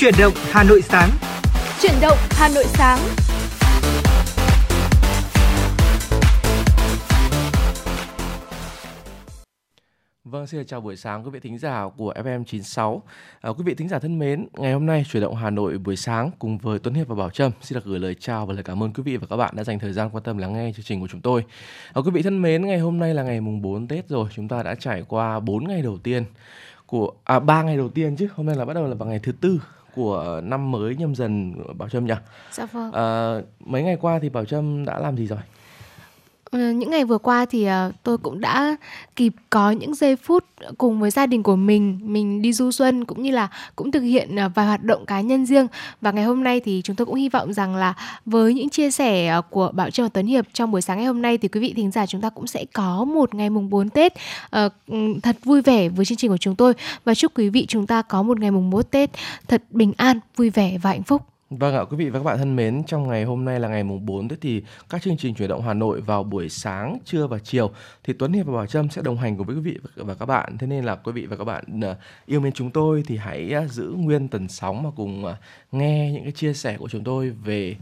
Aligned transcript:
Chuyển 0.00 0.14
động 0.18 0.32
Hà 0.36 0.62
Nội 0.62 0.82
sáng. 0.82 1.10
Chuyển 1.80 1.92
động 2.00 2.18
Hà 2.30 2.48
Nội 2.54 2.64
sáng. 2.66 2.98
Vâng, 10.24 10.46
xin 10.46 10.66
chào 10.66 10.80
buổi 10.80 10.96
sáng 10.96 11.24
quý 11.24 11.30
vị 11.30 11.40
thính 11.40 11.58
giả 11.58 11.84
của 11.96 12.12
FM 12.12 12.44
96. 12.44 13.02
À, 13.40 13.50
quý 13.50 13.64
vị 13.64 13.74
thính 13.74 13.88
giả 13.88 13.98
thân 13.98 14.18
mến, 14.18 14.46
ngày 14.52 14.72
hôm 14.72 14.86
nay 14.86 15.04
chuyển 15.10 15.22
động 15.22 15.36
Hà 15.36 15.50
Nội 15.50 15.78
buổi 15.78 15.96
sáng 15.96 16.30
cùng 16.38 16.58
với 16.58 16.78
Tuấn 16.78 16.94
Hiệp 16.94 17.08
và 17.08 17.14
Bảo 17.14 17.30
Trâm 17.30 17.52
xin 17.62 17.76
được 17.76 17.84
gửi 17.84 17.98
lời 17.98 18.14
chào 18.20 18.46
và 18.46 18.54
lời 18.54 18.62
cảm 18.62 18.82
ơn 18.82 18.92
quý 18.92 19.02
vị 19.02 19.16
và 19.16 19.26
các 19.30 19.36
bạn 19.36 19.56
đã 19.56 19.64
dành 19.64 19.78
thời 19.78 19.92
gian 19.92 20.10
quan 20.10 20.24
tâm 20.24 20.38
lắng 20.38 20.52
nghe 20.52 20.72
chương 20.76 20.84
trình 20.84 21.00
của 21.00 21.08
chúng 21.08 21.20
tôi. 21.20 21.44
À, 21.92 22.00
quý 22.04 22.10
vị 22.10 22.22
thân 22.22 22.42
mến, 22.42 22.66
ngày 22.66 22.78
hôm 22.78 22.98
nay 22.98 23.14
là 23.14 23.22
ngày 23.22 23.40
mùng 23.40 23.62
4 23.62 23.88
Tết 23.88 24.08
rồi, 24.08 24.28
chúng 24.36 24.48
ta 24.48 24.62
đã 24.62 24.74
trải 24.74 25.02
qua 25.08 25.40
4 25.40 25.68
ngày 25.68 25.82
đầu 25.82 25.98
tiên 25.98 26.24
của 26.86 27.12
à 27.24 27.40
3 27.40 27.62
ngày 27.62 27.76
đầu 27.76 27.88
tiên 27.88 28.16
chứ, 28.16 28.28
hôm 28.34 28.46
nay 28.46 28.56
là 28.56 28.64
bắt 28.64 28.74
đầu 28.74 28.86
là 28.88 28.94
vào 28.94 29.08
ngày 29.08 29.20
thứ 29.22 29.32
tư 29.32 29.60
của 29.94 30.40
năm 30.44 30.70
mới 30.70 30.96
nhâm 30.96 31.14
dần 31.14 31.54
Bảo 31.78 31.88
Trâm 31.88 32.06
nhỉ? 32.06 32.14
Dạ 32.52 32.66
vâng. 32.72 32.92
À, 32.92 33.34
mấy 33.60 33.82
ngày 33.82 33.96
qua 34.00 34.18
thì 34.18 34.28
Bảo 34.28 34.44
Trâm 34.44 34.84
đã 34.84 34.98
làm 34.98 35.16
gì 35.16 35.26
rồi? 35.26 35.38
Ờ, 36.50 36.70
những 36.70 36.90
ngày 36.90 37.04
vừa 37.04 37.18
qua 37.18 37.44
thì 37.44 37.64
ờ, 37.64 37.92
tôi 38.02 38.18
cũng 38.18 38.40
đã 38.40 38.76
kịp 39.16 39.32
có 39.50 39.70
những 39.70 39.94
giây 39.94 40.16
phút 40.16 40.44
cùng 40.78 41.00
với 41.00 41.10
gia 41.10 41.26
đình 41.26 41.42
của 41.42 41.56
mình 41.56 41.98
mình 42.02 42.42
đi 42.42 42.52
du 42.52 42.70
xuân 42.70 43.04
cũng 43.04 43.22
như 43.22 43.30
là 43.30 43.48
cũng 43.76 43.90
thực 43.90 44.00
hiện 44.00 44.36
ờ, 44.36 44.48
vài 44.54 44.66
hoạt 44.66 44.84
động 44.84 45.06
cá 45.06 45.20
nhân 45.20 45.46
riêng 45.46 45.66
và 46.00 46.10
ngày 46.10 46.24
hôm 46.24 46.44
nay 46.44 46.60
thì 46.60 46.80
chúng 46.84 46.96
tôi 46.96 47.06
cũng 47.06 47.14
hy 47.14 47.28
vọng 47.28 47.52
rằng 47.52 47.76
là 47.76 47.94
với 48.26 48.54
những 48.54 48.68
chia 48.68 48.90
sẻ 48.90 49.40
của 49.50 49.70
Bảo 49.74 49.90
Trâm 49.90 50.04
và 50.04 50.08
Tuấn 50.08 50.26
Hiệp 50.26 50.46
trong 50.52 50.72
buổi 50.72 50.82
sáng 50.82 50.96
ngày 50.96 51.06
hôm 51.06 51.22
nay 51.22 51.38
thì 51.38 51.48
quý 51.48 51.60
vị 51.60 51.72
thính 51.76 51.90
giả 51.90 52.06
chúng 52.06 52.20
ta 52.20 52.30
cũng 52.30 52.46
sẽ 52.46 52.64
có 52.72 53.04
một 53.04 53.34
ngày 53.34 53.50
mùng 53.50 53.70
4 53.70 53.88
Tết 53.88 54.12
thật 55.22 55.36
vui 55.44 55.62
vẻ 55.62 55.88
với 55.88 56.04
chương 56.04 56.18
trình 56.18 56.30
của 56.30 56.36
chúng 56.36 56.56
tôi 56.56 56.74
và 57.04 57.14
chúc 57.14 57.32
quý 57.34 57.48
vị 57.48 57.66
chúng 57.68 57.86
ta 57.86 58.02
có 58.02 58.22
một 58.22 58.40
ngày 58.40 58.50
mùng 58.50 58.70
4 58.70 58.82
Tết 58.82 59.10
thật 59.48 59.62
bình 59.70 59.92
an, 59.96 60.20
vui 60.36 60.50
vẻ 60.50 60.78
và 60.82 60.90
hạnh 60.90 61.02
phúc. 61.02 61.22
Vâng 61.50 61.74
ạ, 61.74 61.84
quý 61.90 61.96
vị 61.96 62.10
và 62.10 62.18
các 62.18 62.24
bạn 62.24 62.38
thân 62.38 62.56
mến, 62.56 62.82
trong 62.86 63.08
ngày 63.08 63.24
hôm 63.24 63.44
nay 63.44 63.60
là 63.60 63.68
ngày 63.68 63.84
mùng 63.84 64.06
4 64.06 64.28
Tết 64.28 64.40
thì 64.40 64.62
các 64.88 65.02
chương 65.02 65.16
trình 65.16 65.34
chuyển 65.34 65.48
động 65.48 65.62
Hà 65.62 65.74
Nội 65.74 66.00
vào 66.00 66.22
buổi 66.24 66.48
sáng, 66.48 66.98
trưa 67.04 67.26
và 67.26 67.38
chiều 67.38 67.70
thì 68.04 68.12
Tuấn 68.12 68.32
Hiệp 68.32 68.46
và 68.46 68.52
Bảo 68.52 68.66
Trâm 68.66 68.90
sẽ 68.90 69.02
đồng 69.02 69.16
hành 69.16 69.36
cùng 69.36 69.46
với 69.46 69.56
quý 69.56 69.62
vị 69.62 69.78
và 69.96 70.14
các 70.14 70.26
bạn. 70.26 70.58
Thế 70.58 70.66
nên 70.66 70.84
là 70.84 70.96
quý 70.96 71.12
vị 71.12 71.26
và 71.26 71.36
các 71.36 71.44
bạn 71.44 71.80
ờ, 71.80 71.96
yêu 72.26 72.40
mến 72.40 72.52
chúng 72.52 72.70
tôi 72.70 73.02
thì 73.06 73.16
hãy 73.16 73.50
ờ, 73.52 73.66
giữ 73.66 73.94
nguyên 73.96 74.28
tần 74.28 74.48
sóng 74.48 74.82
mà 74.82 74.90
cùng 74.96 75.24
ờ, 75.24 75.36
nghe 75.72 76.12
những 76.12 76.22
cái 76.22 76.32
chia 76.32 76.52
sẻ 76.52 76.76
của 76.78 76.88
chúng 76.88 77.04
tôi 77.04 77.30
về 77.30 77.76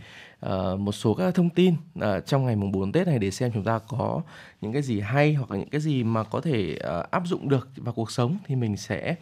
uh, 0.46 0.80
một 0.80 0.92
số 0.92 1.14
các 1.14 1.34
thông 1.34 1.50
tin 1.50 1.74
uh, 1.98 2.26
trong 2.26 2.46
ngày 2.46 2.56
mùng 2.56 2.72
4 2.72 2.92
Tết 2.92 3.06
này 3.06 3.18
để 3.18 3.30
xem 3.30 3.50
chúng 3.54 3.64
ta 3.64 3.78
có 3.78 4.22
những 4.60 4.72
cái 4.72 4.82
gì 4.82 5.00
hay 5.00 5.34
hoặc 5.34 5.50
là 5.50 5.56
những 5.56 5.68
cái 5.68 5.80
gì 5.80 6.04
mà 6.04 6.22
có 6.24 6.40
thể 6.40 6.78
uh, 6.78 7.10
áp 7.10 7.22
dụng 7.26 7.48
được 7.48 7.68
vào 7.76 7.94
cuộc 7.94 8.10
sống 8.10 8.38
thì 8.46 8.56
mình 8.56 8.76
sẽ 8.76 9.16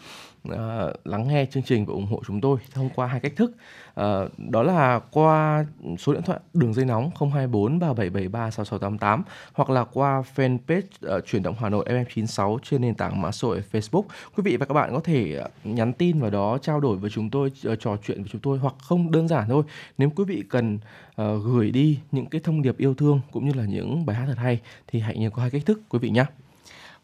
uh, 0.49 0.57
lắng 1.05 1.29
nghe 1.29 1.47
chương 1.51 1.63
trình 1.63 1.87
và 1.87 1.93
ủng 1.93 2.07
hộ 2.07 2.23
chúng 2.27 2.41
tôi 2.41 2.59
thông 2.75 2.91
qua 2.95 3.07
hai 3.07 3.21
cách 3.21 3.33
thức 3.37 3.53
uh, 4.01 4.39
đó 4.39 4.63
là 4.63 5.01
qua 5.11 5.65
số 5.99 6.13
điện 6.13 6.23
thoại 6.23 6.41
đường 6.55 6.75
dây 6.75 6.85
nóng 6.85 7.11
024 7.21 7.79
3773 7.79 8.51
6688 8.51 9.23
hoặc 9.53 9.71
là 9.71 9.85
qua 9.85 10.23
fanpage 10.37 11.17
uh, 11.17 11.27
chuyển 11.27 11.43
động 11.43 11.55
Hà 11.59 11.69
Nội 11.69 11.85
FM96 11.89 12.59
trên 12.63 12.81
nền 12.81 12.95
tảng 12.95 13.21
mạng 13.21 13.33
xã 13.33 13.49
hội 13.49 13.63
Facebook. 13.73 14.05
Quý 14.37 14.43
vị 14.43 14.57
và 14.57 14.67
các 14.67 14.75
bạn 14.75 14.91
có 14.95 15.01
thể 15.01 15.41
uh, 15.45 15.51
nhắn 15.65 15.93
tin 15.93 16.21
vào 16.21 16.31
đó 16.31 16.59
trao 16.63 16.81
đổi 16.81 16.97
với 16.97 17.11
chúng 17.11 17.31
tôi, 17.31 17.53
uh, 17.69 17.81
trò 17.81 17.97
chuyện 18.07 18.23
với 18.23 18.29
chúng 18.33 18.41
tôi 18.41 18.59
hoặc 18.59 18.75
không 18.79 19.11
đơn 19.11 19.29
giản 19.29 19.49
thôi. 19.49 19.63
Nếu 19.99 20.11
quý 20.17 20.25
vị 20.25 20.43
cần 20.49 20.79
uh, 21.23 21.45
gửi 21.45 21.71
đi 21.71 21.99
những 22.13 22.27
cái 22.27 22.41
thông 22.45 22.63
điệp 22.63 22.79
yêu 22.79 22.95
thương 22.95 23.21
cũng 23.33 23.49
như 23.49 23.53
là 23.53 23.65
những 23.65 24.07
bài 24.07 24.17
hát 24.17 24.25
thật 24.27 24.39
hay 24.39 24.61
thì 24.87 25.01
hãy 25.01 25.19
nhớ 25.19 25.31
có 25.31 25.43
hai 25.43 25.51
cách 25.51 25.63
thức 25.67 25.81
quý 25.89 25.99
vị 25.99 26.11
nhé. 26.11 26.25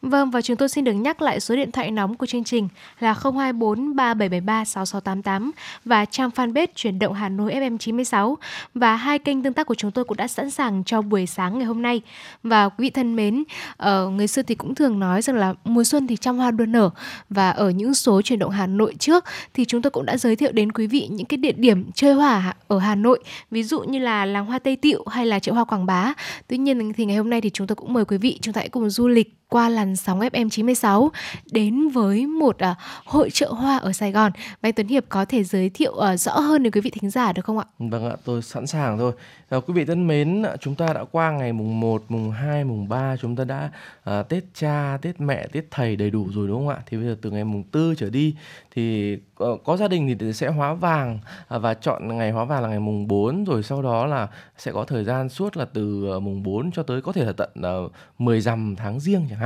Vâng 0.02 0.30
và 0.30 0.40
chúng 0.42 0.56
tôi 0.56 0.68
xin 0.68 0.84
được 0.84 0.92
nhắc 0.92 1.22
lại 1.22 1.40
số 1.40 1.56
điện 1.56 1.72
thoại 1.72 1.90
nóng 1.90 2.16
của 2.16 2.26
chương 2.26 2.44
trình 2.44 2.68
là 3.00 3.12
024 3.12 3.96
3773 3.96 4.64
6688 4.64 5.50
và 5.84 6.04
trang 6.04 6.30
fanpage 6.30 6.66
chuyển 6.74 6.98
động 6.98 7.12
Hà 7.12 7.28
Nội 7.28 7.54
FM 7.54 7.78
96 7.78 8.38
và 8.74 8.96
hai 8.96 9.18
kênh 9.18 9.42
tương 9.42 9.52
tác 9.52 9.66
của 9.66 9.74
chúng 9.74 9.90
tôi 9.90 10.04
cũng 10.04 10.16
đã 10.16 10.28
sẵn 10.28 10.50
sàng 10.50 10.84
cho 10.84 11.02
buổi 11.02 11.26
sáng 11.26 11.58
ngày 11.58 11.66
hôm 11.66 11.82
nay. 11.82 12.00
Và 12.42 12.68
quý 12.68 12.74
vị 12.78 12.90
thân 12.90 13.16
mến, 13.16 13.44
ở 13.76 14.08
người 14.08 14.26
xưa 14.26 14.42
thì 14.42 14.54
cũng 14.54 14.74
thường 14.74 14.98
nói 14.98 15.22
rằng 15.22 15.36
là 15.36 15.54
mùa 15.64 15.84
xuân 15.84 16.06
thì 16.06 16.16
trăm 16.16 16.38
hoa 16.38 16.50
đua 16.50 16.66
nở 16.66 16.90
và 17.30 17.50
ở 17.50 17.70
những 17.70 17.94
số 17.94 18.22
chuyển 18.22 18.38
động 18.38 18.50
Hà 18.50 18.66
Nội 18.66 18.94
trước 18.98 19.24
thì 19.54 19.64
chúng 19.64 19.82
tôi 19.82 19.90
cũng 19.90 20.06
đã 20.06 20.16
giới 20.16 20.36
thiệu 20.36 20.52
đến 20.52 20.72
quý 20.72 20.86
vị 20.86 21.08
những 21.10 21.26
cái 21.26 21.36
địa 21.36 21.52
điểm 21.52 21.90
chơi 21.94 22.14
hoa 22.14 22.54
ở 22.68 22.78
Hà 22.78 22.94
Nội, 22.94 23.22
ví 23.50 23.62
dụ 23.62 23.80
như 23.80 23.98
là 23.98 24.26
làng 24.26 24.46
hoa 24.46 24.58
Tây 24.58 24.76
Tiệu 24.76 25.04
hay 25.10 25.26
là 25.26 25.38
chợ 25.38 25.52
hoa 25.52 25.64
Quảng 25.64 25.86
Bá. 25.86 26.14
Tuy 26.48 26.58
nhiên 26.58 26.92
thì 26.92 27.04
ngày 27.04 27.16
hôm 27.16 27.30
nay 27.30 27.40
thì 27.40 27.50
chúng 27.50 27.66
tôi 27.66 27.76
cũng 27.76 27.92
mời 27.92 28.04
quý 28.04 28.18
vị 28.18 28.38
chúng 28.42 28.54
ta 28.54 28.58
hãy 28.58 28.68
cùng 28.68 28.90
du 28.90 29.08
lịch 29.08 29.41
qua 29.52 29.68
làn 29.68 29.96
sóng 29.96 30.20
FM 30.20 30.48
96 30.48 31.10
đến 31.52 31.88
với 31.88 32.26
một 32.26 32.56
uh, 32.70 32.76
hội 33.04 33.30
trợ 33.30 33.52
hoa 33.52 33.76
ở 33.76 33.92
Sài 33.92 34.12
Gòn. 34.12 34.32
Và 34.34 34.68
anh 34.68 34.72
Tuấn 34.72 34.88
Hiệp 34.88 35.04
có 35.08 35.24
thể 35.24 35.44
giới 35.44 35.70
thiệu 35.70 35.92
uh, 35.92 36.20
rõ 36.20 36.32
hơn 36.40 36.62
đến 36.62 36.72
quý 36.72 36.80
vị 36.80 36.90
thính 36.90 37.10
giả 37.10 37.32
được 37.32 37.44
không 37.44 37.58
ạ? 37.58 37.64
Vâng 37.78 38.10
ạ, 38.10 38.16
tôi 38.24 38.42
sẵn 38.42 38.66
sàng 38.66 38.98
thôi. 38.98 39.12
À, 39.48 39.58
quý 39.66 39.74
vị 39.74 39.84
thân 39.84 40.06
mến, 40.06 40.42
à, 40.42 40.56
chúng 40.60 40.74
ta 40.74 40.92
đã 40.92 41.04
qua 41.10 41.30
ngày 41.30 41.52
mùng 41.52 41.80
1, 41.80 42.04
mùng 42.08 42.30
2, 42.30 42.64
mùng 42.64 42.88
3 42.88 43.16
chúng 43.16 43.36
ta 43.36 43.44
đã 43.44 43.70
uh, 44.10 44.28
Tết 44.28 44.44
cha, 44.54 44.98
Tết 45.02 45.20
mẹ, 45.20 45.46
Tết 45.52 45.64
thầy 45.70 45.96
đầy 45.96 46.10
đủ 46.10 46.28
rồi 46.34 46.48
đúng 46.48 46.58
không 46.58 46.68
ạ? 46.68 46.82
Thì 46.86 46.96
bây 46.96 47.06
giờ 47.06 47.16
từ 47.22 47.30
ngày 47.30 47.44
mùng 47.44 47.64
4 47.72 47.94
trở 47.96 48.10
đi 48.10 48.34
thì 48.74 49.16
có, 49.34 49.56
có 49.64 49.76
gia 49.76 49.88
đình 49.88 50.16
thì 50.18 50.32
sẽ 50.32 50.48
hóa 50.48 50.74
vàng 50.74 51.18
uh, 51.54 51.62
và 51.62 51.74
chọn 51.74 52.18
ngày 52.18 52.30
hóa 52.30 52.44
vàng 52.44 52.62
là 52.62 52.68
ngày 52.68 52.80
mùng 52.80 53.08
4 53.08 53.44
rồi 53.44 53.62
sau 53.62 53.82
đó 53.82 54.06
là 54.06 54.28
sẽ 54.58 54.72
có 54.72 54.84
thời 54.84 55.04
gian 55.04 55.28
suốt 55.28 55.56
là 55.56 55.64
từ 55.64 56.14
uh, 56.16 56.22
mùng 56.22 56.42
4 56.42 56.70
cho 56.72 56.82
tới 56.82 57.02
có 57.02 57.12
thể 57.12 57.24
là 57.24 57.32
tận 57.32 57.50
uh, 57.86 57.92
10 58.18 58.40
rằm 58.40 58.76
tháng 58.76 59.00
riêng 59.00 59.26
chẳng 59.30 59.38
hạn 59.38 59.41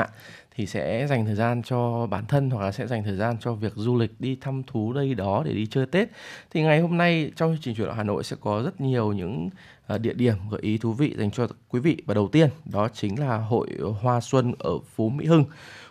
thì 0.57 0.67
sẽ 0.67 1.07
dành 1.07 1.27
thời 1.27 1.35
gian 1.35 1.63
cho 1.63 2.07
bản 2.07 2.27
thân 2.27 2.51
hoặc 2.51 2.63
là 2.63 2.73
sẽ 2.73 2.87
dành 2.87 3.05
thời 3.05 3.17
gian 3.17 3.37
cho 3.41 3.53
việc 3.53 3.73
du 3.77 3.97
lịch, 3.97 4.11
đi 4.19 4.37
thăm 4.41 4.63
thú 4.67 4.93
đây 4.93 5.15
đó 5.15 5.43
để 5.47 5.53
đi 5.53 5.67
chơi 5.67 5.87
Tết. 5.87 6.09
Thì 6.51 6.63
ngày 6.63 6.81
hôm 6.81 6.97
nay 6.97 7.33
trong 7.37 7.53
chương 7.53 7.63
trình 7.63 7.75
chuyển 7.75 7.87
động 7.87 7.97
Hà 7.97 8.03
Nội 8.03 8.25
sẽ 8.25 8.37
có 8.41 8.63
rất 8.65 8.81
nhiều 8.81 9.13
những 9.13 9.51
ờ, 9.87 9.99
địa 9.99 10.15
điểm 10.15 10.35
gợi 10.51 10.61
ý 10.61 10.79
thú 10.79 10.93
vị 10.93 11.15
dành 11.19 11.31
cho 11.31 11.47
quý 11.69 11.81
vị 11.81 11.97
và 12.07 12.15
đầu 12.15 12.29
tiên 12.29 12.49
đó 12.65 12.89
chính 12.89 13.21
là 13.21 13.37
hội 13.37 13.69
Hoa 14.01 14.21
Xuân 14.21 14.55
ở 14.59 14.79
Phú 14.95 15.09
Mỹ 15.09 15.27
Hưng. 15.27 15.45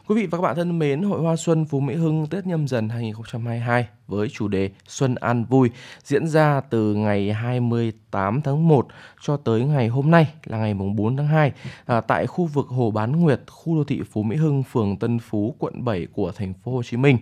Quý 0.07 0.15
vị 0.15 0.25
và 0.25 0.37
các 0.37 0.41
bạn 0.41 0.55
thân 0.55 0.79
mến, 0.79 1.01
Hội 1.01 1.21
Hoa 1.21 1.35
Xuân 1.35 1.65
Phú 1.65 1.79
Mỹ 1.79 1.95
Hưng 1.95 2.27
Tết 2.27 2.47
nhâm 2.47 2.67
dần 2.67 2.89
2022 2.89 3.87
với 4.07 4.29
chủ 4.29 4.47
đề 4.47 4.69
Xuân 4.87 5.15
An 5.15 5.45
Vui 5.45 5.69
diễn 6.03 6.27
ra 6.27 6.61
từ 6.69 6.93
ngày 6.93 7.33
28 7.33 8.41
tháng 8.41 8.67
1 8.67 8.87
cho 9.21 9.37
tới 9.37 9.61
ngày 9.61 9.87
hôm 9.87 10.11
nay 10.11 10.27
là 10.43 10.57
ngày 10.57 10.73
4 10.73 11.17
tháng 11.17 11.27
2 11.27 11.51
à, 11.85 12.01
tại 12.01 12.27
khu 12.27 12.45
vực 12.45 12.67
Hồ 12.67 12.91
Bán 12.91 13.21
Nguyệt, 13.21 13.41
khu 13.47 13.75
đô 13.75 13.83
thị 13.83 14.01
Phú 14.11 14.23
Mỹ 14.23 14.35
Hưng, 14.35 14.63
phường 14.63 14.97
Tân 14.97 15.19
Phú, 15.19 15.55
quận 15.59 15.85
7 15.85 16.07
của 16.13 16.31
thành 16.31 16.53
phố 16.53 16.71
Hồ 16.71 16.83
Chí 16.83 16.97
Minh. 16.97 17.17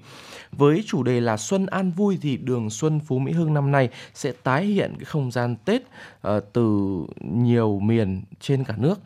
Với 0.52 0.84
chủ 0.88 1.04
đề 1.04 1.22
là 1.22 1.38
Xuân 1.38 1.66
An 1.66 1.92
Vui 1.92 2.18
thì 2.22 2.38
đường 2.38 2.70
Xuân 2.70 3.00
Phú 3.00 3.20
Mỹ 3.20 3.32
Hưng 3.32 3.54
năm 3.54 3.72
nay 3.72 3.90
sẽ 4.14 4.32
tái 4.44 4.66
hiện 4.66 4.94
cái 4.98 5.06
không 5.06 5.32
gian 5.32 5.56
Tết 5.66 5.82
à, 6.22 6.40
từ 6.54 7.00
nhiều 7.22 7.80
miền 7.80 8.22
trên 8.40 8.64
cả 8.64 8.74
nước 8.78 9.00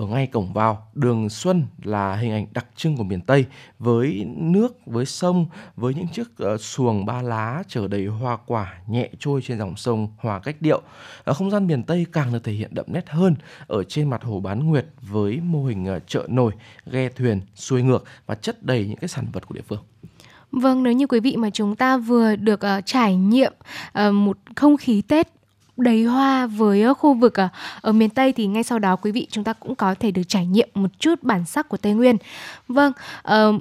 ở 0.00 0.06
ngay 0.06 0.26
cổng 0.26 0.52
vào. 0.52 0.86
Đường 0.94 1.28
xuân 1.28 1.64
là 1.82 2.16
hình 2.16 2.32
ảnh 2.32 2.46
đặc 2.52 2.66
trưng 2.76 2.96
của 2.96 3.04
miền 3.04 3.20
tây 3.20 3.44
với 3.78 4.26
nước 4.36 4.86
với 4.86 5.06
sông 5.06 5.46
với 5.76 5.94
những 5.94 6.08
chiếc 6.08 6.28
uh, 6.54 6.60
xuồng 6.60 7.06
ba 7.06 7.22
lá 7.22 7.62
chở 7.68 7.88
đầy 7.88 8.06
hoa 8.06 8.36
quả 8.46 8.74
nhẹ 8.86 9.10
trôi 9.18 9.40
trên 9.42 9.58
dòng 9.58 9.76
sông 9.76 10.08
hòa 10.18 10.38
cách 10.38 10.56
điệu. 10.60 10.82
Ở 11.24 11.34
không 11.34 11.50
gian 11.50 11.66
miền 11.66 11.82
tây 11.82 12.06
càng 12.12 12.32
được 12.32 12.44
thể 12.44 12.52
hiện 12.52 12.74
đậm 12.74 12.86
nét 12.88 13.08
hơn 13.08 13.34
ở 13.66 13.84
trên 13.84 14.10
mặt 14.10 14.22
hồ 14.22 14.40
bán 14.40 14.66
nguyệt 14.66 14.86
với 15.00 15.40
mô 15.40 15.64
hình 15.64 15.96
uh, 15.96 16.02
chợ 16.06 16.26
nổi 16.28 16.52
ghe 16.86 17.08
thuyền 17.08 17.40
xuôi 17.54 17.82
ngược 17.82 18.04
và 18.26 18.34
chất 18.34 18.62
đầy 18.62 18.86
những 18.86 18.96
cái 18.96 19.08
sản 19.08 19.26
vật 19.32 19.46
của 19.46 19.54
địa 19.54 19.64
phương. 19.68 19.82
Vâng, 20.52 20.82
nếu 20.82 20.92
như 20.92 21.06
quý 21.06 21.20
vị 21.20 21.36
mà 21.36 21.50
chúng 21.50 21.76
ta 21.76 21.96
vừa 21.96 22.36
được 22.36 22.60
uh, 22.78 22.86
trải 22.86 23.16
nghiệm 23.16 23.52
uh, 24.08 24.14
một 24.14 24.38
không 24.56 24.76
khí 24.76 25.02
Tết 25.02 25.39
đầy 25.80 26.04
hoa 26.04 26.46
với 26.46 26.94
khu 26.94 27.14
vực 27.14 27.40
à, 27.40 27.48
ở 27.80 27.92
miền 27.92 28.10
Tây 28.10 28.32
thì 28.32 28.46
ngay 28.46 28.62
sau 28.62 28.78
đó 28.78 28.96
quý 28.96 29.12
vị 29.12 29.26
chúng 29.30 29.44
ta 29.44 29.52
cũng 29.52 29.74
có 29.74 29.94
thể 29.94 30.10
được 30.10 30.22
trải 30.28 30.46
nghiệm 30.46 30.68
một 30.74 30.90
chút 30.98 31.22
bản 31.22 31.44
sắc 31.44 31.68
của 31.68 31.76
Tây 31.76 31.92
Nguyên. 31.92 32.16
Vâng, 32.68 32.92
ờ, 33.22 33.52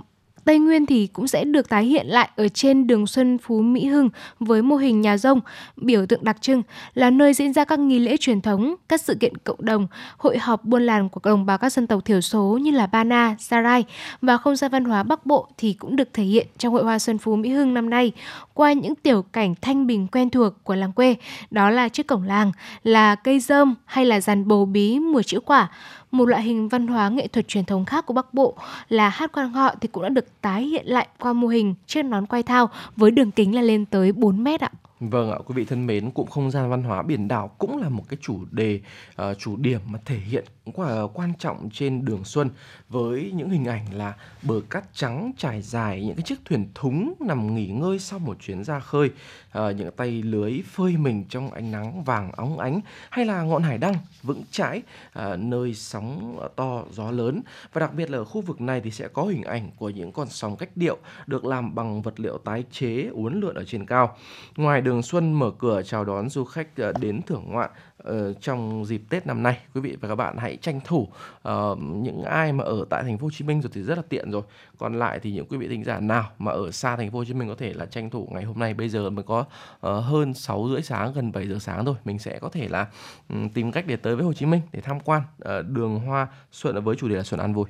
Tây 0.50 0.60
Nguyên 0.60 0.86
thì 0.86 1.08
cũng 1.08 1.28
sẽ 1.28 1.44
được 1.44 1.70
tái 1.70 1.86
hiện 1.86 2.08
lại 2.08 2.30
ở 2.36 2.48
trên 2.48 2.88
đường 2.88 3.08
Xuân 3.08 3.38
Phú 3.38 3.62
Mỹ 3.62 3.86
Hưng 3.86 4.10
với 4.40 4.62
mô 4.62 4.76
hình 4.76 5.02
nhà 5.02 5.18
rông, 5.18 5.40
biểu 5.78 6.06
tượng 6.06 6.24
đặc 6.24 6.42
trưng 6.42 6.64
là 6.94 7.10
nơi 7.10 7.34
diễn 7.34 7.54
ra 7.54 7.66
các 7.66 7.80
nghi 7.80 8.00
lễ 8.00 8.18
truyền 8.18 8.42
thống, 8.42 8.76
các 8.88 9.02
sự 9.02 9.16
kiện 9.16 9.38
cộng 9.38 9.66
đồng, 9.66 9.88
hội 10.18 10.38
họp 10.38 10.66
buôn 10.66 10.86
làng 10.86 11.10
của 11.10 11.22
đồng 11.24 11.46
bào 11.46 11.58
các 11.58 11.74
dân 11.74 11.88
tộc 11.88 12.06
thiểu 12.06 12.22
số 12.22 12.60
như 12.62 12.72
là 12.72 12.88
Ba 12.88 13.04
Na, 13.04 13.36
Sarai 13.40 13.86
và 14.22 14.38
không 14.38 14.56
gian 14.56 14.72
văn 14.72 14.86
hóa 14.86 15.04
Bắc 15.04 15.26
Bộ 15.26 15.48
thì 15.58 15.74
cũng 15.74 15.96
được 15.96 16.14
thể 16.14 16.24
hiện 16.24 16.48
trong 16.58 16.74
hội 16.74 16.84
hoa 16.84 17.00
Xuân 17.00 17.18
Phú 17.18 17.36
Mỹ 17.36 17.50
Hưng 17.50 17.74
năm 17.74 17.90
nay 17.90 18.12
qua 18.54 18.74
những 18.74 18.96
tiểu 18.96 19.22
cảnh 19.22 19.56
thanh 19.62 19.88
bình 19.88 20.08
quen 20.08 20.30
thuộc 20.30 20.54
của 20.64 20.76
làng 20.76 20.92
quê, 20.92 21.16
đó 21.52 21.70
là 21.70 21.90
chiếc 21.90 22.08
cổng 22.08 22.24
làng, 22.24 22.52
là 22.84 23.16
cây 23.16 23.40
dơm 23.40 23.76
hay 23.86 24.06
là 24.06 24.22
dàn 24.22 24.48
bầu 24.48 24.66
bí 24.66 25.00
mùa 25.00 25.22
chữ 25.22 25.40
quả 25.40 25.70
một 26.12 26.26
loại 26.26 26.42
hình 26.42 26.70
văn 26.70 26.88
hóa 26.88 27.10
nghệ 27.10 27.28
thuật 27.28 27.48
truyền 27.48 27.66
thống 27.66 27.86
khác 27.86 28.06
của 28.06 28.14
Bắc 28.14 28.34
Bộ 28.34 28.56
là 28.90 29.10
hát 29.10 29.32
quan 29.34 29.50
họ 29.50 29.76
thì 29.82 29.88
cũng 29.88 30.04
đã 30.04 30.10
được 30.10 30.42
tái 30.42 30.64
hiện 30.64 30.88
lại 30.88 31.08
qua 31.20 31.34
mô 31.34 31.48
hình 31.48 31.76
chiếc 31.88 32.04
nón 32.04 32.26
quay 32.26 32.44
thao 32.44 32.70
với 32.96 33.12
đường 33.12 33.32
kính 33.32 33.56
là 33.56 33.62
lên 33.62 33.86
tới 33.86 34.12
4 34.12 34.44
mét 34.44 34.62
ạ. 34.62 34.72
Vâng 35.00 35.32
ạ, 35.32 35.38
quý 35.46 35.54
vị 35.56 35.66
thân 35.66 35.88
mến, 35.88 36.12
cụm 36.12 36.28
không 36.28 36.52
gian 36.52 36.70
văn 36.70 36.84
hóa 36.84 37.02
biển 37.02 37.28
đảo 37.28 37.48
cũng 37.58 37.78
là 37.78 37.90
một 37.90 38.04
cái 38.10 38.18
chủ 38.22 38.46
đề, 38.52 38.80
ờ, 39.16 39.34
chủ 39.34 39.58
điểm 39.58 39.80
mà 39.86 40.00
thể 40.06 40.18
hiện 40.18 40.46
quá 40.74 41.02
quan 41.14 41.34
trọng 41.40 41.70
trên 41.74 42.06
Đường 42.06 42.24
Xuân 42.24 42.50
với 42.90 43.32
những 43.36 43.50
hình 43.50 43.66
ảnh 43.66 43.86
là 43.94 44.16
bờ 44.42 44.62
cát 44.70 44.84
trắng 44.94 45.32
trải 45.38 45.62
dài, 45.62 46.04
những 46.06 46.16
cái 46.16 46.24
chiếc 46.24 46.46
thuyền 46.46 46.70
thúng 46.76 47.14
nằm 47.20 47.56
nghỉ 47.56 47.68
ngơi 47.68 48.00
sau 48.00 48.20
một 48.20 48.38
chuyến 48.40 48.64
ra 48.64 48.80
khơi, 48.80 49.10
ờ, 49.52 49.72
những 49.72 49.92
tay 49.92 50.22
lưới 50.24 50.62
phơi 50.72 50.98
mình 50.98 51.26
trong 51.30 51.52
ánh 51.52 51.72
nắng 51.72 52.04
vàng 52.04 52.32
óng 52.32 52.60
ánh 52.60 52.82
hay 53.10 53.26
là 53.26 53.44
ngọn 53.44 53.64
hải 53.64 53.78
đăng 53.78 53.94
vững 54.24 54.44
chãi 54.52 54.82
ờ, 55.14 55.38
nơi 55.38 55.74
sóng 55.74 56.40
to 56.56 56.84
gió 56.92 57.12
lớn 57.12 57.42
và 57.74 57.80
đặc 57.80 57.94
biệt 57.94 58.10
là 58.10 58.18
ở 58.18 58.26
khu 58.26 58.42
vực 58.42 58.62
này 58.62 58.82
thì 58.82 58.92
sẽ 58.92 59.08
có 59.08 59.24
hình 59.24 59.44
ảnh 59.44 59.70
của 59.78 59.90
những 59.90 60.12
con 60.12 60.28
sóng 60.30 60.58
cách 60.58 60.70
điệu 60.76 60.98
được 61.28 61.46
làm 61.46 61.76
bằng 61.76 62.02
vật 62.02 62.20
liệu 62.20 62.38
tái 62.38 62.64
chế 62.72 63.10
uốn 63.12 63.40
lượn 63.40 63.56
ở 63.56 63.66
trên 63.66 63.86
cao. 63.86 64.18
Ngoài 64.58 64.82
Đường 64.90 65.02
Xuân 65.02 65.34
mở 65.34 65.52
cửa 65.60 65.82
chào 65.86 66.06
đón 66.06 66.30
du 66.30 66.44
khách 66.44 66.78
ờ, 66.78 66.94
đến 67.00 67.22
thưởng 67.22 67.44
ngoạn 67.48 67.70
ờ, 67.98 68.34
trong 68.34 68.86
dịp 68.86 69.02
Tết 69.10 69.28
năm 69.28 69.44
nay. 69.44 69.58
Quý 69.74 69.82
vị 69.82 69.98
và 70.02 70.10
các 70.10 70.16
bạn 70.16 70.38
hãy 70.38 70.58
tranh 70.62 70.80
thủ 70.86 71.08
ờ, 71.42 71.76
những 71.80 72.24
ai 72.24 72.54
mà 72.54 72.64
ở 72.64 72.86
tại 72.90 73.04
thành 73.04 73.18
phố 73.18 73.26
Hồ 73.26 73.32
Chí 73.34 73.46
Minh 73.46 73.62
rồi 73.62 73.72
thì 73.74 73.84
rất 73.84 73.96
là 73.96 74.04
tiện 74.10 74.32
rồi. 74.32 74.42
Còn 74.78 75.00
lại 75.00 75.20
thì 75.20 75.32
những 75.32 75.46
quý 75.50 75.58
vị 75.58 75.68
thính 75.68 75.84
giả 75.84 76.00
nào 76.00 76.30
mà 76.40 76.52
ở 76.52 76.72
xa 76.72 76.96
thành 76.96 77.12
phố 77.12 77.18
Hồ 77.18 77.26
Chí 77.26 77.34
Minh 77.34 77.48
có 77.48 77.56
thể 77.56 77.74
là 77.74 77.86
tranh 77.86 78.10
thủ 78.10 78.28
ngày 78.32 78.44
hôm 78.44 78.60
nay 78.60 78.74
bây 78.74 78.90
giờ 78.90 79.10
mới 79.10 79.24
có 79.24 79.46
hơn 79.82 80.34
6 80.34 80.68
rưỡi 80.70 80.82
sáng, 80.82 81.14
gần 81.14 81.32
7 81.32 81.48
giờ 81.48 81.60
sáng 81.60 81.86
thôi. 81.86 81.96
Mình 82.06 82.20
sẽ 82.20 82.40
có 82.40 82.50
thể 82.50 82.68
là 82.70 82.88
tìm 83.54 83.72
cách 83.72 83.88
để 83.88 83.96
tới 83.96 84.16
với 84.16 84.26
Hồ 84.26 84.34
Chí 84.34 84.46
Minh 84.46 84.62
để 84.72 84.82
tham 84.82 85.00
quan 85.00 85.22
đường 85.68 86.00
hoa 86.00 86.28
Xuân, 86.52 86.84
với 86.84 86.96
chủ 86.96 87.08
đề 87.08 87.16
là 87.16 87.24
Xuân 87.24 87.40
An 87.40 87.54
Vui. 87.54 87.66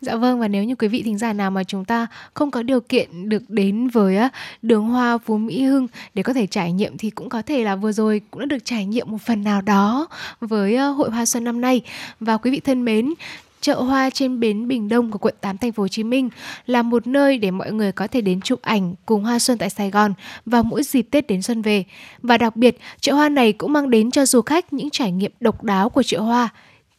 Dạ 0.00 0.16
vâng 0.16 0.40
và 0.40 0.48
nếu 0.48 0.64
như 0.64 0.74
quý 0.74 0.88
vị 0.88 1.02
thính 1.02 1.18
giả 1.18 1.32
nào 1.32 1.50
mà 1.50 1.64
chúng 1.64 1.84
ta 1.84 2.06
không 2.34 2.50
có 2.50 2.62
điều 2.62 2.80
kiện 2.80 3.28
được 3.28 3.42
đến 3.48 3.88
với 3.88 4.18
đường 4.62 4.84
hoa 4.84 5.18
Phú 5.18 5.38
Mỹ 5.38 5.62
Hưng 5.62 5.86
để 6.14 6.22
có 6.22 6.32
thể 6.32 6.46
trải 6.46 6.72
nghiệm 6.72 6.96
thì 6.98 7.10
cũng 7.10 7.28
có 7.28 7.42
thể 7.42 7.64
là 7.64 7.76
vừa 7.76 7.92
rồi 7.92 8.20
cũng 8.30 8.40
đã 8.40 8.46
được 8.46 8.64
trải 8.64 8.86
nghiệm 8.86 9.10
một 9.10 9.22
phần 9.26 9.44
nào 9.44 9.62
đó 9.62 10.06
với 10.40 10.76
hội 10.78 11.10
hoa 11.10 11.26
xuân 11.26 11.44
năm 11.44 11.60
nay. 11.60 11.80
Và 12.20 12.36
quý 12.36 12.50
vị 12.50 12.60
thân 12.60 12.84
mến, 12.84 13.14
Chợ 13.60 13.80
hoa 13.80 14.10
trên 14.10 14.40
bến 14.40 14.68
Bình 14.68 14.88
Đông 14.88 15.10
của 15.10 15.18
quận 15.18 15.34
8 15.40 15.58
thành 15.58 15.72
phố 15.72 15.82
Hồ 15.82 15.88
Chí 15.88 16.04
Minh 16.04 16.30
là 16.66 16.82
một 16.82 17.06
nơi 17.06 17.38
để 17.38 17.50
mọi 17.50 17.72
người 17.72 17.92
có 17.92 18.06
thể 18.06 18.20
đến 18.20 18.40
chụp 18.40 18.62
ảnh 18.62 18.94
cùng 19.06 19.24
hoa 19.24 19.38
xuân 19.38 19.58
tại 19.58 19.70
Sài 19.70 19.90
Gòn 19.90 20.14
vào 20.46 20.62
mỗi 20.62 20.82
dịp 20.82 21.02
Tết 21.10 21.26
đến 21.26 21.42
xuân 21.42 21.62
về. 21.62 21.84
Và 22.22 22.38
đặc 22.38 22.56
biệt, 22.56 22.78
chợ 23.00 23.12
hoa 23.12 23.28
này 23.28 23.52
cũng 23.52 23.72
mang 23.72 23.90
đến 23.90 24.10
cho 24.10 24.26
du 24.26 24.40
khách 24.40 24.72
những 24.72 24.90
trải 24.90 25.12
nghiệm 25.12 25.32
độc 25.40 25.62
đáo 25.62 25.88
của 25.88 26.02
chợ 26.02 26.20
hoa 26.20 26.48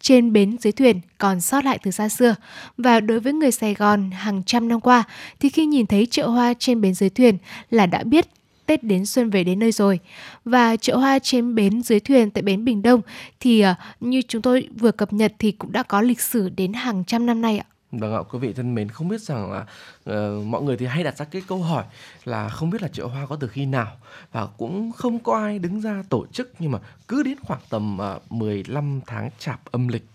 trên 0.01 0.33
bến 0.33 0.57
dưới 0.59 0.73
thuyền 0.73 0.99
còn 1.17 1.41
sót 1.41 1.65
lại 1.65 1.79
từ 1.83 1.91
xa 1.91 2.09
xưa. 2.09 2.35
Và 2.77 2.99
đối 2.99 3.19
với 3.19 3.33
người 3.33 3.51
Sài 3.51 3.73
Gòn 3.73 4.11
hàng 4.11 4.43
trăm 4.43 4.67
năm 4.67 4.81
qua, 4.81 5.03
thì 5.39 5.49
khi 5.49 5.65
nhìn 5.65 5.85
thấy 5.85 6.05
chợ 6.05 6.27
hoa 6.27 6.53
trên 6.59 6.81
bến 6.81 6.93
dưới 6.93 7.09
thuyền 7.09 7.37
là 7.69 7.85
đã 7.85 8.03
biết 8.03 8.25
Tết 8.65 8.83
đến 8.83 9.05
xuân 9.05 9.29
về 9.29 9.43
đến 9.43 9.59
nơi 9.59 9.71
rồi. 9.71 9.99
Và 10.45 10.75
chợ 10.75 10.97
hoa 10.97 11.19
trên 11.19 11.55
bến 11.55 11.83
dưới 11.83 11.99
thuyền 11.99 12.31
tại 12.31 12.41
bến 12.41 12.65
Bình 12.65 12.81
Đông 12.81 13.01
thì 13.39 13.61
ờ, 13.61 13.75
như 13.99 14.21
chúng 14.27 14.41
tôi 14.41 14.67
vừa 14.79 14.91
cập 14.91 15.13
nhật 15.13 15.33
thì 15.39 15.51
cũng 15.51 15.71
đã 15.71 15.83
có 15.83 16.01
lịch 16.01 16.21
sử 16.21 16.49
đến 16.49 16.73
hàng 16.73 17.03
trăm 17.07 17.25
năm 17.25 17.41
nay 17.41 17.57
ạ. 17.57 17.65
Vâng 17.91 18.13
ạ, 18.13 18.19
quý 18.31 18.39
vị 18.39 18.53
thân 18.53 18.75
mến, 18.75 18.89
không 18.89 19.07
biết 19.07 19.21
rằng 19.21 19.51
là 19.51 19.65
uh, 20.09 20.45
mọi 20.45 20.61
người 20.61 20.77
thì 20.77 20.85
hay 20.85 21.03
đặt 21.03 21.17
ra 21.17 21.25
cái 21.25 21.41
câu 21.47 21.61
hỏi 21.61 21.85
là 22.25 22.49
không 22.49 22.69
biết 22.69 22.81
là 22.81 22.87
chợ 22.87 23.05
hoa 23.05 23.25
có 23.25 23.35
từ 23.35 23.47
khi 23.47 23.65
nào 23.65 23.97
và 24.31 24.45
cũng 24.45 24.91
không 24.91 25.19
có 25.19 25.37
ai 25.37 25.59
đứng 25.59 25.81
ra 25.81 26.03
tổ 26.09 26.25
chức 26.27 26.53
nhưng 26.59 26.71
mà 26.71 26.79
cứ 27.07 27.23
đến 27.23 27.37
khoảng 27.41 27.61
tầm 27.69 27.97
ờ, 27.97 28.15
uh, 28.15 28.31
15 28.31 29.01
tháng 29.07 29.29
chạp 29.39 29.65
âm 29.71 29.87
lịch 29.87 30.05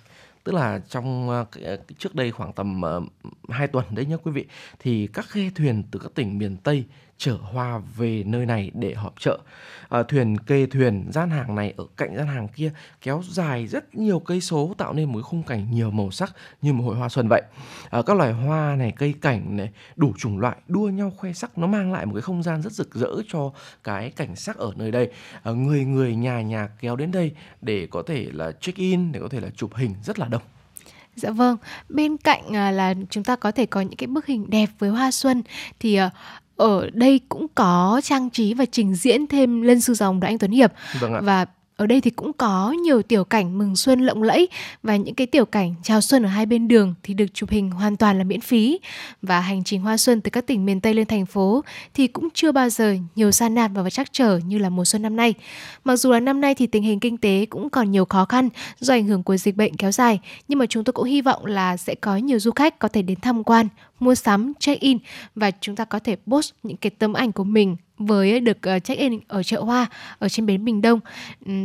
tức 0.44 0.54
là 0.54 0.80
trong 0.88 1.30
ờ, 1.30 1.46
trước 1.98 2.14
đây 2.14 2.30
khoảng 2.30 2.52
tầm 2.52 2.82
uh, 2.96 3.04
2 3.48 3.66
tuần 3.68 3.84
đấy 3.90 4.06
nhá 4.06 4.16
quý 4.16 4.32
vị 4.32 4.44
thì 4.78 5.06
các 5.06 5.26
ghe 5.32 5.50
thuyền 5.54 5.82
từ 5.90 5.98
các 5.98 6.14
tỉnh 6.14 6.38
miền 6.38 6.56
Tây 6.56 6.84
chở 7.18 7.36
hoa 7.42 7.80
về 7.96 8.22
nơi 8.26 8.46
này 8.46 8.70
để 8.74 8.94
họp 8.94 9.14
chợ. 9.20 9.38
à, 9.88 10.02
thuyền 10.02 10.38
kê 10.38 10.66
thuyền, 10.66 11.08
gian 11.12 11.30
hàng 11.30 11.54
này 11.54 11.74
ở 11.76 11.84
cạnh 11.96 12.16
gian 12.16 12.26
hàng 12.26 12.48
kia 12.48 12.72
kéo 13.00 13.22
dài 13.30 13.66
rất 13.66 13.94
nhiều 13.94 14.20
cây 14.20 14.40
số 14.40 14.74
tạo 14.78 14.92
nên 14.92 15.12
một 15.12 15.22
khung 15.22 15.42
cảnh 15.42 15.66
nhiều 15.70 15.90
màu 15.90 16.10
sắc 16.10 16.36
như 16.62 16.72
một 16.72 16.84
hội 16.84 16.96
hoa 16.96 17.08
xuân 17.08 17.28
vậy. 17.28 17.42
à, 17.90 18.02
các 18.06 18.16
loài 18.16 18.32
hoa 18.32 18.76
này, 18.76 18.92
cây 18.96 19.14
cảnh 19.20 19.56
này, 19.56 19.70
đủ 19.96 20.12
chủng 20.18 20.38
loại 20.38 20.56
đua 20.68 20.88
nhau 20.88 21.12
khoe 21.16 21.32
sắc 21.32 21.58
nó 21.58 21.66
mang 21.66 21.92
lại 21.92 22.06
một 22.06 22.12
cái 22.14 22.22
không 22.22 22.42
gian 22.42 22.62
rất 22.62 22.72
rực 22.72 22.94
rỡ 22.94 23.14
cho 23.28 23.52
cái 23.84 24.10
cảnh 24.10 24.36
sắc 24.36 24.56
ở 24.56 24.72
nơi 24.76 24.90
đây. 24.90 25.10
à, 25.42 25.52
người 25.52 25.84
người 25.84 26.16
nhà 26.16 26.42
nhà 26.42 26.68
kéo 26.80 26.96
đến 26.96 27.10
đây 27.10 27.32
để 27.60 27.88
có 27.90 28.02
thể 28.06 28.26
là 28.32 28.52
check 28.52 28.78
in, 28.78 29.12
để 29.12 29.20
có 29.20 29.28
thể 29.28 29.40
là 29.40 29.48
chụp 29.56 29.74
hình 29.74 29.94
rất 30.02 30.18
là 30.18 30.28
đông. 30.28 30.42
Dạ 31.16 31.30
vâng, 31.30 31.56
bên 31.88 32.16
cạnh 32.16 32.56
à, 32.56 32.70
là 32.70 32.94
chúng 33.10 33.24
ta 33.24 33.36
có 33.36 33.52
thể 33.52 33.66
có 33.66 33.80
những 33.80 33.96
cái 33.96 34.06
bức 34.06 34.26
hình 34.26 34.50
đẹp 34.50 34.66
với 34.78 34.90
hoa 34.90 35.10
xuân 35.10 35.42
thì 35.80 35.94
à, 35.94 36.10
ở 36.56 36.90
đây 36.92 37.20
cũng 37.28 37.46
có 37.54 38.00
trang 38.04 38.30
trí 38.30 38.54
và 38.54 38.64
trình 38.64 38.94
diễn 38.94 39.26
thêm 39.26 39.62
lân 39.62 39.80
sư 39.80 39.94
rồng 39.94 40.20
của 40.20 40.26
anh 40.26 40.38
Tuấn 40.38 40.50
Hiệp 40.50 40.72
Vâng 41.00 41.14
ạ. 41.14 41.20
và 41.22 41.46
ở 41.76 41.86
đây 41.86 42.00
thì 42.00 42.10
cũng 42.10 42.32
có 42.32 42.74
nhiều 42.82 43.02
tiểu 43.02 43.24
cảnh 43.24 43.58
mừng 43.58 43.76
xuân 43.76 44.00
lộng 44.00 44.22
lẫy 44.22 44.48
và 44.82 44.96
những 44.96 45.14
cái 45.14 45.26
tiểu 45.26 45.44
cảnh 45.44 45.74
chào 45.82 46.00
xuân 46.00 46.22
ở 46.22 46.28
hai 46.28 46.46
bên 46.46 46.68
đường 46.68 46.94
thì 47.02 47.14
được 47.14 47.26
chụp 47.34 47.50
hình 47.50 47.70
hoàn 47.70 47.96
toàn 47.96 48.18
là 48.18 48.24
miễn 48.24 48.40
phí 48.40 48.80
và 49.22 49.40
hành 49.40 49.64
trình 49.64 49.80
hoa 49.80 49.96
xuân 49.96 50.20
từ 50.20 50.30
các 50.30 50.46
tỉnh 50.46 50.64
miền 50.64 50.80
Tây 50.80 50.94
lên 50.94 51.06
thành 51.06 51.26
phố 51.26 51.64
thì 51.94 52.06
cũng 52.06 52.28
chưa 52.34 52.52
bao 52.52 52.70
giờ 52.70 52.96
nhiều 53.14 53.32
gian 53.32 53.54
nan 53.54 53.72
và 53.74 53.90
trắc 53.90 54.12
trở 54.12 54.38
như 54.46 54.58
là 54.58 54.68
mùa 54.68 54.84
xuân 54.84 55.02
năm 55.02 55.16
nay. 55.16 55.34
Mặc 55.84 55.96
dù 55.96 56.12
là 56.12 56.20
năm 56.20 56.40
nay 56.40 56.54
thì 56.54 56.66
tình 56.66 56.82
hình 56.82 57.00
kinh 57.00 57.16
tế 57.16 57.46
cũng 57.50 57.70
còn 57.70 57.90
nhiều 57.90 58.04
khó 58.04 58.24
khăn 58.24 58.48
do 58.80 58.94
ảnh 58.94 59.06
hưởng 59.06 59.22
của 59.22 59.36
dịch 59.36 59.56
bệnh 59.56 59.76
kéo 59.76 59.92
dài 59.92 60.20
nhưng 60.48 60.58
mà 60.58 60.66
chúng 60.66 60.84
tôi 60.84 60.92
cũng 60.92 61.04
hy 61.04 61.20
vọng 61.20 61.46
là 61.46 61.76
sẽ 61.76 61.94
có 61.94 62.16
nhiều 62.16 62.38
du 62.38 62.50
khách 62.50 62.78
có 62.78 62.88
thể 62.88 63.02
đến 63.02 63.20
tham 63.22 63.44
quan, 63.44 63.68
mua 64.04 64.14
sắm, 64.14 64.52
check 64.58 64.80
in 64.80 64.98
và 65.34 65.50
chúng 65.60 65.76
ta 65.76 65.84
có 65.84 65.98
thể 65.98 66.16
post 66.26 66.52
những 66.62 66.76
cái 66.76 66.90
tấm 66.90 67.12
ảnh 67.12 67.32
của 67.32 67.44
mình 67.44 67.76
với 67.98 68.40
được 68.40 68.62
ờ, 68.62 68.78
check 68.78 69.00
in 69.00 69.20
ở 69.28 69.42
chợ 69.42 69.62
hoa 69.62 69.86
ở 70.18 70.28
trên 70.28 70.46
bến 70.46 70.64
Bình 70.64 70.82
Đông 70.82 71.00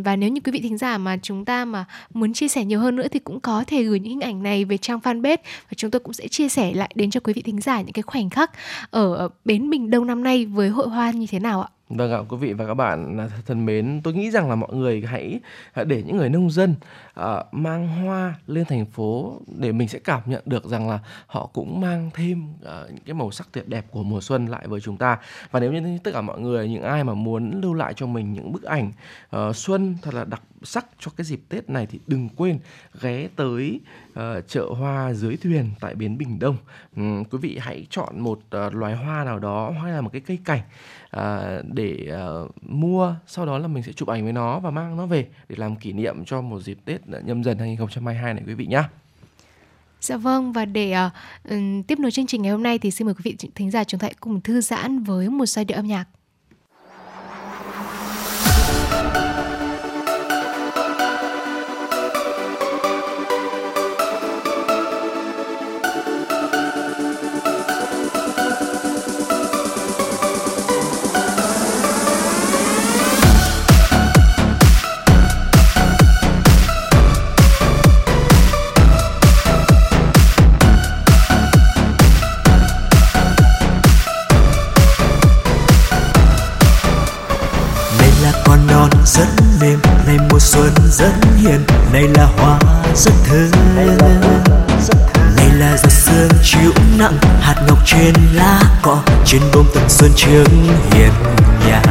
và 0.03 0.15
nếu 0.15 0.29
như 0.29 0.41
quý 0.41 0.51
vị 0.51 0.59
thính 0.59 0.77
giả 0.77 0.97
mà 0.97 1.17
chúng 1.21 1.45
ta 1.45 1.65
mà 1.65 1.85
muốn 2.13 2.33
chia 2.33 2.47
sẻ 2.47 2.65
nhiều 2.65 2.79
hơn 2.79 2.95
nữa 2.95 3.07
thì 3.11 3.19
cũng 3.19 3.39
có 3.39 3.63
thể 3.67 3.83
gửi 3.83 3.99
những 3.99 4.09
hình 4.09 4.21
ảnh 4.21 4.43
này 4.43 4.65
về 4.65 4.77
trang 4.77 4.99
fanpage 4.99 5.37
và 5.43 5.73
chúng 5.75 5.91
tôi 5.91 5.99
cũng 5.99 6.13
sẽ 6.13 6.27
chia 6.27 6.49
sẻ 6.49 6.73
lại 6.73 6.91
đến 6.95 7.11
cho 7.11 7.19
quý 7.19 7.33
vị 7.33 7.41
thính 7.41 7.61
giả 7.61 7.81
những 7.81 7.93
cái 7.93 8.03
khoảnh 8.03 8.29
khắc 8.29 8.51
ở 8.91 9.29
bến 9.45 9.69
Bình 9.69 9.89
Đông 9.89 10.07
năm 10.07 10.23
nay 10.23 10.45
với 10.45 10.69
hội 10.69 10.89
hoa 10.89 11.11
như 11.11 11.27
thế 11.29 11.39
nào 11.39 11.61
ạ? 11.61 11.69
Vâng 11.89 12.11
ạ, 12.11 12.19
quý 12.29 12.37
vị 12.37 12.53
và 12.53 12.67
các 12.67 12.73
bạn 12.73 13.27
thân 13.45 13.65
mến, 13.65 14.01
tôi 14.03 14.13
nghĩ 14.13 14.31
rằng 14.31 14.49
là 14.49 14.55
mọi 14.55 14.73
người 14.73 15.03
hãy 15.07 15.39
à, 15.73 15.83
để 15.83 16.03
những 16.03 16.17
người 16.17 16.29
nông 16.29 16.51
dân 16.51 16.75
uh, 17.19 17.25
mang 17.51 17.87
hoa 17.87 18.35
lên 18.47 18.65
thành 18.65 18.85
phố 18.85 19.41
để 19.47 19.71
mình 19.71 19.87
sẽ 19.87 19.99
cảm 19.99 20.21
nhận 20.25 20.41
được 20.45 20.65
rằng 20.65 20.89
là 20.89 20.99
họ 21.27 21.49
cũng 21.53 21.81
mang 21.81 22.09
thêm 22.13 22.53
uh, 22.61 22.89
những 22.89 23.03
cái 23.05 23.13
màu 23.13 23.31
sắc 23.31 23.47
tuyệt 23.51 23.67
đẹp 23.67 23.85
của 23.91 24.03
mùa 24.03 24.21
xuân 24.21 24.45
lại 24.45 24.67
với 24.67 24.81
chúng 24.81 24.97
ta. 24.97 25.17
Và 25.51 25.59
nếu 25.59 25.71
như 25.71 25.97
tất 26.03 26.11
cả 26.13 26.21
mọi 26.21 26.39
người, 26.39 26.69
những 26.69 26.83
ai 26.83 27.03
mà 27.03 27.13
muốn 27.13 27.61
lưu 27.61 27.73
lại 27.73 27.93
cho 27.95 28.05
mình 28.07 28.33
những 28.33 28.51
bức 28.51 28.63
ảnh 28.63 28.91
uh, 29.35 29.55
xuân 29.55 29.97
thật 30.01 30.13
là 30.13 30.25
đặc 30.25 30.41
sắc 30.63 30.87
cho 30.99 31.11
cái 31.17 31.25
dịp 31.25 31.41
Tết 31.49 31.69
này 31.69 31.85
thì 31.85 31.99
đừng 32.07 32.29
quên 32.29 32.59
ghé 33.01 33.27
tới 33.35 33.79
uh, 34.11 34.19
chợ 34.47 34.65
hoa 34.77 35.13
dưới 35.13 35.37
thuyền 35.37 35.69
tại 35.79 35.95
bến 35.95 36.17
Bình 36.17 36.39
Đông. 36.39 36.57
Um, 36.95 37.23
quý 37.23 37.37
vị 37.41 37.57
hãy 37.61 37.87
chọn 37.89 38.19
một 38.19 38.39
uh, 38.67 38.73
loài 38.73 38.95
hoa 38.95 39.23
nào 39.23 39.39
đó 39.39 39.73
hay 39.83 39.91
là 39.91 40.01
một 40.01 40.09
cái 40.13 40.21
cây 40.21 40.39
cảnh 40.45 40.61
uh, 41.17 41.65
để 41.73 42.11
uh, 42.43 42.51
mua 42.63 43.15
sau 43.27 43.45
đó 43.45 43.57
là 43.57 43.67
mình 43.67 43.83
sẽ 43.83 43.91
chụp 43.91 44.07
ảnh 44.07 44.23
với 44.23 44.33
nó 44.33 44.59
và 44.59 44.69
mang 44.71 44.97
nó 44.97 45.05
về 45.05 45.27
để 45.49 45.55
làm 45.59 45.75
kỷ 45.75 45.93
niệm 45.93 46.25
cho 46.25 46.41
một 46.41 46.59
dịp 46.59 46.77
Tết 46.85 47.01
nhâm 47.07 47.43
dần 47.43 47.57
2022 47.57 48.33
này 48.33 48.43
quý 48.47 48.53
vị 48.53 48.65
nhá. 48.65 48.89
Dạ 50.01 50.17
vâng 50.17 50.53
và 50.53 50.65
để 50.65 50.95
uh, 51.05 51.53
tiếp 51.87 51.99
nối 51.99 52.11
chương 52.11 52.27
trình 52.27 52.41
ngày 52.41 52.51
hôm 52.51 52.63
nay 52.63 52.79
thì 52.79 52.91
xin 52.91 53.05
mời 53.05 53.13
quý 53.13 53.21
vị 53.23 53.37
thính 53.55 53.71
giả 53.71 53.83
chúng 53.83 53.99
ta 53.99 54.05
hãy 54.05 54.13
cùng 54.19 54.41
thư 54.41 54.61
giãn 54.61 55.03
với 55.03 55.29
một 55.29 55.45
giai 55.45 55.65
điệu 55.65 55.75
âm 55.75 55.87
nhạc. 55.87 56.05
Này 91.93 92.07
là 92.15 92.27
hoa 92.37 92.59
rất 92.95 93.13
thơm. 93.27 93.51
Này 95.35 95.49
là 95.59 95.77
giọt 95.77 95.91
sương 95.91 96.29
chịu 96.43 96.71
nặng 96.97 97.17
hạt 97.41 97.55
ngọc 97.67 97.77
trên 97.85 98.13
lá 98.33 98.61
cỏ, 98.81 98.97
trên 99.25 99.41
bông 99.53 99.65
tầm 99.73 99.83
xuân 99.89 100.11
trước 100.15 100.43
hiền 100.91 101.11
nhà 101.67 101.81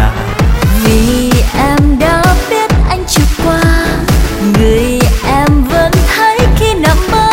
vì 0.84 1.32
em 1.58 1.98
đã 1.98 2.22
biết 2.50 2.70
anh 2.88 3.04
chưa 3.08 3.22
qua, 3.44 3.60
người 4.52 5.00
em 5.24 5.64
vẫn 5.70 5.92
thấy 6.16 6.38
khi 6.58 6.74
nằm 6.74 6.96
mơ. 7.10 7.30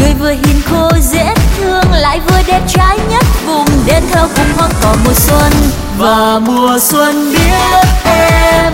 Người 0.00 0.14
vừa 0.20 0.30
hiền 0.30 0.62
khô 0.70 0.90
dễ 1.00 1.34
thương, 1.58 1.92
lại 1.92 2.20
vừa 2.20 2.42
đẹp 2.46 2.62
trai 2.68 2.98
nhất 3.10 3.24
vùng 3.46 3.68
đến 3.86 4.02
thơ 4.12 4.28
cùng 4.36 4.52
hoa 4.56 4.68
cỏ 4.82 4.96
mùa 5.04 5.12
xuân. 5.14 5.52
Và 5.98 6.38
mùa 6.38 6.78
xuân 6.80 7.32
biết 7.32 7.86
em 8.04 8.72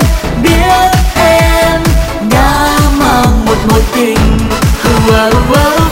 một 3.68 3.82
tình 3.94 4.18
wow, 5.08 5.30
wow, 5.30 5.87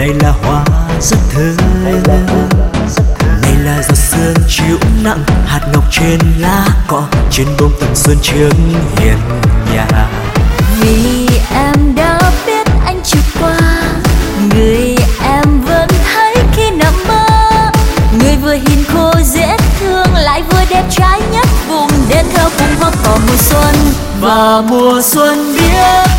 này 0.00 0.14
là 0.22 0.32
hoa 0.42 0.64
rất 1.00 1.18
thơm 1.30 1.56
này 1.84 1.94
là 3.64 3.82
giọt 3.82 3.94
sương 3.94 4.34
chiếu 4.48 4.76
nặng 5.02 5.24
hạt 5.46 5.60
ngọc 5.72 5.84
trên 5.92 6.18
lá 6.38 6.66
cỏ, 6.88 7.02
trên 7.30 7.46
bông 7.60 7.72
tầm 7.80 7.88
xuân 7.94 8.16
trước 8.22 8.50
hiền 8.96 9.16
nhà. 9.74 9.86
Vì 10.80 11.28
em 11.54 11.94
đã 11.96 12.32
biết 12.46 12.66
anh 12.86 13.00
trôi 13.04 13.22
qua, 13.40 13.58
người 14.54 14.96
em 15.22 15.60
vẫn 15.60 15.88
thấy 16.14 16.34
khi 16.56 16.70
nằm 16.70 16.94
mơ. 17.08 17.26
Người 18.18 18.36
vừa 18.42 18.52
hiền 18.54 18.84
khô 18.94 19.12
dễ 19.24 19.56
thương, 19.80 20.14
lại 20.14 20.42
vừa 20.50 20.64
đẹp 20.70 20.84
trai 20.90 21.20
nhất 21.32 21.46
vùng. 21.68 21.90
Đến 22.08 22.26
theo 22.34 22.48
cùng 22.58 22.76
hoa 22.80 22.90
cỏ 23.04 23.18
mùa 23.26 23.36
xuân 23.38 23.74
và 24.20 24.62
mùa 24.68 25.02
xuân 25.02 25.54
biết 25.54 26.09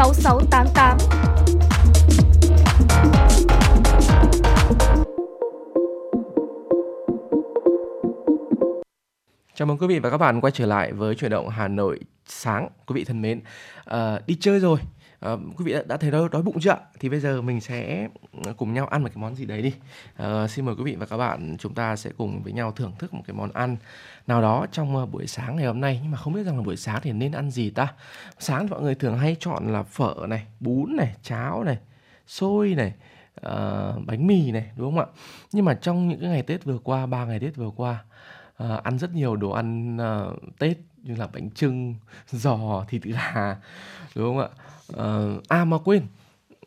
6688. 0.00 0.98
Chào 9.54 9.66
mừng 9.66 9.78
quý 9.78 9.86
vị 9.86 9.98
và 9.98 10.10
các 10.10 10.16
bạn 10.16 10.40
quay 10.40 10.50
trở 10.50 10.66
lại 10.66 10.92
với 10.92 11.14
chuyển 11.14 11.30
động 11.30 11.48
Hà 11.48 11.68
Nội 11.68 12.00
sáng. 12.26 12.68
Quý 12.86 12.94
vị 12.94 13.04
thân 13.04 13.22
mến, 13.22 13.40
à, 13.84 14.18
đi 14.26 14.36
chơi 14.40 14.60
rồi. 14.60 14.78
à, 15.20 15.30
quý 15.56 15.64
vị 15.64 15.72
đã, 15.72 15.82
đã 15.86 15.96
thấy 15.96 16.10
đói, 16.10 16.28
đói 16.32 16.42
bụng 16.42 16.60
chưa? 16.60 16.76
Thì 17.00 17.08
bây 17.08 17.20
giờ 17.20 17.42
mình 17.42 17.60
sẽ 17.60 18.08
ừ, 18.44 18.52
cùng 18.56 18.74
nhau 18.74 18.86
ăn 18.86 19.02
một 19.02 19.08
cái 19.14 19.22
món 19.22 19.34
gì 19.34 19.44
đấy 19.44 19.62
đi. 19.62 19.74
À, 20.16 20.48
xin 20.48 20.64
mời 20.64 20.74
quý 20.74 20.84
vị 20.84 20.96
và 20.96 21.06
các 21.06 21.16
bạn 21.16 21.56
chúng 21.58 21.74
ta 21.74 21.96
sẽ 21.96 22.10
cùng 22.16 22.42
với 22.42 22.52
nhau 22.52 22.72
thưởng 22.72 22.92
thức 22.98 23.14
một 23.14 23.22
cái 23.26 23.34
món 23.34 23.52
ăn 23.52 23.76
nào 24.30 24.42
đó 24.42 24.66
trong 24.72 24.96
ờ, 24.96 25.06
buổi 25.06 25.26
sáng 25.26 25.56
ngày 25.56 25.66
hôm 25.66 25.80
nay. 25.80 26.00
Nhưng 26.02 26.10
mà 26.10 26.18
không 26.18 26.32
biết 26.32 26.42
rằng 26.42 26.56
là 26.56 26.62
buổi 26.62 26.76
sáng 26.76 27.00
thì 27.02 27.12
nên 27.12 27.32
ăn 27.32 27.50
gì 27.50 27.70
ta? 27.70 27.92
Sáng 28.38 28.62
thì 28.62 28.70
mọi 28.70 28.82
người 28.82 28.94
thường 28.94 29.18
hay 29.18 29.36
chọn 29.40 29.72
là 29.72 29.82
phở 29.82 30.14
này, 30.28 30.46
bún 30.60 30.96
này, 30.96 31.14
cháo 31.22 31.64
này, 31.64 31.78
xôi 32.26 32.74
này, 32.74 32.92
uh, 33.46 34.06
bánh 34.06 34.26
mì 34.26 34.50
này 34.50 34.70
đúng 34.76 34.94
không 34.94 34.98
ạ? 34.98 35.06
Nhưng 35.52 35.64
mà 35.64 35.74
trong 35.74 36.08
những 36.08 36.20
cái 36.20 36.30
ngày 36.30 36.42
Tết 36.42 36.64
vừa 36.64 36.78
qua, 36.78 37.06
ba 37.06 37.24
ngày 37.24 37.40
Tết 37.40 37.56
vừa 37.56 37.70
qua 37.76 38.04
uh, 38.64 38.82
ăn 38.82 38.98
rất 38.98 39.14
nhiều 39.14 39.36
đồ 39.36 39.50
ăn 39.50 39.96
uh, 39.96 40.58
Tết 40.58 40.76
như 41.02 41.16
là 41.16 41.26
bánh 41.26 41.50
trưng, 41.50 41.94
giò, 42.26 42.84
thịt 42.88 43.02
gà 43.02 43.56
đúng 44.14 44.36
không 44.36 44.38
ạ? 44.38 44.48
uh, 44.92 45.48
à 45.48 45.64
mà 45.64 45.78
quên, 45.78 46.02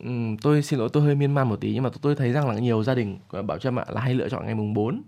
ừm, 0.00 0.36
tôi 0.38 0.62
xin 0.62 0.78
lỗi 0.78 0.88
tôi 0.92 1.02
hơi 1.02 1.14
miên 1.14 1.34
man 1.34 1.48
một 1.48 1.60
tí 1.60 1.74
nhưng 1.74 1.82
mà 1.82 1.90
tôi 2.02 2.14
thấy 2.14 2.32
rằng 2.32 2.48
là 2.48 2.54
nhiều 2.54 2.82
gia 2.82 2.94
đình 2.94 3.18
bảo 3.46 3.58
cho 3.58 3.70
ạ 3.76 3.84
là 3.88 4.00
hay 4.00 4.14
lựa 4.14 4.28
chọn 4.28 4.44
ngày 4.46 4.54
mùng 4.54 4.74
4 4.74 5.02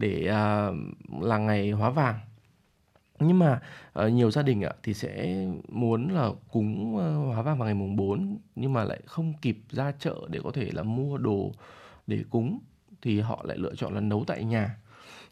để 0.00 0.30
uh, 0.30 1.22
là 1.22 1.38
ngày 1.38 1.70
hóa 1.70 1.90
vàng. 1.90 2.18
Nhưng 3.18 3.38
mà 3.38 3.60
uh, 4.04 4.12
nhiều 4.12 4.30
gia 4.30 4.42
đình 4.42 4.62
ạ 4.62 4.72
thì 4.82 4.94
sẽ 4.94 5.36
muốn 5.68 6.08
là 6.08 6.30
cúng 6.52 6.94
uh, 6.94 7.34
hóa 7.34 7.42
vàng 7.42 7.58
vào 7.58 7.66
ngày 7.66 7.74
mùng 7.74 7.96
4 7.96 8.38
nhưng 8.56 8.72
mà 8.72 8.84
lại 8.84 9.00
không 9.06 9.32
kịp 9.42 9.58
ra 9.70 9.92
chợ 9.98 10.16
để 10.28 10.40
có 10.44 10.50
thể 10.50 10.70
là 10.72 10.82
mua 10.82 11.18
đồ 11.18 11.52
để 12.06 12.24
cúng 12.30 12.58
thì 13.02 13.20
họ 13.20 13.44
lại 13.44 13.58
lựa 13.58 13.74
chọn 13.74 13.94
là 13.94 14.00
nấu 14.00 14.24
tại 14.24 14.44
nhà. 14.44 14.76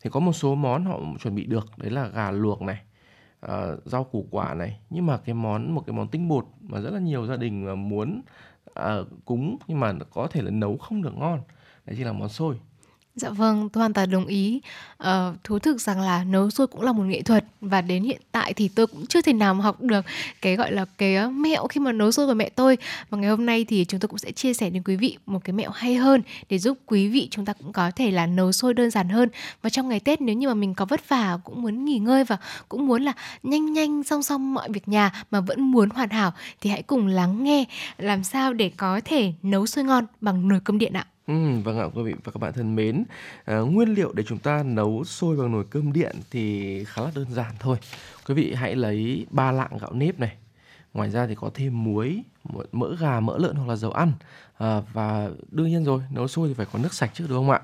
Thì 0.03 0.11
có 0.11 0.21
một 0.21 0.33
số 0.33 0.55
món 0.55 0.85
họ 0.85 1.01
chuẩn 1.21 1.35
bị 1.35 1.45
được 1.45 1.79
đấy 1.79 1.91
là 1.91 2.09
gà 2.09 2.31
luộc 2.31 2.63
này 2.63 2.81
uh, 3.47 3.85
rau 3.85 4.05
củ 4.05 4.27
quả 4.31 4.55
này. 4.55 4.81
Nhưng 4.91 5.07
mà 5.07 5.17
cái 5.17 5.35
món 5.35 5.75
một 5.75 5.83
cái 5.87 5.97
món 5.97 6.09
tinh 6.09 6.29
bột 6.29 6.47
mà 6.61 6.81
rất 6.81 6.91
là 6.91 7.01
nhiều 7.01 7.27
gia 7.27 7.37
đình 7.37 7.65
mà 7.65 7.75
muốn 7.75 8.23
uh, 8.81 9.09
cúng 9.25 9.57
nhưng 9.67 9.81
mà 9.81 9.93
có 10.11 10.27
thể 10.27 10.43
là 10.43 10.51
nấu 10.51 10.77
không 10.77 11.03
được 11.03 11.15
ngon 11.17 11.41
đấy 11.87 11.97
chính 11.97 12.07
là 12.07 12.13
món 12.13 12.29
xôi. 12.29 12.57
Dạ 13.19 13.31
vâng, 13.31 13.69
tôi 13.69 13.81
hoàn 13.81 13.93
toàn 13.93 14.11
đồng 14.11 14.27
ý. 14.27 14.61
Ờ, 14.97 15.35
thú 15.45 15.59
thực 15.59 15.81
rằng 15.81 16.01
là 16.01 16.25
nấu 16.25 16.51
xôi 16.51 16.67
cũng 16.67 16.83
là 16.83 16.93
một 16.93 17.03
nghệ 17.03 17.23
thuật 17.23 17.45
và 17.61 17.81
đến 17.81 18.03
hiện 18.03 18.21
tại 18.33 18.55
thì 18.55 18.69
tôi 18.69 18.87
cũng 18.87 19.07
chưa 19.07 19.23
thể 19.23 19.33
nào 19.33 19.55
mà 19.55 19.65
học 19.65 19.81
được 19.81 20.05
cái 20.43 20.57
gọi 20.57 20.73
là 20.73 20.85
cái 20.99 21.17
ờ, 21.17 21.29
mẹo 21.29 21.67
khi 21.67 21.81
mà 21.81 21.93
nấu 21.93 22.13
xôi 22.13 22.27
của 22.27 22.35
mẹ 22.35 22.49
tôi. 22.49 22.79
Và 23.11 23.19
ngày 23.19 23.31
hôm 23.31 23.47
nay 23.47 23.65
thì 23.65 23.85
chúng 23.85 24.01
tôi 24.01 24.09
cũng 24.09 24.19
sẽ 24.19 24.33
chia 24.33 24.55
sẻ 24.55 24.71
đến 24.71 24.83
quý 24.83 24.97
vị 24.97 25.17
một 25.27 25.45
cái 25.45 25.53
mẹo 25.53 25.71
hay 25.71 25.95
hơn 25.95 26.23
để 26.51 26.59
giúp 26.59 26.79
quý 26.87 27.09
vị 27.09 27.29
chúng 27.31 27.45
ta 27.45 27.53
cũng 27.53 27.73
có 27.73 27.91
thể 27.91 28.11
là 28.11 28.27
nấu 28.27 28.53
xôi 28.53 28.75
đơn 28.75 28.91
giản 28.91 29.09
hơn. 29.09 29.29
Và 29.63 29.71
trong 29.71 29.89
ngày 29.89 30.01
Tết 30.01 30.21
nếu 30.21 30.37
như 30.37 30.49
mà 30.49 30.55
mình 30.55 30.75
có 30.75 30.85
vất 30.85 31.09
vả 31.09 31.39
cũng 31.45 31.63
muốn 31.63 31.85
nghỉ 31.85 31.99
ngơi 31.99 32.25
và 32.25 32.37
cũng 32.69 32.87
muốn 32.87 33.03
là 33.03 33.13
nhanh 33.43 33.73
nhanh 33.73 34.03
song 34.05 34.23
song 34.23 34.55
mọi 34.55 34.69
việc 34.71 34.89
nhà 34.89 35.25
mà 35.31 35.41
vẫn 35.41 35.61
muốn 35.61 35.91
hoàn 35.91 36.11
hảo 36.11 36.33
thì 36.61 36.71
hãy 36.71 36.83
cùng 36.83 37.07
lắng 37.07 37.45
nghe 37.45 37.65
làm 37.99 38.25
sao 38.25 38.53
để 38.53 38.71
có 38.77 39.01
thể 39.05 39.33
nấu 39.43 39.67
xôi 39.67 39.85
ngon 39.85 40.07
bằng 40.21 40.49
nồi 40.49 40.61
cơm 40.65 40.79
điện 40.79 40.93
ạ. 40.93 41.07
Ừ, 41.29 41.35
vâng 41.65 41.79
ạ 41.79 41.85
quý 41.95 42.03
vị 42.03 42.15
và 42.25 42.33
các 42.33 42.39
bạn 42.41 42.53
thân 42.53 42.77
mến. 42.77 43.05
Ờ, 43.45 43.65
Nguyên 43.65 43.89
liệu 43.89 44.13
để 44.13 44.23
chúng 44.27 44.39
ta 44.39 44.63
nấu 44.63 45.05
xôi 45.05 45.37
bằng 45.37 45.53
nồi 45.53 45.65
cơm 45.71 45.93
điện 45.93 46.17
thì 46.31 46.85
khá 46.85 47.03
là 47.03 47.11
đơn 47.15 47.27
giản 47.31 47.53
thôi. 47.61 47.77
Quý 48.29 48.35
vị 48.35 48.55
hãy 48.55 48.77
lấy 48.77 49.27
ba 49.31 49.53
lạng 49.53 49.79
gạo 49.81 49.93
nếp 49.93 50.21
này. 50.21 50.37
Ngoài 50.95 51.11
ra 51.11 51.27
thì 51.27 51.35
có 51.35 51.51
thêm 51.55 51.85
muối, 51.85 52.23
mỡ- 52.45 52.65
mỡ 52.73 52.97
gà, 53.01 53.21
mỡ 53.21 53.39
lợn 53.39 53.57
hoặc 53.57 53.69
là 53.69 53.77
dầu 53.77 53.91
ăn. 53.91 54.13
Ờ, 54.59 54.83
Và 54.93 55.31
đương 55.51 55.69
nhiên 55.69 55.85
rồi, 55.85 56.03
nấu 56.11 56.29
xôi 56.29 56.49
thì 56.49 56.55
phải 56.55 56.67
có 56.73 56.79
nước 56.79 56.95
sạch 56.95 57.11
chứ 57.15 57.27
đúng 57.29 57.39
không 57.39 57.51
ạ? 57.51 57.61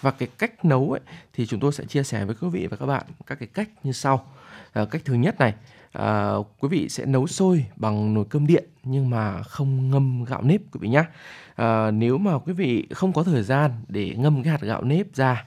Và 0.00 0.10
cái 0.10 0.28
cách 0.38 0.64
nấu 0.64 0.90
ấy 0.92 1.00
thì 1.32 1.46
chúng 1.46 1.60
tôi 1.60 1.72
sẽ 1.72 1.84
chia 1.84 2.02
sẻ 2.02 2.24
với 2.24 2.34
quý 2.40 2.48
vị 2.48 2.66
và 2.66 2.76
các 2.76 2.86
bạn 2.86 3.02
các 3.26 3.38
cái 3.38 3.48
cách 3.54 3.68
như 3.84 3.92
sau. 3.92 4.26
Ờ, 4.72 4.86
Cách 4.86 5.02
thứ 5.04 5.14
nhất 5.14 5.38
này 5.38 5.54
à, 5.94 6.34
quý 6.60 6.68
vị 6.68 6.88
sẽ 6.88 7.06
nấu 7.06 7.26
sôi 7.26 7.64
bằng 7.76 8.14
nồi 8.14 8.24
cơm 8.30 8.46
điện 8.46 8.64
nhưng 8.84 9.10
mà 9.10 9.42
không 9.42 9.90
ngâm 9.90 10.24
gạo 10.24 10.42
nếp 10.42 10.60
quý 10.60 10.78
vị 10.80 10.88
nhé 10.88 10.98
à, 10.98 11.06
ờ, 11.54 11.90
nếu 11.90 12.18
mà 12.18 12.38
quý 12.38 12.52
vị 12.52 12.86
không 12.90 13.12
có 13.12 13.22
thời 13.22 13.42
gian 13.42 13.70
để 13.88 14.14
ngâm 14.18 14.42
cái 14.42 14.50
hạt 14.50 14.60
gạo 14.60 14.82
nếp 14.82 15.14
ra 15.14 15.44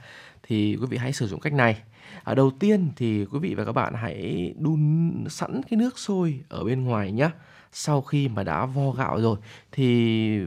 thì 0.47 0.77
quý 0.81 0.87
vị 0.89 0.97
hãy 0.97 1.13
sử 1.13 1.27
dụng 1.27 1.39
cách 1.39 1.53
này. 1.53 1.77
À, 2.23 2.33
đầu 2.33 2.51
tiên 2.59 2.89
thì 2.95 3.25
quý 3.25 3.39
vị 3.39 3.55
và 3.55 3.65
các 3.65 3.71
bạn 3.71 3.93
hãy 3.93 4.53
đun 4.59 5.11
sẵn 5.29 5.61
cái 5.69 5.77
nước 5.77 5.99
sôi 5.99 6.39
ở 6.49 6.63
bên 6.63 6.83
ngoài 6.83 7.11
nhé. 7.11 7.29
Sau 7.71 8.01
khi 8.01 8.27
mà 8.27 8.43
đã 8.43 8.65
vo 8.65 8.91
gạo 8.91 9.21
rồi 9.21 9.37
thì 9.71 10.39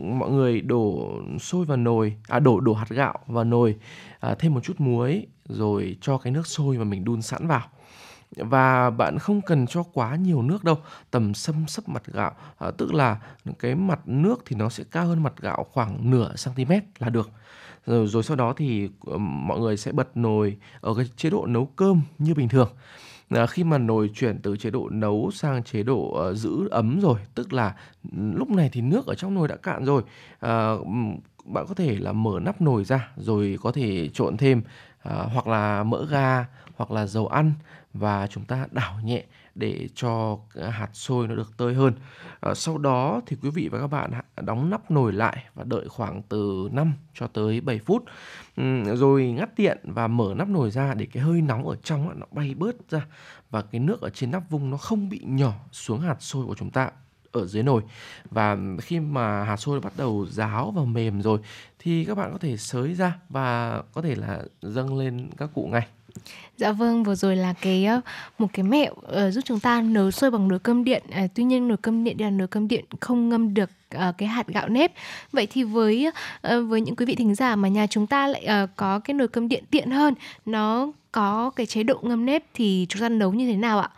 mọi 0.00 0.30
người 0.30 0.60
đổ 0.60 1.12
sôi 1.40 1.64
vào 1.64 1.76
nồi, 1.76 2.16
à 2.28 2.38
đổ 2.38 2.60
đổ 2.60 2.74
hạt 2.74 2.88
gạo 2.88 3.18
vào 3.26 3.44
nồi, 3.44 3.76
à, 4.20 4.34
thêm 4.38 4.54
một 4.54 4.60
chút 4.64 4.80
muối 4.80 5.26
rồi 5.48 5.96
cho 6.00 6.18
cái 6.18 6.32
nước 6.32 6.46
sôi 6.46 6.78
mà 6.78 6.84
mình 6.84 7.04
đun 7.04 7.22
sẵn 7.22 7.46
vào 7.46 7.62
và 8.36 8.90
bạn 8.90 9.18
không 9.18 9.40
cần 9.40 9.66
cho 9.66 9.82
quá 9.82 10.16
nhiều 10.16 10.42
nước 10.42 10.64
đâu 10.64 10.78
tầm 11.10 11.34
xâm 11.34 11.66
sấp 11.66 11.88
mặt 11.88 12.02
gạo. 12.06 12.32
À, 12.58 12.70
tức 12.70 12.94
là 12.94 13.18
cái 13.58 13.74
mặt 13.74 14.00
nước 14.06 14.42
thì 14.46 14.56
nó 14.56 14.68
sẽ 14.68 14.84
cao 14.90 15.06
hơn 15.06 15.22
mặt 15.22 15.32
gạo 15.40 15.66
khoảng 15.72 16.10
nửa 16.10 16.32
cm 16.44 16.72
là 16.98 17.08
được. 17.10 17.30
Rồi, 17.86 18.06
rồi 18.06 18.22
sau 18.22 18.36
đó 18.36 18.54
thì 18.56 18.88
ờ, 19.06 19.18
mọi 19.18 19.60
người 19.60 19.76
sẽ 19.76 19.92
bật 19.92 20.16
nồi 20.16 20.56
ở 20.80 20.94
cái 20.94 21.06
chế 21.16 21.30
độ 21.30 21.46
nấu 21.46 21.66
cơm 21.66 22.00
như 22.18 22.34
bình 22.34 22.48
thường. 22.48 22.68
À, 23.30 23.46
khi 23.46 23.64
mà 23.64 23.78
nồi 23.78 24.10
chuyển 24.14 24.38
từ 24.42 24.56
chế 24.56 24.70
độ 24.70 24.88
nấu 24.88 25.30
sang 25.34 25.62
chế 25.62 25.82
độ 25.82 26.28
uh, 26.30 26.36
giữ 26.36 26.68
ấm 26.70 27.00
rồi 27.00 27.18
tức 27.34 27.52
là 27.52 27.74
ừ, 28.12 28.18
lúc 28.34 28.50
này 28.50 28.70
thì 28.72 28.80
nước 28.80 29.06
ở 29.06 29.14
trong 29.14 29.34
nồi 29.34 29.48
đã 29.48 29.56
cạn 29.56 29.84
rồi. 29.84 30.02
À, 30.40 30.72
bạn 31.44 31.66
có 31.68 31.74
thể 31.74 31.96
là 31.96 32.12
mở 32.12 32.40
nắp 32.42 32.60
nồi 32.60 32.84
ra 32.84 33.08
rồi 33.16 33.58
có 33.62 33.72
thể 33.72 34.08
trộn 34.08 34.36
thêm 34.36 34.62
à, 35.02 35.14
hoặc 35.32 35.46
là 35.46 35.82
mỡ 35.84 36.06
ga 36.06 36.46
hoặc 36.76 36.90
là 36.90 37.06
dầu 37.06 37.26
ăn 37.26 37.52
và 37.94 38.26
chúng 38.26 38.44
ta 38.44 38.66
đảo 38.70 39.00
nhẹ 39.04 39.24
để 39.54 39.88
cho 39.94 40.38
hạt 40.70 40.88
sôi 40.92 41.28
nó 41.28 41.34
được 41.34 41.56
tơi 41.56 41.74
hơn. 41.74 41.94
À, 42.40 42.54
sau 42.54 42.78
đó 42.78 43.20
thì 43.26 43.36
quý 43.42 43.50
vị 43.50 43.68
và 43.68 43.80
các 43.80 43.86
bạn 43.86 44.12
đóng 44.36 44.70
nắp 44.70 44.90
nồi 44.90 45.12
lại 45.12 45.44
và 45.54 45.64
đợi 45.64 45.88
khoảng 45.88 46.22
từ 46.28 46.68
5 46.72 46.92
cho 47.14 47.26
tới 47.26 47.60
7 47.60 47.78
phút. 47.78 48.04
Ừ, 48.56 48.96
rồi 48.96 49.26
ngắt 49.26 49.58
điện 49.58 49.78
và 49.82 50.06
mở 50.06 50.34
nắp 50.36 50.48
nồi 50.48 50.70
ra 50.70 50.94
để 50.94 51.06
cái 51.12 51.22
hơi 51.22 51.40
nóng 51.40 51.68
ở 51.68 51.76
trong 51.76 52.20
nó 52.20 52.26
bay 52.30 52.54
bớt 52.54 52.90
ra 52.90 53.06
và 53.50 53.62
cái 53.62 53.80
nước 53.80 54.00
ở 54.00 54.10
trên 54.10 54.30
nắp 54.30 54.50
vung 54.50 54.70
nó 54.70 54.76
không 54.76 55.08
bị 55.08 55.20
nhỏ 55.24 55.52
xuống 55.72 56.00
hạt 56.00 56.16
sôi 56.20 56.46
của 56.46 56.54
chúng 56.54 56.70
ta 56.70 56.90
ở 57.32 57.46
dưới 57.46 57.62
nồi 57.62 57.82
và 58.30 58.56
khi 58.82 59.00
mà 59.00 59.44
hạt 59.44 59.56
sôi 59.56 59.80
bắt 59.80 59.92
đầu 59.96 60.26
ráo 60.30 60.70
và 60.76 60.84
mềm 60.84 61.22
rồi 61.22 61.38
thì 61.78 62.04
các 62.04 62.14
bạn 62.14 62.32
có 62.32 62.38
thể 62.38 62.56
sới 62.56 62.94
ra 62.94 63.18
và 63.28 63.82
có 63.92 64.02
thể 64.02 64.14
là 64.14 64.42
dâng 64.62 64.98
lên 64.98 65.30
các 65.36 65.50
cụ 65.54 65.68
ngay 65.72 65.86
Dạ 66.56 66.72
vâng, 66.72 67.04
vừa 67.04 67.14
rồi 67.14 67.36
là 67.36 67.54
cái 67.60 67.86
một 68.38 68.46
cái 68.52 68.62
mẹo 68.62 68.92
uh, 68.92 69.32
giúp 69.32 69.40
chúng 69.44 69.60
ta 69.60 69.80
nấu 69.80 70.10
sôi 70.10 70.30
bằng 70.30 70.48
nồi 70.48 70.58
cơm 70.58 70.84
điện. 70.84 71.02
Uh, 71.24 71.30
tuy 71.34 71.44
nhiên 71.44 71.68
nồi 71.68 71.76
cơm 71.76 72.04
điện 72.04 72.16
là 72.20 72.30
nồi 72.30 72.48
cơm 72.48 72.68
điện 72.68 72.84
không 73.00 73.28
ngâm 73.28 73.54
được 73.54 73.70
uh, 73.96 74.00
cái 74.18 74.28
hạt 74.28 74.46
gạo 74.46 74.68
nếp. 74.68 74.92
Vậy 75.32 75.46
thì 75.46 75.62
với 75.62 76.06
uh, 76.08 76.68
với 76.68 76.80
những 76.80 76.96
quý 76.96 77.06
vị 77.06 77.14
thính 77.14 77.34
giả 77.34 77.56
mà 77.56 77.68
nhà 77.68 77.86
chúng 77.86 78.06
ta 78.06 78.26
lại 78.26 78.48
uh, 78.64 78.70
có 78.76 78.98
cái 78.98 79.14
nồi 79.14 79.28
cơm 79.28 79.48
điện 79.48 79.64
tiện 79.70 79.90
hơn, 79.90 80.14
nó 80.46 80.92
có 81.12 81.50
cái 81.56 81.66
chế 81.66 81.82
độ 81.82 81.98
ngâm 82.02 82.26
nếp 82.26 82.44
thì 82.54 82.86
chúng 82.88 83.00
ta 83.00 83.08
nấu 83.08 83.32
như 83.32 83.46
thế 83.46 83.56
nào 83.56 83.78
ạ? 83.78 83.90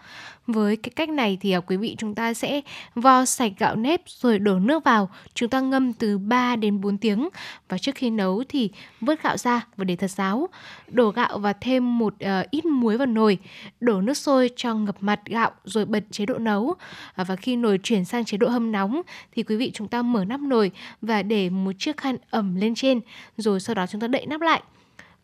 Với 0.46 0.76
cái 0.76 0.90
cách 0.96 1.08
này 1.08 1.38
thì 1.40 1.50
à, 1.50 1.60
quý 1.60 1.76
vị 1.76 1.94
chúng 1.98 2.14
ta 2.14 2.34
sẽ 2.34 2.60
vo 2.94 3.24
sạch 3.24 3.52
gạo 3.58 3.76
nếp 3.76 4.02
rồi 4.06 4.38
đổ 4.38 4.58
nước 4.58 4.84
vào, 4.84 5.10
chúng 5.34 5.48
ta 5.48 5.60
ngâm 5.60 5.92
từ 5.92 6.18
3 6.18 6.56
đến 6.56 6.80
4 6.80 6.98
tiếng 6.98 7.28
và 7.68 7.78
trước 7.78 7.94
khi 7.94 8.10
nấu 8.10 8.44
thì 8.48 8.70
vớt 9.00 9.22
gạo 9.22 9.36
ra 9.36 9.66
và 9.76 9.84
để 9.84 9.96
thật 9.96 10.10
ráo. 10.10 10.48
Đổ 10.88 11.10
gạo 11.10 11.38
và 11.38 11.52
thêm 11.52 11.98
một 11.98 12.14
uh, 12.14 12.50
ít 12.50 12.64
muối 12.64 12.96
vào 12.96 13.06
nồi, 13.06 13.38
đổ 13.80 14.00
nước 14.00 14.14
sôi 14.14 14.50
cho 14.56 14.74
ngập 14.74 14.96
mặt 15.00 15.20
gạo 15.24 15.50
rồi 15.64 15.84
bật 15.84 16.04
chế 16.10 16.26
độ 16.26 16.38
nấu. 16.38 16.74
À, 17.14 17.24
và 17.24 17.36
khi 17.36 17.56
nồi 17.56 17.78
chuyển 17.82 18.04
sang 18.04 18.24
chế 18.24 18.36
độ 18.36 18.48
hâm 18.48 18.72
nóng 18.72 19.02
thì 19.32 19.42
quý 19.42 19.56
vị 19.56 19.70
chúng 19.74 19.88
ta 19.88 20.02
mở 20.02 20.24
nắp 20.24 20.40
nồi 20.40 20.70
và 21.02 21.22
để 21.22 21.50
một 21.50 21.72
chiếc 21.78 21.96
khăn 21.96 22.16
ẩm 22.30 22.56
lên 22.56 22.74
trên 22.74 23.00
rồi 23.36 23.60
sau 23.60 23.74
đó 23.74 23.86
chúng 23.86 24.00
ta 24.00 24.06
đậy 24.06 24.26
nắp 24.26 24.40
lại. 24.40 24.62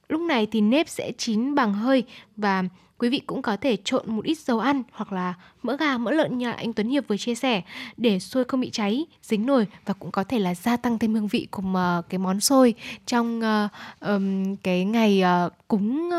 Lúc 0.09 0.21
này 0.21 0.47
thì 0.47 0.61
nếp 0.61 0.89
sẽ 0.89 1.13
chín 1.19 1.55
bằng 1.55 1.75
hơi 1.75 2.05
và 2.37 2.63
quý 3.03 3.09
vị 3.09 3.23
cũng 3.27 3.43
có 3.43 3.57
thể 3.57 3.77
trộn 3.85 4.03
một 4.07 4.25
ít 4.25 4.39
dầu 4.39 4.59
ăn 4.59 4.83
hoặc 4.93 5.13
là 5.13 5.35
mỡ 5.63 5.77
gà, 5.77 5.99
mỡ 5.99 6.11
lợn 6.11 6.39
như 6.39 6.47
là 6.47 6.53
anh 6.53 6.73
Tuấn 6.73 6.89
Hiệp 6.89 7.09
vừa 7.09 7.17
chia 7.17 7.35
sẻ 7.35 7.63
để 7.97 8.19
xôi 8.19 8.45
không 8.45 8.61
bị 8.61 8.71
cháy, 8.71 9.05
dính 9.23 9.47
nồi 9.47 9.67
và 9.85 9.95
cũng 9.95 10.11
có 10.11 10.25
thể 10.25 10.39
là 10.39 10.55
gia 10.55 10.77
tăng 10.77 10.99
thêm 10.99 11.15
hương 11.15 11.27
vị 11.27 11.49
của 11.51 11.63
uh, 11.99 12.09
cái 12.09 12.19
món 12.19 12.41
xôi 12.41 12.75
trong 13.07 13.41
uh, 13.41 13.71
um, 14.01 14.57
cái 14.57 14.85
ngày 14.85 15.23
uh, 15.47 15.53
cúng 15.69 16.11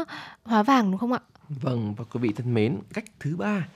hóa 0.44 0.63
vàng 0.63 0.92
đúng 0.92 1.00
không 1.00 1.13
ạ? 1.13 1.20
Vâng 1.50 1.93
và 1.98 2.04
quý 2.04 2.19
vị 2.19 2.34
thân 2.36 2.54
mến, 2.54 2.80
cách 2.93 3.06
thứ 3.19 3.36
ba 3.36 3.67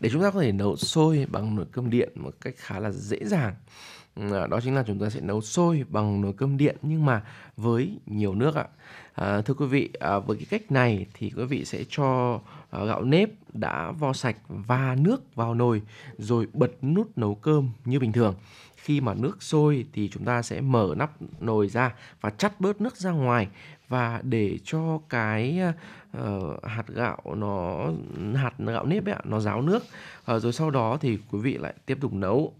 để 0.00 0.10
chúng 0.12 0.22
ta 0.22 0.30
có 0.30 0.40
thể 0.40 0.52
nấu 0.52 0.76
xôi 0.76 1.26
bằng 1.30 1.56
nồi 1.56 1.66
cơm 1.72 1.90
điện 1.90 2.08
một 2.14 2.34
cách 2.40 2.54
khá 2.56 2.80
là 2.80 2.90
dễ 2.90 3.18
dàng 3.24 3.54
Ừ, 4.16 4.34
à, 4.34 4.46
đó 4.46 4.60
chính 4.60 4.74
là 4.74 4.84
chúng 4.86 4.98
ta 4.98 5.10
sẽ 5.10 5.20
nấu 5.20 5.40
sôi 5.40 5.84
bằng 5.88 6.20
nồi 6.20 6.32
cơm 6.36 6.56
điện 6.56 6.76
nhưng 6.82 7.06
mà 7.06 7.22
với 7.56 7.98
nhiều 8.06 8.34
nước 8.34 8.54
ạ. 8.54 8.64
À, 9.14 9.40
thưa 9.40 9.54
quý 9.54 9.66
vị 9.66 9.90
à, 10.00 10.18
với 10.18 10.36
cái 10.36 10.46
cách 10.50 10.72
này 10.72 11.06
thì 11.14 11.32
quý 11.36 11.44
vị 11.44 11.64
sẽ 11.64 11.84
cho 11.88 12.40
à, 12.70 12.84
gạo 12.84 13.02
nếp 13.02 13.30
đã 13.52 13.90
vo 13.90 14.12
sạch 14.12 14.36
và 14.48 14.96
nước 15.00 15.34
vào 15.34 15.54
nồi 15.54 15.82
rồi 16.18 16.46
bật 16.52 16.84
nút 16.84 17.18
nấu 17.18 17.34
cơm 17.34 17.70
như 17.84 17.98
bình 17.98 18.12
thường. 18.12 18.34
Khi 18.76 19.00
mà 19.00 19.14
nước 19.14 19.42
sôi 19.42 19.86
thì 19.92 20.08
chúng 20.08 20.24
ta 20.24 20.42
sẽ 20.42 20.60
mở 20.60 20.94
nắp 20.96 21.10
nồi 21.40 21.68
ra 21.68 21.94
và 22.20 22.30
chắt 22.30 22.60
bớt 22.60 22.80
nước 22.80 22.96
ra 22.96 23.10
ngoài 23.10 23.48
và 23.88 24.20
để 24.22 24.58
cho 24.64 25.00
cái 25.08 25.60
à, 25.60 25.72
uh, 26.18 26.64
hạt 26.64 26.88
gạo 26.88 27.22
nó 27.36 27.86
hạt 28.34 28.54
gạo 28.58 28.86
nếp 28.86 29.06
ấy, 29.06 29.14
nó 29.24 29.40
ráo 29.40 29.62
nước 29.62 29.82
uh, 30.34 30.42
rồi 30.42 30.52
sau 30.52 30.70
đó 30.70 30.98
thì 31.00 31.18
quý 31.30 31.38
vị 31.38 31.58
lại 31.58 31.74
tiếp 31.86 31.98
tục 32.00 32.12
nấu 32.12 32.54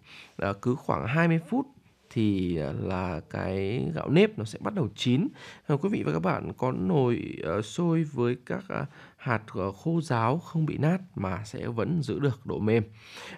uh, 0.49 0.63
cứ 0.63 0.75
khoảng 0.75 1.07
20 1.07 1.41
phút 1.49 1.67
thì 2.11 2.59
là 2.83 3.21
cái 3.31 3.85
gạo 3.95 4.09
nếp 4.11 4.39
nó 4.39 4.45
sẽ 4.45 4.59
bắt 4.63 4.75
đầu 4.75 4.89
chín. 4.95 5.29
quý 5.69 5.89
vị 5.89 6.03
và 6.07 6.13
các 6.13 6.19
bạn 6.23 6.53
có 6.57 6.73
nồi 6.73 7.37
uh, 7.59 7.65
sôi 7.65 8.05
với 8.05 8.37
các 8.47 8.65
uh, 8.83 8.89
hạt 9.21 9.43
khô 9.83 10.01
ráo 10.01 10.39
không 10.39 10.67
bị 10.67 10.79
nát 10.79 10.99
mà 11.15 11.43
sẽ 11.45 11.67
vẫn 11.67 12.03
giữ 12.03 12.19
được 12.19 12.47
độ 12.47 12.59
mềm. 12.59 12.85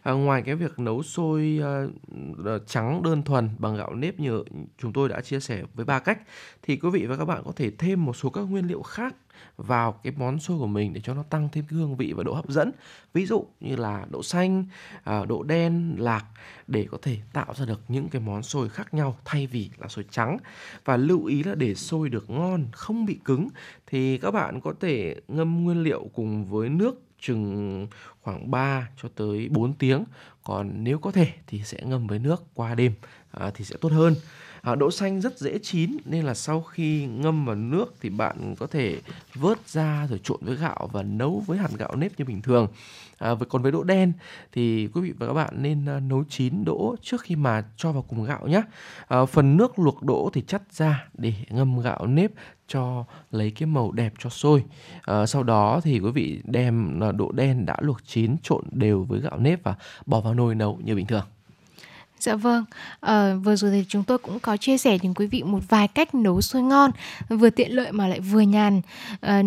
À, 0.02 0.12
ngoài 0.12 0.42
cái 0.42 0.54
việc 0.54 0.78
nấu 0.78 1.02
sôi 1.02 1.60
uh, 1.60 2.66
trắng 2.66 3.02
đơn 3.02 3.22
thuần 3.22 3.50
bằng 3.58 3.76
gạo 3.76 3.94
nếp 3.94 4.20
như 4.20 4.44
chúng 4.78 4.92
tôi 4.92 5.08
đã 5.08 5.20
chia 5.20 5.40
sẻ 5.40 5.62
với 5.74 5.84
ba 5.84 5.98
cách 5.98 6.20
thì 6.62 6.76
quý 6.76 6.90
vị 6.92 7.06
và 7.06 7.16
các 7.16 7.24
bạn 7.24 7.42
có 7.44 7.52
thể 7.56 7.70
thêm 7.78 8.04
một 8.04 8.16
số 8.16 8.30
các 8.30 8.40
nguyên 8.40 8.66
liệu 8.66 8.82
khác 8.82 9.14
vào 9.56 9.92
cái 9.92 10.12
món 10.16 10.38
xôi 10.38 10.58
của 10.58 10.66
mình 10.66 10.92
để 10.92 11.00
cho 11.04 11.14
nó 11.14 11.22
tăng 11.22 11.48
thêm 11.52 11.64
cái 11.70 11.78
hương 11.78 11.96
vị 11.96 12.12
và 12.12 12.22
độ 12.22 12.34
hấp 12.34 12.48
dẫn. 12.48 12.70
Ví 13.12 13.26
dụ 13.26 13.46
như 13.60 13.76
là 13.76 14.06
đậu 14.10 14.22
xanh 14.22 14.64
à, 15.04 15.24
đậu 15.28 15.42
độ 15.42 15.42
đen 15.42 15.94
lạc 15.98 16.24
để 16.66 16.86
có 16.90 16.98
thể 17.02 17.18
tạo 17.32 17.54
ra 17.54 17.64
được 17.64 17.80
những 17.88 18.08
cái 18.08 18.22
món 18.22 18.42
xôi 18.42 18.68
khác 18.68 18.94
nhau 18.94 19.16
thay 19.24 19.46
vì 19.46 19.70
là 19.78 19.88
xôi 19.88 20.04
trắng. 20.10 20.38
Và 20.84 20.96
lưu 20.96 21.24
ý 21.24 21.42
là 21.42 21.54
để 21.54 21.74
xôi 21.74 22.08
được 22.08 22.30
ngon 22.30 22.66
không 22.72 23.06
bị 23.06 23.18
cứng 23.24 23.48
thì 23.86 24.18
các 24.18 24.30
bạn 24.30 24.60
có 24.60 24.74
thể 24.80 25.16
ngâm 25.28 25.64
nguyên 25.64 25.82
liệu 25.82 26.10
cùng 26.14 26.44
với 26.44 26.68
nước 26.68 27.02
chừng 27.20 27.86
khoảng 28.22 28.50
3 28.50 28.88
cho 29.02 29.08
tới 29.14 29.48
4 29.50 29.72
tiếng. 29.72 30.04
Còn 30.42 30.84
nếu 30.84 30.98
có 30.98 31.12
thể 31.12 31.28
thì 31.46 31.62
sẽ 31.64 31.78
ngâm 31.84 32.06
với 32.06 32.18
nước 32.18 32.42
qua 32.54 32.74
đêm 32.74 32.92
à, 33.30 33.50
thì 33.54 33.64
sẽ 33.64 33.76
tốt 33.80 33.92
hơn 33.92 34.14
à, 34.62 34.74
đỗ 34.74 34.90
xanh 34.90 35.20
rất 35.20 35.38
dễ 35.38 35.58
chín 35.58 35.96
nên 36.04 36.24
là 36.24 36.34
sau 36.34 36.62
khi 36.62 37.06
ngâm 37.06 37.44
vào 37.44 37.56
nước 37.56 37.94
thì 38.00 38.10
bạn 38.10 38.54
có 38.58 38.66
thể 38.66 39.00
vớt 39.34 39.68
ra 39.68 40.06
rồi 40.10 40.20
trộn 40.22 40.38
với 40.40 40.56
gạo 40.56 40.88
và 40.92 41.02
nấu 41.02 41.42
với 41.46 41.58
hạt 41.58 41.70
gạo 41.78 41.96
nếp 41.96 42.18
như 42.18 42.24
bình 42.24 42.42
thường. 42.42 42.68
À, 43.18 43.30
còn 43.48 43.62
với 43.62 43.72
đỗ 43.72 43.82
đen 43.82 44.12
thì 44.52 44.88
quý 44.94 45.00
vị 45.00 45.12
và 45.18 45.26
các 45.26 45.32
bạn 45.32 45.54
nên 45.62 45.86
à, 45.86 46.00
nấu 46.00 46.24
chín 46.28 46.64
đỗ 46.64 46.96
trước 47.02 47.20
khi 47.20 47.36
mà 47.36 47.64
cho 47.76 47.92
vào 47.92 48.02
cùng 48.02 48.24
gạo 48.24 48.46
nhé 48.46 48.62
à, 49.08 49.24
phần 49.24 49.56
nước 49.56 49.78
luộc 49.78 50.02
đỗ 50.02 50.30
thì 50.32 50.42
chắt 50.46 50.62
ra 50.72 51.06
để 51.14 51.34
ngâm 51.50 51.80
gạo 51.80 52.06
nếp 52.06 52.30
cho 52.68 53.04
lấy 53.30 53.50
cái 53.50 53.66
màu 53.66 53.92
đẹp 53.92 54.12
cho 54.18 54.30
sôi. 54.30 54.64
À, 55.02 55.26
sau 55.26 55.42
đó 55.42 55.80
thì 55.84 56.00
quý 56.00 56.10
vị 56.10 56.40
đem 56.44 57.02
à, 57.02 57.12
đỗ 57.12 57.32
đen 57.32 57.66
đã 57.66 57.76
luộc 57.80 58.06
chín 58.06 58.36
trộn 58.42 58.64
đều 58.70 59.04
với 59.04 59.20
gạo 59.20 59.38
nếp 59.38 59.62
và 59.62 59.74
bỏ 60.06 60.20
vào 60.20 60.34
nồi 60.34 60.54
nấu 60.54 60.78
như 60.84 60.94
bình 60.94 61.06
thường. 61.06 61.24
Dạ 62.22 62.36
vâng, 62.36 62.64
à, 63.00 63.34
vừa 63.34 63.56
rồi 63.56 63.70
thì 63.70 63.84
chúng 63.88 64.04
tôi 64.04 64.18
cũng 64.18 64.38
có 64.38 64.56
chia 64.56 64.78
sẻ 64.78 64.98
đến 65.02 65.14
quý 65.14 65.26
vị 65.26 65.42
một 65.42 65.58
vài 65.68 65.88
cách 65.88 66.14
nấu 66.14 66.40
xôi 66.40 66.62
ngon, 66.62 66.90
vừa 67.28 67.50
tiện 67.50 67.76
lợi 67.76 67.92
mà 67.92 68.08
lại 68.08 68.20
vừa 68.20 68.40
nhàn. 68.40 68.80
À, 69.20 69.42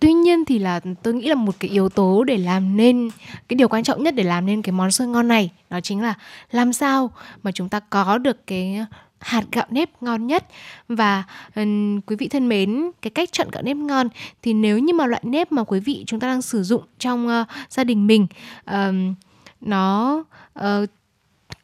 tuy 0.00 0.12
nhiên 0.12 0.44
thì 0.44 0.58
là 0.58 0.80
tôi 1.02 1.14
nghĩ 1.14 1.28
là 1.28 1.34
một 1.34 1.54
cái 1.60 1.70
yếu 1.70 1.88
tố 1.88 2.24
để 2.24 2.38
làm 2.38 2.76
nên 2.76 3.10
cái 3.48 3.54
điều 3.54 3.68
quan 3.68 3.84
trọng 3.84 4.02
nhất 4.02 4.14
để 4.14 4.22
làm 4.22 4.46
nên 4.46 4.62
cái 4.62 4.72
món 4.72 4.90
xôi 4.90 5.08
ngon 5.08 5.28
này 5.28 5.50
đó 5.70 5.80
chính 5.80 6.02
là 6.02 6.14
làm 6.50 6.72
sao 6.72 7.10
mà 7.42 7.52
chúng 7.52 7.68
ta 7.68 7.80
có 7.80 8.18
được 8.18 8.46
cái 8.46 8.86
hạt 9.20 9.44
gạo 9.52 9.66
nếp 9.70 10.02
ngon 10.02 10.26
nhất 10.26 10.46
và 10.88 11.24
um, 11.56 12.00
quý 12.00 12.16
vị 12.16 12.28
thân 12.28 12.48
mến 12.48 12.90
cái 13.02 13.10
cách 13.10 13.32
chọn 13.32 13.48
gạo 13.52 13.62
nếp 13.62 13.76
ngon 13.76 14.08
thì 14.42 14.52
nếu 14.52 14.78
như 14.78 14.94
mà 14.94 15.06
loại 15.06 15.22
nếp 15.24 15.52
mà 15.52 15.64
quý 15.64 15.80
vị 15.80 16.04
chúng 16.06 16.20
ta 16.20 16.28
đang 16.28 16.42
sử 16.42 16.62
dụng 16.62 16.82
trong 16.98 17.26
uh, 17.26 17.46
gia 17.70 17.84
đình 17.84 18.06
mình 18.06 18.26
um, 18.66 19.14
nó 19.60 20.24
uh, 20.58 20.90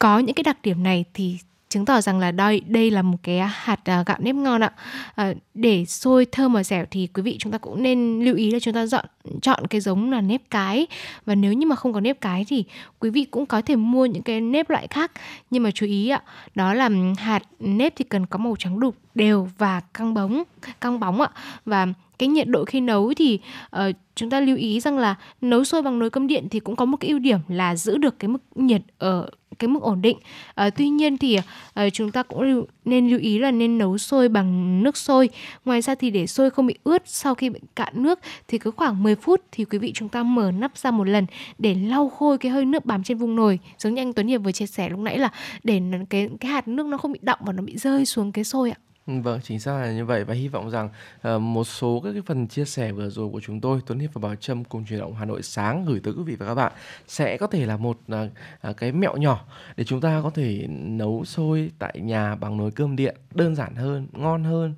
có 0.01 0.19
những 0.19 0.35
cái 0.35 0.43
đặc 0.43 0.57
điểm 0.63 0.83
này 0.83 1.05
thì 1.13 1.37
chứng 1.69 1.85
tỏ 1.85 2.01
rằng 2.01 2.19
là 2.19 2.31
đây 2.31 2.61
đây 2.67 2.91
là 2.91 3.01
một 3.01 3.17
cái 3.23 3.39
hạt 3.39 3.79
à, 3.83 4.03
gạo 4.05 4.17
nếp 4.19 4.35
ngon 4.35 4.63
ạ. 4.63 4.71
À, 5.15 5.33
để 5.53 5.85
xôi 5.85 6.25
thơm 6.25 6.53
và 6.53 6.63
dẻo 6.63 6.85
thì 6.91 7.07
quý 7.13 7.23
vị 7.23 7.35
chúng 7.39 7.51
ta 7.51 7.57
cũng 7.57 7.83
nên 7.83 8.25
lưu 8.25 8.35
ý 8.35 8.51
là 8.51 8.59
chúng 8.59 8.73
ta 8.73 8.85
dọn 8.85 9.05
chọn 9.41 9.67
cái 9.67 9.81
giống 9.81 10.11
là 10.11 10.21
nếp 10.21 10.41
cái. 10.49 10.87
Và 11.25 11.35
nếu 11.35 11.53
như 11.53 11.67
mà 11.67 11.75
không 11.75 11.93
có 11.93 11.99
nếp 11.99 12.21
cái 12.21 12.45
thì 12.47 12.63
quý 12.99 13.09
vị 13.09 13.25
cũng 13.31 13.45
có 13.45 13.61
thể 13.61 13.75
mua 13.75 14.05
những 14.05 14.23
cái 14.23 14.41
nếp 14.41 14.69
loại 14.69 14.87
khác. 14.87 15.11
Nhưng 15.49 15.63
mà 15.63 15.71
chú 15.71 15.85
ý 15.85 16.09
ạ 16.09 16.21
đó 16.55 16.73
là 16.73 16.89
hạt 17.17 17.43
nếp 17.59 17.93
thì 17.95 18.05
cần 18.09 18.25
có 18.25 18.37
màu 18.37 18.55
trắng 18.59 18.79
đục 18.79 18.95
đều 19.15 19.49
và 19.57 19.79
căng 19.93 20.13
bóng 20.13 20.43
căng 20.81 20.99
bóng 20.99 21.21
ạ. 21.21 21.29
Và 21.65 21.87
cái 22.17 22.29
nhiệt 22.29 22.47
độ 22.47 22.65
khi 22.65 22.81
nấu 22.81 23.13
thì 23.17 23.39
uh, 23.75 23.95
chúng 24.15 24.29
ta 24.29 24.39
lưu 24.39 24.57
ý 24.57 24.79
rằng 24.79 24.97
là 24.97 25.15
nấu 25.41 25.63
sôi 25.63 25.81
bằng 25.81 25.99
nồi 25.99 26.09
cơm 26.09 26.27
điện 26.27 26.47
thì 26.51 26.59
cũng 26.59 26.75
có 26.75 26.85
một 26.85 26.97
cái 26.97 27.09
ưu 27.09 27.19
điểm 27.19 27.39
là 27.47 27.75
giữ 27.75 27.97
được 27.97 28.19
cái 28.19 28.27
mức 28.27 28.41
nhiệt 28.55 28.81
ở 28.97 29.29
cái 29.59 29.67
mức 29.67 29.81
ổn 29.81 30.01
định. 30.01 30.17
À, 30.55 30.69
tuy 30.69 30.89
nhiên 30.89 31.17
thì 31.17 31.37
à, 31.73 31.89
chúng 31.89 32.11
ta 32.11 32.23
cũng 32.23 32.41
lưu, 32.41 32.65
nên 32.85 33.09
lưu 33.09 33.19
ý 33.19 33.39
là 33.39 33.51
nên 33.51 33.77
nấu 33.77 33.97
sôi 33.97 34.29
bằng 34.29 34.83
nước 34.83 34.97
sôi. 34.97 35.29
Ngoài 35.65 35.81
ra 35.81 35.95
thì 35.95 36.09
để 36.09 36.27
sôi 36.27 36.49
không 36.49 36.67
bị 36.67 36.75
ướt 36.83 37.01
sau 37.05 37.35
khi 37.35 37.49
bị 37.49 37.59
cạn 37.75 37.93
nước 37.95 38.19
thì 38.47 38.57
cứ 38.57 38.71
khoảng 38.71 39.03
10 39.03 39.15
phút 39.15 39.41
thì 39.51 39.65
quý 39.65 39.77
vị 39.77 39.91
chúng 39.95 40.09
ta 40.09 40.23
mở 40.23 40.51
nắp 40.51 40.77
ra 40.77 40.91
một 40.91 41.07
lần 41.07 41.25
để 41.57 41.75
lau 41.75 42.09
khô 42.09 42.37
cái 42.37 42.51
hơi 42.51 42.65
nước 42.65 42.85
bám 42.85 43.03
trên 43.03 43.17
vùng 43.17 43.35
nồi. 43.35 43.59
Giống 43.77 43.93
như 43.93 44.01
anh 44.01 44.13
Tuấn 44.13 44.27
Hiệp 44.27 44.41
vừa 44.43 44.51
chia 44.51 44.67
sẻ 44.67 44.89
lúc 44.89 44.99
nãy 44.99 45.19
là 45.19 45.29
để 45.63 45.81
cái 46.09 46.29
cái 46.39 46.51
hạt 46.51 46.67
nước 46.67 46.85
nó 46.85 46.97
không 46.97 47.11
bị 47.11 47.19
đọng 47.21 47.39
và 47.45 47.53
nó 47.53 47.63
bị 47.63 47.77
rơi 47.77 48.05
xuống 48.05 48.31
cái 48.31 48.43
sôi 48.43 48.71
ạ. 48.71 48.77
Ừ, 49.07 49.13
vâng, 49.21 49.39
chính 49.43 49.59
xác 49.59 49.71
là 49.71 49.91
như 49.91 50.05
vậy. 50.05 50.23
Và 50.23 50.33
hy 50.33 50.47
vọng 50.47 50.69
rằng 50.69 50.89
uh, 51.35 51.41
một 51.41 51.63
số 51.63 52.01
các 52.03 52.11
cái 52.13 52.21
phần 52.25 52.47
chia 52.47 52.65
sẻ 52.65 52.91
vừa 52.91 53.09
rồi 53.09 53.29
của 53.31 53.39
chúng 53.39 53.61
tôi 53.61 53.79
Tuấn 53.85 53.99
Hiệp 53.99 54.13
và 54.13 54.19
Bảo 54.19 54.35
Trâm 54.35 54.63
cùng 54.63 54.85
truyền 54.85 54.99
động 54.99 55.15
Hà 55.15 55.25
Nội 55.25 55.43
sáng 55.43 55.85
gửi 55.85 55.99
tới 56.03 56.13
quý 56.17 56.23
vị 56.23 56.35
và 56.35 56.45
các 56.45 56.55
bạn 56.55 56.71
sẽ 57.07 57.37
có 57.37 57.47
thể 57.47 57.65
là 57.65 57.77
một 57.77 57.97
uh, 58.11 58.77
cái 58.77 58.91
mẹo 58.91 59.17
nhỏ 59.17 59.45
để 59.77 59.83
chúng 59.83 60.01
ta 60.01 60.21
có 60.23 60.29
thể 60.29 60.67
nấu 60.69 61.25
sôi 61.25 61.71
tại 61.79 61.99
nhà 61.99 62.35
bằng 62.35 62.57
nồi 62.57 62.71
cơm 62.71 62.95
điện 62.95 63.15
đơn 63.35 63.55
giản 63.55 63.75
hơn, 63.75 64.07
ngon 64.11 64.43
hơn 64.43 64.73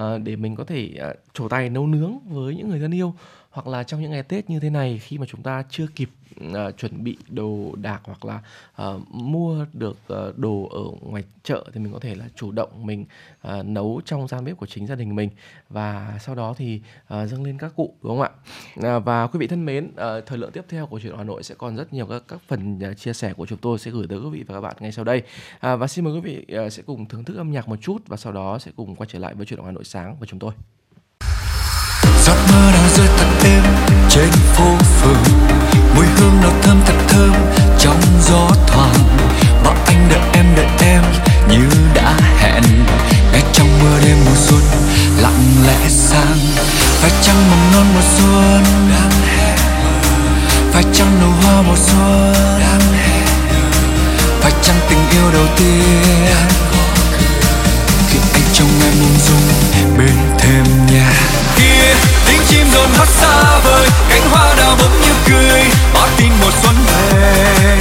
uh, 0.00 0.22
để 0.22 0.36
mình 0.36 0.56
có 0.56 0.64
thể 0.64 0.94
uh, 1.10 1.16
trổ 1.34 1.48
tay 1.48 1.70
nấu 1.70 1.86
nướng 1.86 2.18
với 2.28 2.56
những 2.56 2.68
người 2.68 2.80
thân 2.80 2.94
yêu 2.94 3.14
hoặc 3.50 3.66
là 3.66 3.82
trong 3.82 4.02
những 4.02 4.10
ngày 4.10 4.22
Tết 4.22 4.50
như 4.50 4.60
thế 4.60 4.70
này 4.70 4.98
khi 4.98 5.18
mà 5.18 5.26
chúng 5.28 5.42
ta 5.42 5.64
chưa 5.70 5.86
kịp 5.94 6.10
uh, 6.46 6.76
chuẩn 6.78 7.04
bị 7.04 7.16
đồ 7.28 7.74
đạc 7.76 8.00
hoặc 8.04 8.24
là 8.24 8.40
uh, 8.88 9.02
mua 9.10 9.66
được 9.72 9.98
uh, 10.12 10.38
đồ 10.38 10.68
ở 10.70 11.08
ngoài 11.10 11.22
chợ 11.42 11.64
thì 11.74 11.80
mình 11.80 11.92
có 11.92 11.98
thể 11.98 12.14
là 12.14 12.24
chủ 12.36 12.50
động 12.50 12.86
mình 12.86 13.04
uh, 13.48 13.64
nấu 13.64 14.00
trong 14.04 14.28
gian 14.28 14.44
bếp 14.44 14.56
của 14.56 14.66
chính 14.66 14.86
gia 14.86 14.94
đình 14.94 15.14
mình. 15.14 15.30
Và 15.70 16.18
sau 16.20 16.34
đó 16.34 16.54
thì 16.58 16.80
uh, 17.02 17.28
dâng 17.30 17.44
lên 17.44 17.58
các 17.58 17.72
cụ 17.76 17.94
đúng 18.02 18.18
không 18.18 18.22
ạ? 18.22 18.30
Uh, 18.96 19.04
và 19.04 19.26
quý 19.26 19.38
vị 19.38 19.46
thân 19.46 19.64
mến 19.64 19.86
uh, 19.86 20.26
thời 20.26 20.38
lượng 20.38 20.52
tiếp 20.52 20.64
theo 20.68 20.86
của 20.86 21.00
chuyện 21.00 21.16
Hà 21.16 21.24
Nội 21.24 21.42
sẽ 21.42 21.54
còn 21.58 21.76
rất 21.76 21.92
nhiều 21.92 22.06
các 22.06 22.22
các 22.28 22.40
phần 22.48 22.78
uh, 22.90 22.98
chia 22.98 23.12
sẻ 23.12 23.32
của 23.32 23.46
chúng 23.46 23.58
tôi 23.58 23.78
sẽ 23.78 23.90
gửi 23.90 24.06
tới 24.08 24.18
quý 24.18 24.30
vị 24.30 24.44
và 24.46 24.54
các 24.54 24.60
bạn 24.60 24.76
ngay 24.80 24.92
sau 24.92 25.04
đây. 25.04 25.18
Uh, 25.18 25.80
và 25.80 25.86
xin 25.86 26.04
mời 26.04 26.14
quý 26.14 26.20
vị 26.20 26.46
uh, 26.66 26.72
sẽ 26.72 26.82
cùng 26.86 27.06
thưởng 27.06 27.24
thức 27.24 27.36
âm 27.36 27.50
nhạc 27.50 27.68
một 27.68 27.76
chút 27.80 28.02
và 28.06 28.16
sau 28.16 28.32
đó 28.32 28.58
sẽ 28.58 28.70
cùng 28.76 28.96
quay 28.96 29.08
trở 29.12 29.18
lại 29.18 29.34
với 29.34 29.46
chuyện 29.46 29.60
Hà 29.64 29.70
Nội 29.70 29.84
sáng 29.84 30.16
của 30.20 30.26
chúng 30.26 30.38
tôi. 30.38 30.52
Giấc 32.26 32.36
mơ 32.52 32.70
đang 32.72 32.88
rơi 32.96 33.08
thật 33.18 33.40
êm 33.44 33.62
trên 34.10 34.30
phố 34.30 34.78
phường 34.78 35.47
mùi 35.98 36.06
hương 36.06 36.40
nó 36.42 36.48
thơm 36.62 36.80
thật 36.86 36.94
thơm 37.08 37.32
trong 37.78 38.00
gió 38.28 38.48
thoảng. 38.66 38.94
Và 39.64 39.74
anh 39.86 40.08
đợi 40.10 40.20
em 40.32 40.46
đợi 40.56 40.66
em 40.80 41.02
như 41.48 41.68
đã 41.94 42.14
hẹn. 42.38 42.62
Ngay 43.32 43.42
trong 43.52 43.68
mưa 43.82 43.98
đêm 44.04 44.16
mùa 44.24 44.36
xuân 44.36 44.60
lặng 45.22 45.42
lẽ 45.66 45.88
sang. 45.88 46.38
Phải 47.00 47.10
chăng 47.22 47.50
mầm 47.50 47.72
non 47.72 47.86
mùa 47.94 48.02
xuân 48.16 48.64
đang 48.90 49.10
hẹn 49.10 49.58
phải 50.72 50.84
chăng 50.92 51.20
nụ 51.20 51.26
hoa 51.42 51.62
mùa 51.62 51.76
xuân 51.76 52.32
đang 52.60 52.92
hẹn 52.92 53.26
phải 54.40 54.52
chăng 54.62 54.76
tình 54.88 54.98
yêu 55.10 55.32
đầu 55.32 55.46
tiên 55.56 56.48
khi 58.10 58.18
anh 58.32 58.42
trông 58.52 58.68
em 58.84 58.92
mông 59.00 59.18
dung 59.26 59.48
bên 59.98 60.16
thêm 60.38 60.64
nhà 60.86 61.12
kia 61.56 62.17
tiếng 62.28 62.40
chim 62.48 62.66
rộn 62.74 62.90
hót 62.98 63.08
xa 63.08 63.58
vời, 63.64 63.88
cánh 64.08 64.30
hoa 64.30 64.54
đào 64.54 64.76
bỗng 64.80 65.00
như 65.00 65.12
cười, 65.28 65.62
báo 65.94 66.08
tin 66.16 66.32
mùa 66.40 66.50
xuân 66.62 66.74
về. 66.86 67.76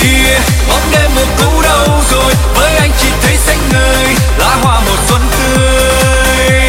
Kia 0.00 0.38
bóng 0.68 0.90
đêm 0.92 1.10
mùa 1.14 1.26
cũ 1.38 1.62
đâu 1.62 2.02
rồi, 2.10 2.34
với 2.54 2.76
anh 2.76 2.90
chỉ 2.98 3.08
thấy 3.22 3.36
xanh 3.36 3.68
ngời, 3.72 4.06
lá 4.38 4.56
hoa 4.62 4.80
mùa 4.80 4.96
xuân 5.08 5.22
tươi. 5.38 6.60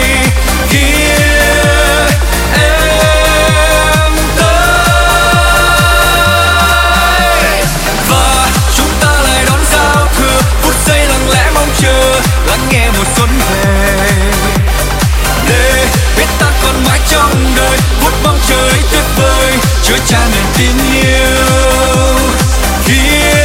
Kia 0.70 1.16
em 2.54 4.12
tới. 4.38 5.66
Và 8.10 8.48
chúng 8.78 8.94
ta 9.02 9.12
lại 9.24 9.46
đón 9.46 9.60
giao 9.72 10.08
thừa, 10.18 10.42
phút 10.62 10.74
giây 10.88 11.00
lặng 11.08 11.30
lẽ 11.30 11.52
mong 11.54 11.70
chờ, 11.82 12.20
lắng 12.48 12.68
nghe 12.70 12.90
mùa 12.98 13.06
xuân 13.16 13.30
về. 13.40 13.95
Trong 17.16 17.54
đời 17.56 17.78
một 18.04 18.12
bóng 18.24 18.38
trời 18.48 18.74
tuyệt 18.92 19.04
vời 19.18 19.54
chứa 19.84 19.98
chan 20.06 20.32
niềm 20.32 20.46
tin 20.58 20.78
yêu. 20.94 22.18
Kia 22.88 23.45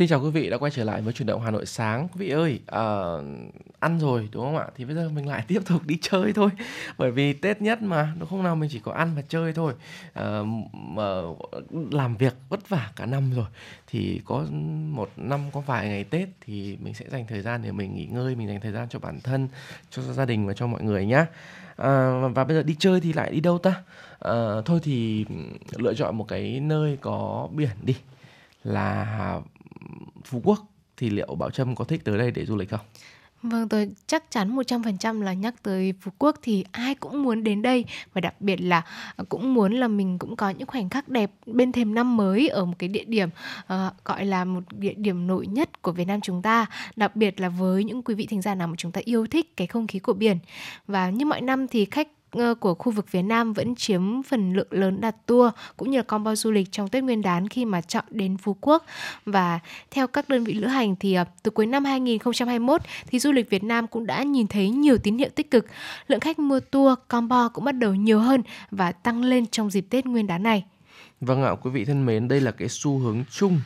Xin 0.00 0.08
chào 0.08 0.20
quý 0.20 0.30
vị 0.30 0.50
đã 0.50 0.58
quay 0.58 0.70
trở 0.70 0.84
lại 0.84 1.02
với 1.02 1.12
chuyển 1.12 1.26
động 1.26 1.42
Hà 1.42 1.50
Nội 1.50 1.66
sáng. 1.66 2.08
Quý 2.08 2.18
vị 2.18 2.30
ơi, 2.30 2.60
uh, 2.64 3.24
ăn 3.80 3.98
rồi 3.98 4.28
đúng 4.32 4.44
không 4.44 4.56
ạ? 4.56 4.66
Thì 4.76 4.84
bây 4.84 4.94
giờ 4.94 5.08
mình 5.08 5.28
lại 5.28 5.44
tiếp 5.48 5.62
tục 5.66 5.82
đi 5.86 5.98
chơi 6.02 6.32
thôi. 6.32 6.50
Bởi 6.98 7.10
vì 7.10 7.32
Tết 7.32 7.62
nhất 7.62 7.82
mà, 7.82 8.12
nó 8.18 8.26
không 8.26 8.42
nào 8.42 8.56
mình 8.56 8.70
chỉ 8.72 8.78
có 8.78 8.92
ăn 8.92 9.12
và 9.16 9.22
chơi 9.28 9.52
thôi. 9.52 9.74
Ờ, 10.12 10.40
uh, 10.40 10.46
mà 10.72 11.02
ờ, 11.02 11.34
làm 11.90 12.16
việc 12.16 12.34
vất 12.48 12.68
vả 12.68 12.90
cả 12.96 13.06
năm 13.06 13.32
rồi 13.34 13.46
thì 13.86 14.20
có 14.24 14.44
một 14.90 15.10
năm 15.16 15.40
có 15.52 15.60
vài 15.60 15.88
ngày 15.88 16.04
Tết 16.04 16.28
thì 16.40 16.76
mình 16.80 16.94
sẽ 16.94 17.04
dành 17.10 17.26
thời 17.28 17.42
gian 17.42 17.62
để 17.62 17.72
mình 17.72 17.94
nghỉ 17.94 18.06
ngơi, 18.06 18.34
mình 18.34 18.48
dành 18.48 18.60
thời 18.60 18.72
gian 18.72 18.88
cho 18.88 18.98
bản 18.98 19.20
thân, 19.20 19.48
cho 19.90 20.02
gia 20.02 20.24
đình 20.24 20.46
và 20.46 20.52
cho 20.52 20.66
mọi 20.66 20.82
người 20.82 21.06
nhá. 21.06 21.26
À, 21.76 22.20
và 22.34 22.44
bây 22.44 22.56
giờ 22.56 22.62
đi 22.62 22.76
chơi 22.78 23.00
thì 23.00 23.12
lại 23.12 23.30
đi 23.30 23.40
đâu 23.40 23.58
ta? 23.58 23.82
À, 24.20 24.34
thôi 24.64 24.80
thì 24.82 25.26
lựa 25.76 25.94
chọn 25.94 26.16
một 26.16 26.28
cái 26.28 26.60
nơi 26.60 26.98
có 27.00 27.48
biển 27.52 27.76
đi 27.82 27.96
là 28.64 29.40
Phú 30.24 30.40
Quốc 30.44 30.58
thì 30.96 31.10
liệu 31.10 31.34
Bảo 31.34 31.50
Trâm 31.50 31.74
có 31.74 31.84
thích 31.84 32.04
tới 32.04 32.18
đây 32.18 32.30
để 32.30 32.46
du 32.46 32.56
lịch 32.56 32.70
không? 32.70 32.80
Vâng, 33.42 33.68
tôi 33.68 33.90
chắc 34.06 34.30
chắn 34.30 34.56
100% 34.56 35.22
là 35.22 35.32
nhắc 35.32 35.54
tới 35.62 35.94
Phú 36.00 36.10
Quốc 36.18 36.36
thì 36.42 36.64
ai 36.72 36.94
cũng 36.94 37.22
muốn 37.22 37.44
đến 37.44 37.62
đây 37.62 37.84
và 38.12 38.20
đặc 38.20 38.40
biệt 38.40 38.56
là 38.56 38.82
ờ, 39.16 39.24
cũng 39.28 39.54
muốn 39.54 39.72
là 39.72 39.88
mình 39.88 40.18
cũng 40.18 40.36
có 40.36 40.50
những 40.50 40.66
khoảnh 40.66 40.88
khắc 40.88 41.08
đẹp 41.08 41.30
bên 41.46 41.72
thềm 41.72 41.94
năm 41.94 42.16
mới 42.16 42.48
ở 42.48 42.64
một 42.64 42.74
cái 42.78 42.88
địa 42.88 43.04
điểm 43.04 43.28
uh, 43.62 44.04
gọi 44.04 44.24
là 44.24 44.44
một 44.44 44.60
địa 44.70 44.94
điểm 44.96 45.26
nổi 45.26 45.46
nhất 45.46 45.82
của 45.82 45.92
Việt 45.92 46.04
Nam 46.04 46.20
chúng 46.20 46.42
ta, 46.42 46.66
đặc 46.96 47.16
biệt 47.16 47.40
là 47.40 47.48
với 47.48 47.84
những 47.84 48.02
quý 48.02 48.14
vị 48.14 48.26
thính 48.26 48.42
giả 48.42 48.54
nào 48.54 48.68
mà 48.68 48.74
chúng 48.78 48.92
ta 48.92 49.00
yêu 49.04 49.26
thích 49.26 49.56
cái 49.56 49.66
không 49.66 49.86
khí 49.86 49.98
của 49.98 50.12
biển. 50.12 50.38
Và 50.86 51.10
như 51.10 51.26
mọi 51.26 51.40
năm 51.40 51.68
thì 51.68 51.84
khách 51.84 52.08
Ờ, 52.32 52.54
của 52.54 52.74
khu 52.74 52.92
vực 52.92 53.08
phía 53.08 53.22
Nam 53.22 53.52
vẫn 53.52 53.74
chiếm 53.74 54.22
phần 54.22 54.52
lượng 54.52 54.66
lớn 54.70 55.00
đặt 55.00 55.14
tour 55.26 55.52
cũng 55.76 55.90
như 55.90 55.96
là 55.96 56.02
combo 56.02 56.34
du 56.34 56.50
lịch 56.50 56.72
trong 56.72 56.88
Tết 56.88 57.04
Nguyên 57.04 57.22
đán 57.22 57.48
khi 57.48 57.64
mà 57.64 57.80
chọn 57.80 58.04
đến 58.10 58.36
Phú 58.36 58.56
Quốc 58.60 58.84
và 59.26 59.60
theo 59.90 60.06
các 60.06 60.28
đơn 60.28 60.44
vị 60.44 60.54
lữ 60.54 60.66
hành 60.66 60.96
thì 61.00 61.14
ờ, 61.14 61.24
từ 61.42 61.50
cuối 61.50 61.66
năm 61.66 61.84
2021 61.84 62.80
thì 63.06 63.18
du 63.18 63.32
lịch 63.32 63.50
Việt 63.50 63.64
Nam 63.64 63.86
cũng 63.86 64.06
đã 64.06 64.22
nhìn 64.22 64.46
thấy 64.46 64.70
nhiều 64.70 64.98
tín 64.98 65.18
hiệu 65.18 65.28
tích 65.34 65.50
cực. 65.50 65.66
Lượng 66.08 66.20
khách 66.20 66.38
mua 66.38 66.60
tour 66.60 66.98
combo 67.08 67.48
cũng 67.48 67.64
bắt 67.64 67.72
đầu 67.72 67.94
nhiều 67.94 68.20
hơn 68.20 68.42
và 68.70 68.92
tăng 68.92 69.24
lên 69.24 69.46
trong 69.46 69.70
dịp 69.70 69.86
Tết 69.90 70.06
Nguyên 70.06 70.26
đán 70.26 70.42
này. 70.42 70.64
Vâng 71.20 71.42
ạ, 71.42 71.50
quý 71.62 71.70
vị 71.70 71.84
thân 71.84 72.06
mến, 72.06 72.28
đây 72.28 72.40
là 72.40 72.50
cái 72.50 72.68
xu 72.68 72.98
hướng 72.98 73.24
chung 73.30 73.60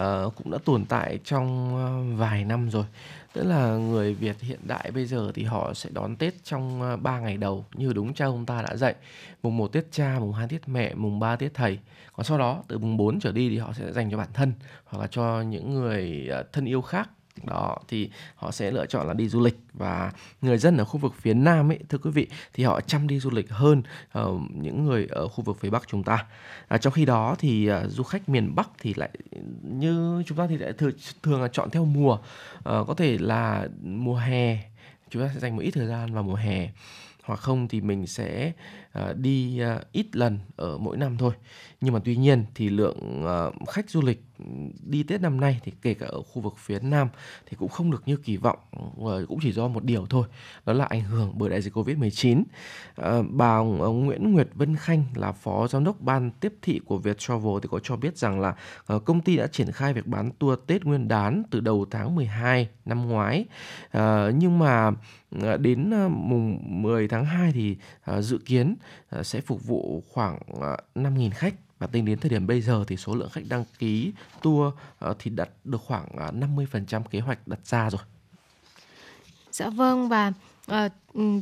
uh, 0.00 0.34
cũng 0.36 0.50
đã 0.50 0.58
tồn 0.64 0.84
tại 0.84 1.18
trong 1.24 1.74
uh, 1.74 2.18
vài 2.18 2.44
năm 2.44 2.70
rồi. 2.70 2.84
Tức 3.32 3.44
là 3.44 3.76
người 3.76 4.14
Việt 4.14 4.40
hiện 4.40 4.60
đại 4.62 4.90
bây 4.90 5.06
giờ 5.06 5.32
thì 5.34 5.44
họ 5.44 5.74
sẽ 5.74 5.90
đón 5.92 6.16
Tết 6.16 6.44
trong 6.44 6.82
ờ, 6.82 6.96
3 6.96 7.20
ngày 7.20 7.36
đầu 7.36 7.64
như 7.74 7.92
đúng 7.92 8.14
cha 8.14 8.26
ông 8.26 8.46
ta 8.46 8.62
đã 8.62 8.76
dạy. 8.76 8.94
Mùng 9.42 9.56
1 9.56 9.68
Tết 9.72 9.84
cha, 9.90 10.18
mùng 10.20 10.32
2 10.32 10.48
Tết 10.48 10.68
mẹ, 10.68 10.94
mùng 10.94 11.18
3 11.20 11.36
Tết 11.36 11.54
thầy. 11.54 11.78
Còn 12.12 12.24
sau 12.24 12.38
đó 12.38 12.62
từ 12.68 12.78
mùng 12.78 12.96
4 12.96 13.20
trở 13.20 13.32
đi 13.32 13.48
thì 13.50 13.58
họ 13.58 13.72
sẽ 13.72 13.92
dành 13.92 14.10
cho 14.10 14.16
bản 14.16 14.28
thân 14.34 14.52
hoặc 14.84 14.98
là 14.98 15.06
cho 15.10 15.42
những 15.42 15.74
người 15.74 16.28
ờ, 16.30 16.44
thân 16.52 16.64
yêu 16.64 16.82
khác 16.82 17.10
đó 17.46 17.76
thì 17.88 18.10
họ 18.34 18.50
sẽ 18.50 18.70
lựa 18.70 18.86
chọn 18.86 19.06
là 19.06 19.14
đi 19.14 19.28
du 19.28 19.40
lịch. 19.40 19.58
Và 19.72 20.12
người 20.42 20.58
dân 20.58 20.76
ở 20.76 20.84
khu 20.84 20.98
vực 20.98 21.14
phía 21.14 21.34
nam 21.34 21.70
ấy 21.70 21.78
thưa 21.88 21.98
quý 21.98 22.10
vị 22.10 22.26
thì 22.54 22.64
họ 22.64 22.80
chăm 22.80 23.06
đi 23.06 23.20
du 23.20 23.30
lịch 23.30 23.50
hơn 23.50 23.82
uh, 24.18 24.40
những 24.54 24.84
người 24.84 25.06
ở 25.10 25.28
khu 25.28 25.44
vực 25.44 25.60
phía 25.60 25.70
bắc 25.70 25.82
chúng 25.88 26.02
ta. 26.02 26.26
À, 26.68 26.78
trong 26.78 26.92
khi 26.92 27.04
đó 27.04 27.36
thì 27.38 27.70
uh, 27.70 27.90
du 27.90 28.02
khách 28.02 28.28
miền 28.28 28.54
bắc 28.54 28.70
thì 28.78 28.94
lại 28.94 29.10
như 29.62 30.22
chúng 30.26 30.38
ta 30.38 30.46
thì 30.46 30.58
lại 30.58 30.72
thường, 30.72 30.92
thường 31.22 31.42
là 31.42 31.48
chọn 31.48 31.70
theo 31.70 31.84
mùa. 31.84 32.12
Uh, 32.12 32.62
có 32.62 32.94
thể 32.96 33.18
là 33.18 33.68
mùa 33.82 34.16
hè 34.16 34.58
chúng 35.10 35.22
ta 35.22 35.30
sẽ 35.34 35.40
dành 35.40 35.56
một 35.56 35.62
ít 35.62 35.70
thời 35.70 35.86
gian 35.86 36.14
vào 36.14 36.22
mùa 36.22 36.34
hè. 36.34 36.70
Hoặc 37.24 37.40
không 37.40 37.68
thì 37.68 37.80
mình 37.80 38.06
sẽ 38.06 38.52
À, 38.92 39.12
đi 39.12 39.60
à, 39.60 39.80
ít 39.92 40.16
lần 40.16 40.38
ở 40.56 40.78
mỗi 40.78 40.96
năm 40.96 41.16
thôi 41.18 41.32
nhưng 41.80 41.94
mà 41.94 42.00
tuy 42.04 42.16
nhiên 42.16 42.44
thì 42.54 42.68
lượng 42.68 43.26
à, 43.26 43.44
khách 43.68 43.90
du 43.90 44.00
lịch 44.02 44.22
đi 44.86 45.02
Tết 45.02 45.20
năm 45.20 45.40
nay 45.40 45.60
thì 45.64 45.72
kể 45.82 45.94
cả 45.94 46.06
ở 46.06 46.22
khu 46.22 46.42
vực 46.42 46.54
phía 46.58 46.78
Nam 46.82 47.08
thì 47.46 47.56
cũng 47.56 47.68
không 47.68 47.90
được 47.90 48.02
như 48.06 48.16
kỳ 48.16 48.36
vọng 48.36 48.58
cũng 49.28 49.38
chỉ 49.42 49.52
do 49.52 49.68
một 49.68 49.84
điều 49.84 50.06
thôi, 50.06 50.26
đó 50.66 50.72
là 50.72 50.84
ảnh 50.84 51.02
hưởng 51.02 51.32
bởi 51.34 51.50
đại 51.50 51.62
dịch 51.62 51.76
Covid-19. 51.76 52.42
Bà 53.30 53.58
Nguyễn 53.58 54.32
Nguyệt 54.32 54.48
Vân 54.54 54.76
Khanh 54.76 55.04
là 55.14 55.32
phó 55.32 55.68
giám 55.68 55.84
đốc 55.84 56.00
ban 56.00 56.30
tiếp 56.30 56.54
thị 56.62 56.80
của 56.84 56.98
Việt 56.98 57.18
Travel 57.18 57.52
thì 57.62 57.68
có 57.70 57.78
cho 57.82 57.96
biết 57.96 58.18
rằng 58.18 58.40
là 58.40 58.54
công 59.04 59.20
ty 59.20 59.36
đã 59.36 59.46
triển 59.46 59.72
khai 59.72 59.92
việc 59.92 60.06
bán 60.06 60.30
tour 60.38 60.58
Tết 60.66 60.84
Nguyên 60.84 61.08
đán 61.08 61.42
từ 61.50 61.60
đầu 61.60 61.86
tháng 61.90 62.14
12 62.14 62.68
năm 62.84 63.08
ngoái. 63.08 63.44
Nhưng 64.34 64.58
mà 64.58 64.90
đến 65.60 65.90
mùng 66.10 66.58
10 66.82 67.08
tháng 67.08 67.24
2 67.24 67.52
thì 67.52 67.76
dự 68.20 68.38
kiến 68.38 68.74
Ờ, 69.10 69.22
sẽ 69.22 69.40
phục 69.40 69.64
vụ 69.64 70.02
khoảng 70.12 70.38
ờ, 70.60 70.76
5.000 70.94 71.30
khách 71.30 71.54
và 71.78 71.86
tính 71.86 72.04
đến 72.04 72.18
thời 72.18 72.30
điểm 72.30 72.46
bây 72.46 72.60
giờ 72.60 72.84
thì 72.86 72.96
số 72.96 73.14
lượng 73.14 73.30
khách 73.32 73.44
đăng 73.48 73.64
ký 73.78 74.12
tour 74.42 74.74
ờ, 74.98 75.14
thì 75.18 75.30
đạt 75.30 75.48
được 75.64 75.80
khoảng 75.86 76.08
50% 76.40 77.02
kế 77.10 77.20
hoạch 77.20 77.48
đặt 77.48 77.60
ra 77.64 77.90
rồi. 77.90 78.02
Dạ 79.52 79.70
vâng 79.70 80.08
và 80.08 80.32
uh, 80.72 80.92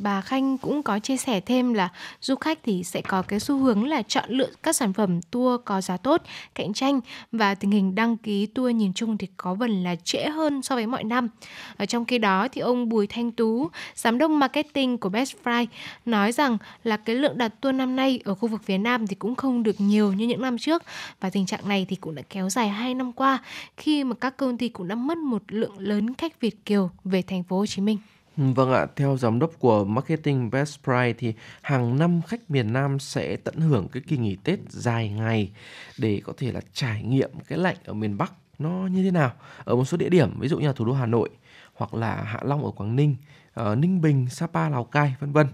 bà 0.03 0.21
Khanh 0.21 0.59
cũng 0.59 0.83
có 0.83 0.99
chia 0.99 1.17
sẻ 1.17 1.41
thêm 1.41 1.75
là 1.75 1.89
du 2.21 2.35
khách 2.35 2.59
thì 2.63 2.85
sẽ 2.85 3.01
có 3.01 3.23
cái 3.23 3.41
xu 3.41 3.59
hướng 3.59 3.89
là 3.89 4.03
chọn 4.03 4.25
lựa 4.29 4.51
các 4.63 4.77
sản 4.77 4.93
phẩm 4.93 5.21
tour 5.23 5.61
có 5.65 5.81
giá 5.81 5.97
tốt, 5.97 6.23
cạnh 6.55 6.73
tranh 6.73 7.01
và 7.33 7.55
tình 7.55 7.71
hình 7.71 7.95
đăng 7.95 8.17
ký 8.17 8.47
tour 8.47 8.75
nhìn 8.75 8.93
chung 8.93 9.19
thì 9.19 9.27
có 9.37 9.57
phần 9.61 9.85
là 9.85 9.97
trễ 9.97 10.29
hơn 10.29 10.63
so 10.63 10.75
với 10.75 10.87
mọi 10.87 11.05
năm. 11.05 11.29
Ở 11.77 11.87
trong 11.87 12.05
khi 12.05 12.19
đó 12.19 12.49
thì 12.53 12.61
ông 12.61 12.89
Bùi 12.89 13.07
Thanh 13.07 13.33
Tú, 13.33 13.71
giám 13.95 14.19
đốc 14.19 14.31
marketing 14.31 14.99
của 14.99 15.09
Best 15.09 15.35
Fry 15.45 15.67
nói 16.07 16.33
rằng 16.33 16.59
là 16.85 16.97
cái 16.97 17.17
lượng 17.17 17.39
đặt 17.39 17.61
tour 17.61 17.75
năm 17.75 17.97
nay 17.97 18.21
ở 18.25 18.35
khu 18.35 18.49
vực 18.49 18.61
phía 18.65 18.79
Nam 18.79 19.07
thì 19.07 19.15
cũng 19.15 19.35
không 19.35 19.63
được 19.63 19.81
nhiều 19.81 20.13
như 20.13 20.27
những 20.27 20.43
năm 20.43 20.59
trước 20.59 20.83
và 21.21 21.31
tình 21.31 21.47
trạng 21.47 21.69
này 21.69 21.87
thì 21.89 21.97
cũng 21.97 22.15
đã 22.15 22.23
kéo 22.31 22.51
dài 22.51 22.69
2 22.69 22.95
năm 22.95 23.13
qua 23.13 23.39
khi 23.77 24.05
mà 24.05 24.15
các 24.15 24.37
công 24.37 24.59
ty 24.59 24.69
cũng 24.69 24.89
đã 24.89 24.95
mất 24.95 25.19
một 25.19 25.43
lượng 25.49 25.79
lớn 25.79 26.15
khách 26.15 26.41
Việt 26.41 26.65
kiều 26.65 26.91
về 27.05 27.23
thành 27.23 27.43
phố 27.43 27.59
Hồ 27.59 27.67
Chí 27.67 27.83
Minh. 27.83 27.99
Vâng 28.41 28.73
ạ, 28.73 28.87
theo 28.97 29.17
giám 29.17 29.39
đốc 29.39 29.59
của 29.59 29.85
Marketing 29.85 30.51
Best 30.51 30.79
Price 30.85 31.13
thì 31.19 31.35
hàng 31.63 31.99
năm 31.99 32.23
khách 32.23 32.51
miền 32.51 32.73
Nam 32.73 32.99
sẽ 32.99 33.37
tận 33.37 33.57
hưởng 33.57 33.89
cái 33.89 34.03
kỳ 34.09 34.17
nghỉ 34.17 34.37
Tết 34.45 34.59
dài 34.69 35.09
ngày 35.09 35.51
để 35.99 36.21
có 36.25 36.33
thể 36.37 36.53
là 36.53 36.61
trải 36.73 37.03
nghiệm 37.03 37.31
cái 37.49 37.59
lạnh 37.59 37.77
ở 37.85 37.95
miền 37.95 38.19
Bắc 38.19 38.33
nó 38.59 38.87
như 38.87 39.03
thế 39.03 39.11
nào 39.11 39.33
ở 39.65 39.77
một 39.77 39.85
số 39.85 39.97
địa 39.97 40.09
điểm 40.09 40.41
ví 40.41 40.49
dụ 40.49 40.59
như 40.59 40.67
là 40.67 40.73
thủ 40.73 40.85
đô 40.85 40.93
Hà 40.93 41.07
Nội 41.07 41.31
hoặc 41.75 41.95
là 41.95 42.15
Hạ 42.15 42.41
Long 42.43 42.65
ở 42.65 42.71
Quảng 42.71 42.97
Ninh, 42.97 43.17
ở 43.55 43.75
Ninh 43.75 44.01
Bình, 44.01 44.29
Sapa, 44.29 44.69
Lào 44.69 44.85
Cai 44.85 45.15
vân 45.21 45.33
vân. 45.33 45.47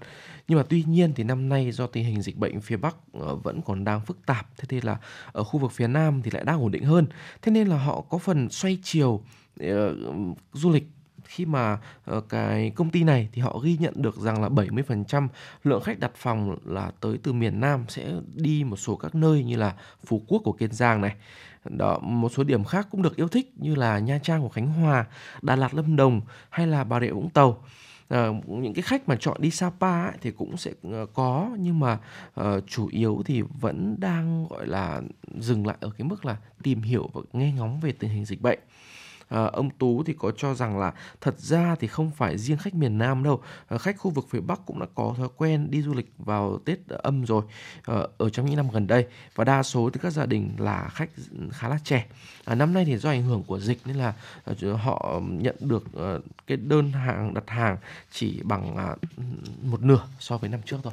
Nhưng 0.48 0.58
mà 0.58 0.64
tuy 0.68 0.84
nhiên 0.86 1.12
thì 1.14 1.24
năm 1.24 1.48
nay 1.48 1.72
do 1.72 1.86
tình 1.86 2.04
hình 2.04 2.22
dịch 2.22 2.36
bệnh 2.36 2.60
phía 2.60 2.76
Bắc 2.76 2.96
ờ, 3.12 3.36
vẫn 3.36 3.60
còn 3.62 3.84
đang 3.84 4.00
phức 4.00 4.26
tạp, 4.26 4.46
thế 4.56 4.64
thì 4.68 4.80
là 4.80 4.96
ở 5.32 5.44
khu 5.44 5.60
vực 5.60 5.72
phía 5.72 5.86
Nam 5.88 6.22
thì 6.22 6.30
lại 6.30 6.44
đang 6.44 6.62
ổn 6.62 6.70
định 6.72 6.84
hơn. 6.84 7.06
Thế 7.42 7.52
nên 7.52 7.68
là 7.68 7.78
họ 7.78 8.00
có 8.00 8.18
phần 8.18 8.48
xoay 8.50 8.78
chiều 8.82 9.22
uh, 9.60 9.68
du 10.52 10.70
lịch 10.70 10.88
khi 11.24 11.46
mà 11.46 11.78
uh, 12.10 12.28
cái 12.28 12.72
công 12.74 12.90
ty 12.90 13.04
này 13.04 13.28
thì 13.32 13.42
họ 13.42 13.58
ghi 13.58 13.76
nhận 13.80 14.02
được 14.02 14.16
rằng 14.16 14.42
là 14.42 14.48
70% 14.48 15.28
lượng 15.64 15.82
khách 15.82 15.98
đặt 15.98 16.12
phòng 16.16 16.56
là 16.64 16.92
tới 17.00 17.18
từ 17.22 17.32
miền 17.32 17.60
Nam 17.60 17.84
sẽ 17.88 18.12
đi 18.34 18.64
một 18.64 18.76
số 18.76 18.96
các 18.96 19.14
nơi 19.14 19.44
như 19.44 19.56
là 19.56 19.74
Phú 20.06 20.22
Quốc 20.28 20.42
của 20.44 20.52
Kiên 20.52 20.72
Giang 20.72 21.00
này. 21.00 21.14
Đó, 21.64 21.98
một 21.98 22.32
số 22.32 22.44
điểm 22.44 22.64
khác 22.64 22.88
cũng 22.90 23.02
được 23.02 23.16
yêu 23.16 23.28
thích 23.28 23.52
như 23.56 23.74
là 23.74 23.98
Nha 23.98 24.18
Trang 24.22 24.42
của 24.42 24.48
Khánh 24.48 24.66
Hòa, 24.66 25.04
Đà 25.42 25.56
Lạt 25.56 25.74
Lâm 25.74 25.96
Đồng 25.96 26.20
hay 26.50 26.66
là 26.66 26.84
Bà 26.84 27.00
Rịa 27.00 27.10
Vũng 27.10 27.30
Tàu. 27.30 27.62
À, 28.08 28.28
những 28.46 28.74
cái 28.74 28.82
khách 28.82 29.08
mà 29.08 29.16
chọn 29.20 29.37
đi 29.40 29.50
Sapa 29.50 30.04
ấy, 30.04 30.16
thì 30.20 30.30
cũng 30.30 30.56
sẽ 30.56 30.72
ờ, 30.82 31.06
có 31.14 31.50
nhưng 31.58 31.80
mà 31.80 31.98
uh, 32.40 32.46
chủ 32.66 32.87
yếu 32.87 33.22
thì 33.24 33.42
vẫn 33.60 33.96
đang 33.98 34.46
gọi 34.50 34.66
là 34.66 35.00
dừng 35.38 35.66
lại 35.66 35.76
ở 35.80 35.90
cái 35.98 36.08
mức 36.08 36.24
là 36.24 36.37
tìm 36.62 36.82
hiểu 36.82 37.10
và 37.12 37.20
nghe 37.32 37.52
ngóng 37.52 37.80
về 37.80 37.92
tình 37.92 38.10
hình 38.10 38.24
dịch 38.24 38.42
bệnh 38.42 38.58
à, 39.28 39.44
ông 39.44 39.70
Tú 39.70 40.02
thì 40.02 40.14
có 40.18 40.30
cho 40.37 40.54
rằng 40.54 40.78
là 40.78 40.92
thật 41.20 41.38
ra 41.38 41.76
thì 41.80 41.87
không 41.87 42.10
phải 42.10 42.38
riêng 42.38 42.58
khách 42.58 42.74
miền 42.74 42.98
Nam 42.98 43.22
đâu. 43.22 43.42
À, 43.68 43.78
khách 43.78 43.98
khu 43.98 44.10
vực 44.10 44.26
phía 44.30 44.40
Bắc 44.40 44.60
cũng 44.66 44.78
đã 44.78 44.87
có 44.94 45.14
thói 45.16 45.28
quen 45.37 45.70
đi 45.70 45.82
du 45.82 45.94
lịch 45.94 46.12
vào 46.18 46.58
Tết 46.64 46.78
âm 46.88 47.24
rồi 47.24 47.44
à, 47.82 47.94
ở 48.18 48.30
trong 48.30 48.46
những 48.46 48.56
năm 48.56 48.70
gần 48.72 48.87
đây. 48.87 49.06
Và 49.34 49.44
đa 49.44 49.62
số 49.62 49.90
thì 49.92 50.00
các 50.02 50.12
gia 50.12 50.26
đình 50.26 50.50
là 50.58 50.88
khách 50.88 51.10
khá 51.52 51.68
là 51.68 51.78
trẻ. 51.84 52.06
À, 52.44 52.54
năm 52.54 52.74
nay 52.74 52.84
thì 52.84 52.96
do 52.96 53.10
ảnh 53.10 53.22
hưởng 53.22 53.42
của 53.42 53.58
dịch 53.58 53.78
nên 53.84 53.96
là 53.96 54.14
à, 54.44 54.54
họ 54.82 55.20
nhận 55.22 55.56
được 55.60 55.84
à, 55.96 56.18
cái 56.46 56.56
đơn 56.56 56.92
hàng 56.92 57.34
đặt 57.34 57.50
hàng 57.50 57.76
chỉ 58.12 58.40
bằng 58.42 58.76
à, 58.76 58.96
một 59.62 59.82
nửa 59.82 60.06
so 60.18 60.38
với 60.38 60.50
năm 60.50 60.60
trước 60.66 60.78
thôi. 60.82 60.92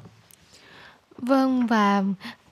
Vâng 1.17 1.67
và 1.67 2.03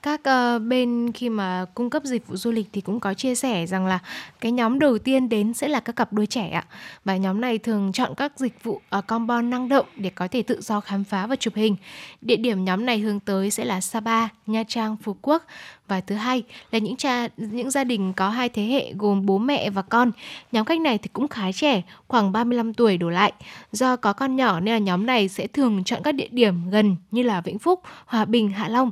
các 0.02 0.20
uh, 0.20 0.62
bên 0.62 1.12
khi 1.12 1.28
mà 1.28 1.64
cung 1.74 1.90
cấp 1.90 2.04
dịch 2.04 2.26
vụ 2.26 2.36
du 2.36 2.52
lịch 2.52 2.68
thì 2.72 2.80
cũng 2.80 3.00
có 3.00 3.14
chia 3.14 3.34
sẻ 3.34 3.66
rằng 3.66 3.86
là 3.86 3.98
cái 4.40 4.52
nhóm 4.52 4.78
đầu 4.78 4.98
tiên 4.98 5.28
đến 5.28 5.54
sẽ 5.54 5.68
là 5.68 5.80
các 5.80 5.96
cặp 5.96 6.12
đôi 6.12 6.26
trẻ 6.26 6.48
ạ. 6.48 6.64
Và 7.04 7.16
nhóm 7.16 7.40
này 7.40 7.58
thường 7.58 7.92
chọn 7.92 8.14
các 8.16 8.32
dịch 8.36 8.64
vụ 8.64 8.80
uh, 8.98 9.06
combo 9.06 9.40
năng 9.40 9.68
động 9.68 9.86
để 9.96 10.10
có 10.10 10.28
thể 10.28 10.42
tự 10.42 10.60
do 10.60 10.80
khám 10.80 11.04
phá 11.04 11.26
và 11.26 11.36
chụp 11.36 11.54
hình. 11.54 11.76
Địa 12.20 12.36
điểm 12.36 12.64
nhóm 12.64 12.86
này 12.86 12.98
hướng 12.98 13.20
tới 13.20 13.50
sẽ 13.50 13.64
là 13.64 13.80
Sapa, 13.80 14.28
Nha 14.46 14.64
Trang, 14.68 14.96
Phú 15.02 15.16
Quốc 15.22 15.44
và 15.90 16.00
thứ 16.00 16.14
hai 16.14 16.42
là 16.72 16.78
những 16.78 16.96
cha 16.96 17.28
những 17.36 17.70
gia 17.70 17.84
đình 17.84 18.12
có 18.12 18.28
hai 18.28 18.48
thế 18.48 18.62
hệ 18.62 18.92
gồm 18.98 19.26
bố 19.26 19.38
mẹ 19.38 19.70
và 19.70 19.82
con. 19.82 20.12
Nhóm 20.52 20.64
khách 20.64 20.80
này 20.80 20.98
thì 20.98 21.10
cũng 21.12 21.28
khá 21.28 21.52
trẻ, 21.52 21.82
khoảng 22.08 22.32
35 22.32 22.74
tuổi 22.74 22.96
đổ 22.98 23.10
lại. 23.10 23.32
Do 23.72 23.96
có 23.96 24.12
con 24.12 24.36
nhỏ 24.36 24.60
nên 24.60 24.74
là 24.74 24.78
nhóm 24.78 25.06
này 25.06 25.28
sẽ 25.28 25.46
thường 25.46 25.84
chọn 25.84 26.02
các 26.04 26.12
địa 26.12 26.28
điểm 26.30 26.70
gần 26.70 26.96
như 27.10 27.22
là 27.22 27.40
Vĩnh 27.40 27.58
Phúc, 27.58 27.82
Hòa 28.06 28.24
Bình, 28.24 28.50
Hạ 28.50 28.68
Long. 28.68 28.90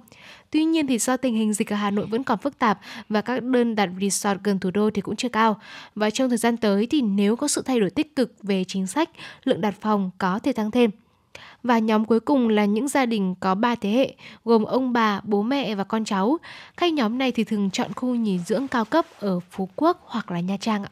Tuy 0.51 0.65
nhiên 0.65 0.87
thì 0.87 0.99
do 0.99 1.17
tình 1.17 1.35
hình 1.35 1.53
dịch 1.53 1.73
ở 1.73 1.77
Hà 1.77 1.91
Nội 1.91 2.07
vẫn 2.07 2.25
còn 2.25 2.39
phức 2.39 2.59
tạp 2.59 2.81
và 3.09 3.21
các 3.21 3.43
đơn 3.43 3.75
đặt 3.75 3.89
resort 4.01 4.39
gần 4.43 4.59
thủ 4.59 4.71
đô 4.71 4.91
thì 4.91 5.03
cũng 5.03 5.17
chưa 5.17 5.29
cao. 5.29 5.61
Và 5.95 6.11
trong 6.11 6.29
thời 6.29 6.39
gian 6.39 6.57
tới 6.57 6.87
thì 6.87 7.01
nếu 7.01 7.37
có 7.37 7.49
sự 7.49 7.63
thay 7.63 7.81
đổi 7.81 7.91
tích 7.91 8.17
cực 8.17 8.33
về 8.43 8.65
chính 8.65 8.87
sách, 8.87 9.11
lượng 9.45 9.61
đặt 9.61 9.75
phòng 9.81 10.11
có 10.19 10.39
thể 10.39 10.53
tăng 10.53 10.71
thêm. 10.71 10.91
Và 11.63 11.79
nhóm 11.79 12.05
cuối 12.05 12.21
cùng 12.21 12.49
là 12.49 12.65
những 12.65 12.89
gia 12.89 13.07
đình 13.07 13.35
có 13.41 13.55
3 13.55 13.75
thế 13.75 13.91
hệ, 13.91 14.15
gồm 14.45 14.65
ông 14.65 14.93
bà, 14.93 15.21
bố 15.25 15.43
mẹ 15.43 15.75
và 15.75 15.85
con 15.85 16.05
cháu. 16.05 16.39
Khách 16.77 16.93
nhóm 16.93 17.19
này 17.19 17.33
thì 17.33 17.45
thường 17.45 17.71
chọn 17.71 17.93
khu 17.97 18.15
nghỉ 18.15 18.39
dưỡng 18.39 18.69
cao 18.69 18.85
cấp 18.85 19.07
ở 19.21 19.41
Phú 19.51 19.69
Quốc 19.77 20.03
hoặc 20.07 20.31
là 20.31 20.41
Nha 20.41 20.57
Trang 20.61 20.83
ạ. 20.83 20.91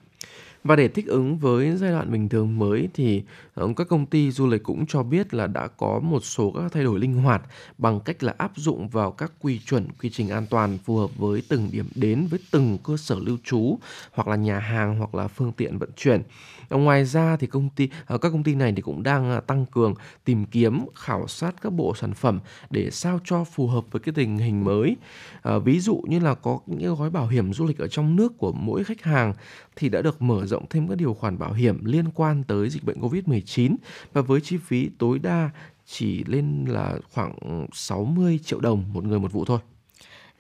Và 0.67 0.77
để 0.77 0.89
thích 0.89 1.07
ứng 1.07 1.39
với 1.39 1.77
giai 1.77 1.91
đoạn 1.91 2.13
bình 2.13 2.29
thường 2.29 2.59
mới 2.59 2.89
thì 2.95 3.23
ờ, 3.55 3.69
các 3.77 3.89
công 3.89 4.07
ty 4.07 4.31
du 4.31 4.47
lịch 4.47 4.63
cũng 4.63 4.87
cho 4.87 5.03
biết 5.03 5.35
là 5.35 5.47
đã 5.47 5.67
có 5.67 6.01
một 6.03 6.25
số 6.25 6.51
các 6.51 6.73
thay 6.73 6.85
đổi 6.85 6.99
linh 6.99 7.15
hoạt 7.15 7.43
bằng 7.79 8.01
cách 8.01 8.23
là 8.23 8.35
áp 8.39 8.53
dụng 8.57 8.89
vào 8.89 9.11
các 9.11 9.33
quy 9.41 9.59
chuẩn, 9.59 9.89
quy 10.03 10.11
trình 10.11 10.29
an 10.29 10.47
toàn 10.51 10.79
phù 10.85 10.97
hợp 10.97 11.11
với 11.17 11.43
từng 11.49 11.69
điểm 11.73 11.89
đến 11.95 12.27
với 12.31 12.41
từng 12.51 12.79
cơ 12.85 12.97
sở 12.97 13.17
lưu 13.19 13.37
trú 13.45 13.79
hoặc 14.13 14.29
là 14.29 14.37
nhà 14.37 14.59
hàng 14.59 14.99
hoặc 14.99 15.15
là 15.15 15.29
phương 15.29 15.53
tiện 15.53 15.79
vận 15.79 15.91
chuyển. 15.97 16.23
Ờ, 16.69 16.79
ngoài 16.79 17.05
ra 17.05 17.37
thì 17.37 17.47
công 17.47 17.69
ty 17.69 17.89
ờ, 18.07 18.19
các 18.19 18.31
công 18.31 18.43
ty 18.43 18.55
này 18.55 18.73
thì 18.77 18.83
cũng 18.83 19.03
đang 19.03 19.41
tăng 19.47 19.67
cường 19.67 19.95
tìm 20.25 20.45
kiếm 20.45 20.81
khảo 20.95 21.29
sát 21.29 21.55
các 21.63 21.73
bộ 21.73 21.95
sản 21.95 22.15
phẩm 22.15 22.41
để 22.71 22.91
sao 22.91 23.21
cho 23.25 23.45
phù 23.45 23.67
hợp 23.67 23.85
với 23.91 24.01
cái 24.01 24.15
tình 24.17 24.39
hình 24.39 24.65
mới. 24.65 24.97
À, 25.43 25.59
ví 25.59 25.81
dụ 25.81 26.03
như 26.09 26.19
là 26.19 26.35
có 26.35 26.59
những 26.67 26.95
gói 26.95 27.11
bảo 27.11 27.27
hiểm 27.27 27.53
du 27.53 27.67
lịch 27.67 27.79
ở 27.79 27.89
trong 27.89 28.17
nước 28.17 28.39
của 28.39 28.53
mỗi 28.53 28.85
khách 28.85 29.03
hàng 29.03 29.35
thì 29.77 29.89
đã 29.89 30.03
được 30.03 30.23
mở 30.23 30.47
rộng 30.47 30.65
thêm 30.71 30.89
các 30.89 30.95
điều 30.99 31.15
khoản 31.15 31.39
bảo 31.39 31.53
hiểm 31.53 31.85
liên 31.85 32.05
quan 32.15 32.45
tới 32.45 32.71
dịch 32.71 32.85
bệnh 32.85 33.01
Covid-19 33.01 33.77
và 34.13 34.23
với 34.23 34.41
chi 34.41 34.57
phí 34.57 34.91
tối 34.99 35.19
đa 35.19 35.51
chỉ 35.87 36.25
lên 36.25 36.65
là 36.69 36.95
khoảng 37.13 37.67
60 37.73 38.41
triệu 38.45 38.61
đồng 38.61 38.85
một 38.93 39.05
người 39.05 39.19
một 39.19 39.33
vụ 39.33 39.45
thôi. 39.45 39.59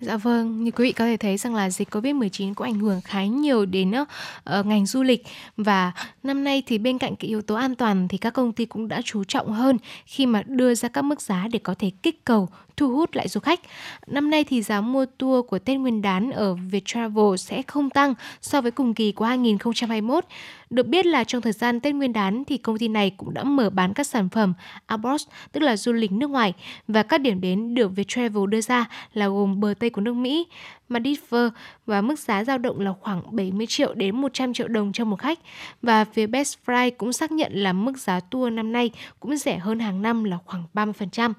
Dạ 0.00 0.16
vâng, 0.16 0.64
như 0.64 0.70
quý 0.70 0.84
vị 0.84 0.92
có 0.92 1.04
thể 1.04 1.16
thấy 1.16 1.36
rằng 1.36 1.54
là 1.54 1.70
dịch 1.70 1.90
Covid-19 1.90 2.54
cũng 2.54 2.66
ảnh 2.66 2.78
hưởng 2.78 3.00
khá 3.00 3.24
nhiều 3.24 3.66
đến 3.66 3.92
uh, 4.00 4.66
ngành 4.66 4.86
du 4.86 5.02
lịch 5.02 5.26
và 5.56 5.92
năm 6.22 6.44
nay 6.44 6.62
thì 6.66 6.78
bên 6.78 6.98
cạnh 6.98 7.16
cái 7.16 7.28
yếu 7.28 7.42
tố 7.42 7.54
an 7.54 7.74
toàn 7.74 8.08
thì 8.08 8.18
các 8.18 8.30
công 8.30 8.52
ty 8.52 8.66
cũng 8.66 8.88
đã 8.88 9.02
chú 9.04 9.24
trọng 9.24 9.52
hơn 9.52 9.78
khi 10.06 10.26
mà 10.26 10.42
đưa 10.42 10.74
ra 10.74 10.88
các 10.88 11.02
mức 11.02 11.20
giá 11.20 11.48
để 11.52 11.58
có 11.58 11.74
thể 11.78 11.90
kích 12.02 12.24
cầu 12.24 12.48
thu 12.76 12.96
hút 12.96 13.14
lại 13.14 13.28
du 13.28 13.40
khách. 13.40 13.60
Năm 14.06 14.30
nay 14.30 14.44
thì 14.44 14.62
giá 14.62 14.80
mua 14.80 15.06
tour 15.18 15.46
của 15.46 15.58
Tết 15.58 15.78
Nguyên 15.78 16.02
đán 16.02 16.30
ở 16.30 16.54
Vietravel 16.54 17.36
sẽ 17.38 17.62
không 17.62 17.90
tăng 17.90 18.14
so 18.40 18.60
với 18.60 18.70
cùng 18.70 18.94
kỳ 18.94 19.12
của 19.12 19.24
2021. 19.24 20.24
Được 20.70 20.86
biết 20.86 21.06
là 21.06 21.24
trong 21.24 21.42
thời 21.42 21.52
gian 21.52 21.80
Tết 21.80 21.94
Nguyên 21.94 22.12
đán 22.12 22.44
thì 22.44 22.58
công 22.58 22.78
ty 22.78 22.88
này 22.88 23.10
cũng 23.16 23.34
đã 23.34 23.44
mở 23.44 23.70
bán 23.70 23.94
các 23.94 24.06
sản 24.06 24.28
phẩm 24.28 24.54
abroad 24.86 25.22
tức 25.52 25.60
là 25.60 25.76
du 25.76 25.92
lịch 25.92 26.12
nước 26.12 26.30
ngoài 26.30 26.52
và 26.88 27.02
các 27.02 27.20
điểm 27.20 27.40
đến 27.40 27.74
được 27.74 27.88
Vietravel 27.96 28.46
đưa 28.48 28.60
ra 28.60 28.84
là 29.12 29.28
gồm 29.28 29.60
bờ 29.60 29.74
Tây 29.78 29.90
của 29.90 30.00
nước 30.00 30.14
Mỹ, 30.14 30.46
Maldives 30.88 31.52
và 31.86 32.00
mức 32.00 32.18
giá 32.18 32.44
dao 32.44 32.58
động 32.58 32.80
là 32.80 32.92
khoảng 33.00 33.36
70 33.36 33.66
triệu 33.66 33.94
đến 33.94 34.16
100 34.16 34.54
triệu 34.54 34.68
đồng 34.68 34.92
cho 34.92 35.04
một 35.04 35.16
khách. 35.16 35.38
Và 35.82 36.04
phía 36.04 36.26
Best 36.26 36.58
Fly 36.66 36.90
cũng 36.98 37.12
xác 37.12 37.32
nhận 37.32 37.52
là 37.54 37.72
mức 37.72 37.98
giá 37.98 38.20
tour 38.20 38.52
năm 38.52 38.72
nay 38.72 38.90
cũng 39.20 39.36
rẻ 39.36 39.58
hơn 39.58 39.78
hàng 39.78 40.02
năm 40.02 40.24
là 40.24 40.38
khoảng 40.44 40.64
30%. 40.74 41.32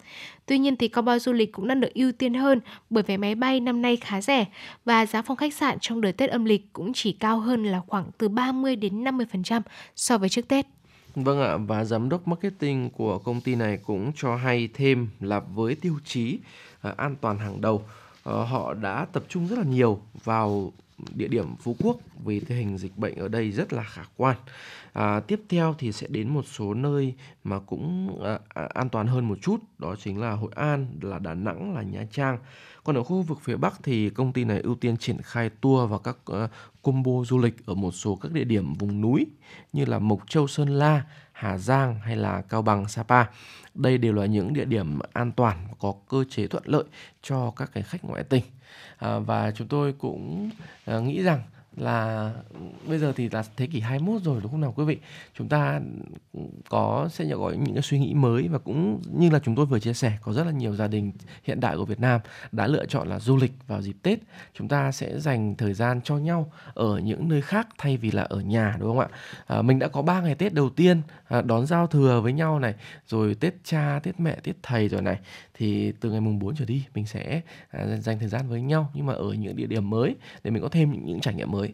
Tuy 0.45 0.57
nhiên 0.57 0.75
thì 0.75 0.87
combo 0.87 1.19
du 1.19 1.33
lịch 1.33 1.51
cũng 1.51 1.67
đang 1.67 1.79
được 1.79 1.93
ưu 1.93 2.11
tiên 2.11 2.33
hơn 2.33 2.59
bởi 2.89 3.03
vé 3.03 3.17
máy 3.17 3.35
bay 3.35 3.59
năm 3.59 3.81
nay 3.81 3.97
khá 3.97 4.21
rẻ 4.21 4.45
và 4.85 5.05
giá 5.05 5.21
phòng 5.21 5.37
khách 5.37 5.53
sạn 5.53 5.77
trong 5.81 6.01
đợt 6.01 6.11
Tết 6.11 6.29
âm 6.29 6.45
lịch 6.45 6.73
cũng 6.73 6.93
chỉ 6.93 7.11
cao 7.11 7.39
hơn 7.39 7.63
là 7.63 7.81
khoảng 7.87 8.05
từ 8.17 8.29
30 8.29 8.75
đến 8.75 9.03
50% 9.03 9.61
so 9.95 10.17
với 10.17 10.29
trước 10.29 10.47
Tết. 10.47 10.65
Vâng 11.15 11.41
ạ, 11.41 11.57
và 11.57 11.83
giám 11.83 12.09
đốc 12.09 12.27
marketing 12.27 12.89
của 12.89 13.19
công 13.19 13.41
ty 13.41 13.55
này 13.55 13.79
cũng 13.85 14.11
cho 14.15 14.35
hay 14.35 14.69
thêm 14.73 15.07
là 15.19 15.39
với 15.39 15.75
tiêu 15.75 15.93
chí 16.05 16.39
à, 16.81 16.93
an 16.97 17.15
toàn 17.21 17.39
hàng 17.39 17.61
đầu, 17.61 17.83
Ờ, 18.27 18.43
họ 18.43 18.73
đã 18.73 19.05
tập 19.13 19.23
trung 19.29 19.47
rất 19.47 19.59
là 19.59 19.65
nhiều 19.65 19.99
vào 20.23 20.71
địa 21.13 21.27
điểm 21.27 21.55
Phú 21.55 21.75
Quốc 21.79 21.97
vì 22.25 22.39
tình 22.39 22.57
hình 22.57 22.77
dịch 22.77 22.97
bệnh 22.97 23.15
ở 23.15 23.27
đây 23.27 23.51
rất 23.51 23.73
là 23.73 23.83
khả 23.83 24.01
quan. 24.17 24.37
À, 24.93 25.19
tiếp 25.19 25.41
theo 25.49 25.75
thì 25.79 25.91
sẽ 25.91 26.07
đến 26.09 26.29
một 26.29 26.45
số 26.45 26.73
nơi 26.73 27.13
mà 27.43 27.59
cũng 27.59 28.19
à, 28.23 28.39
à, 28.49 28.67
an 28.73 28.89
toàn 28.89 29.07
hơn 29.07 29.27
một 29.27 29.37
chút, 29.41 29.57
đó 29.77 29.95
chính 30.03 30.21
là 30.21 30.31
Hội 30.31 30.51
An, 30.55 30.87
là 31.01 31.19
Đà 31.19 31.33
Nẵng, 31.33 31.75
là 31.75 31.81
Nha 31.81 32.05
Trang. 32.11 32.37
Còn 32.83 32.95
ở 32.95 33.03
khu 33.03 33.21
vực 33.21 33.37
phía 33.41 33.55
Bắc 33.55 33.73
thì 33.83 34.09
công 34.09 34.33
ty 34.33 34.43
này 34.43 34.59
ưu 34.59 34.75
tiên 34.75 34.97
triển 34.97 35.17
khai 35.21 35.49
tour 35.49 35.91
và 35.91 35.97
các 35.97 36.17
uh, 36.31 36.49
combo 36.81 37.11
du 37.25 37.37
lịch 37.37 37.65
ở 37.65 37.73
một 37.73 37.91
số 37.91 38.15
các 38.15 38.31
địa 38.31 38.43
điểm 38.43 38.73
vùng 38.73 39.01
núi 39.01 39.25
như 39.73 39.85
là 39.85 39.99
Mộc 39.99 40.29
Châu, 40.29 40.47
Sơn 40.47 40.69
La, 40.69 41.03
Hà 41.37 41.57
Giang 41.57 41.99
hay 41.99 42.15
là 42.15 42.41
Cao 42.41 42.61
Bằng, 42.61 42.87
Sapa. 42.87 43.25
Đây 43.73 43.97
đều 43.97 44.13
là 44.13 44.25
những 44.25 44.53
địa 44.53 44.65
điểm 44.65 44.99
an 45.13 45.31
toàn 45.31 45.57
và 45.67 45.73
có 45.79 45.93
cơ 46.09 46.23
chế 46.29 46.47
thuận 46.47 46.63
lợi 46.65 46.83
cho 47.21 47.51
các 47.55 47.71
cái 47.73 47.83
khách 47.83 48.05
ngoại 48.05 48.23
tỉnh. 48.23 48.43
À, 48.97 49.19
và 49.19 49.51
chúng 49.51 49.67
tôi 49.67 49.93
cũng 49.93 50.49
à, 50.85 50.99
nghĩ 50.99 51.23
rằng 51.23 51.41
là 51.77 52.31
bây 52.87 52.99
giờ 52.99 53.13
thì 53.15 53.29
là 53.29 53.43
thế 53.57 53.67
kỷ 53.67 53.79
21 53.79 54.21
rồi 54.21 54.39
đúng 54.41 54.51
không 54.51 54.61
nào 54.61 54.73
quý 54.75 54.85
vị 54.85 54.97
chúng 55.37 55.49
ta 55.49 55.81
có 56.69 57.09
sẽ 57.11 57.25
nhận 57.25 57.39
gọi 57.39 57.57
những 57.57 57.75
cái 57.75 57.81
suy 57.81 57.99
nghĩ 57.99 58.13
mới 58.13 58.47
và 58.47 58.59
cũng 58.59 59.01
như 59.13 59.29
là 59.29 59.39
chúng 59.39 59.55
tôi 59.55 59.65
vừa 59.65 59.79
chia 59.79 59.93
sẻ 59.93 60.17
có 60.21 60.33
rất 60.33 60.43
là 60.43 60.51
nhiều 60.51 60.75
gia 60.75 60.87
đình 60.87 61.11
hiện 61.43 61.59
đại 61.59 61.77
của 61.77 61.85
Việt 61.85 61.99
Nam 61.99 62.21
đã 62.51 62.67
lựa 62.67 62.85
chọn 62.85 63.07
là 63.07 63.19
du 63.19 63.37
lịch 63.37 63.51
vào 63.67 63.81
dịp 63.81 63.95
Tết 64.03 64.19
chúng 64.53 64.67
ta 64.67 64.91
sẽ 64.91 65.19
dành 65.19 65.55
thời 65.55 65.73
gian 65.73 66.01
cho 66.01 66.17
nhau 66.17 66.51
ở 66.73 66.99
những 66.99 67.29
nơi 67.29 67.41
khác 67.41 67.67
thay 67.77 67.97
vì 67.97 68.11
là 68.11 68.23
ở 68.23 68.39
nhà 68.39 68.75
đúng 68.79 68.89
không 68.89 68.99
ạ 68.99 69.07
à, 69.47 69.61
mình 69.61 69.79
đã 69.79 69.87
có 69.87 70.01
3 70.01 70.21
ngày 70.21 70.35
Tết 70.35 70.53
đầu 70.53 70.69
tiên 70.69 71.01
à, 71.27 71.41
đón 71.41 71.65
giao 71.65 71.87
thừa 71.87 72.21
với 72.21 72.33
nhau 72.33 72.59
này 72.59 72.73
rồi 73.07 73.35
Tết 73.39 73.53
cha 73.63 73.99
Tết 74.03 74.19
mẹ 74.19 74.37
Tết 74.43 74.55
thầy 74.63 74.87
rồi 74.87 75.01
này. 75.01 75.19
Thì 75.53 75.91
từ 75.99 76.11
ngày 76.11 76.21
mùng 76.21 76.39
4 76.39 76.55
trở 76.55 76.65
đi 76.65 76.83
mình 76.95 77.05
sẽ 77.05 77.41
à, 77.69 77.85
dành 77.97 78.19
thời 78.19 78.29
gian 78.29 78.49
với 78.49 78.61
nhau 78.61 78.91
nhưng 78.93 79.05
mà 79.05 79.13
ở 79.13 79.33
những 79.33 79.55
địa 79.55 79.67
điểm 79.67 79.89
mới 79.89 80.15
để 80.43 80.51
mình 80.51 80.63
có 80.63 80.69
thêm 80.69 80.91
những, 80.91 81.05
những 81.05 81.21
trải 81.21 81.33
nghiệm 81.33 81.51
mới. 81.51 81.73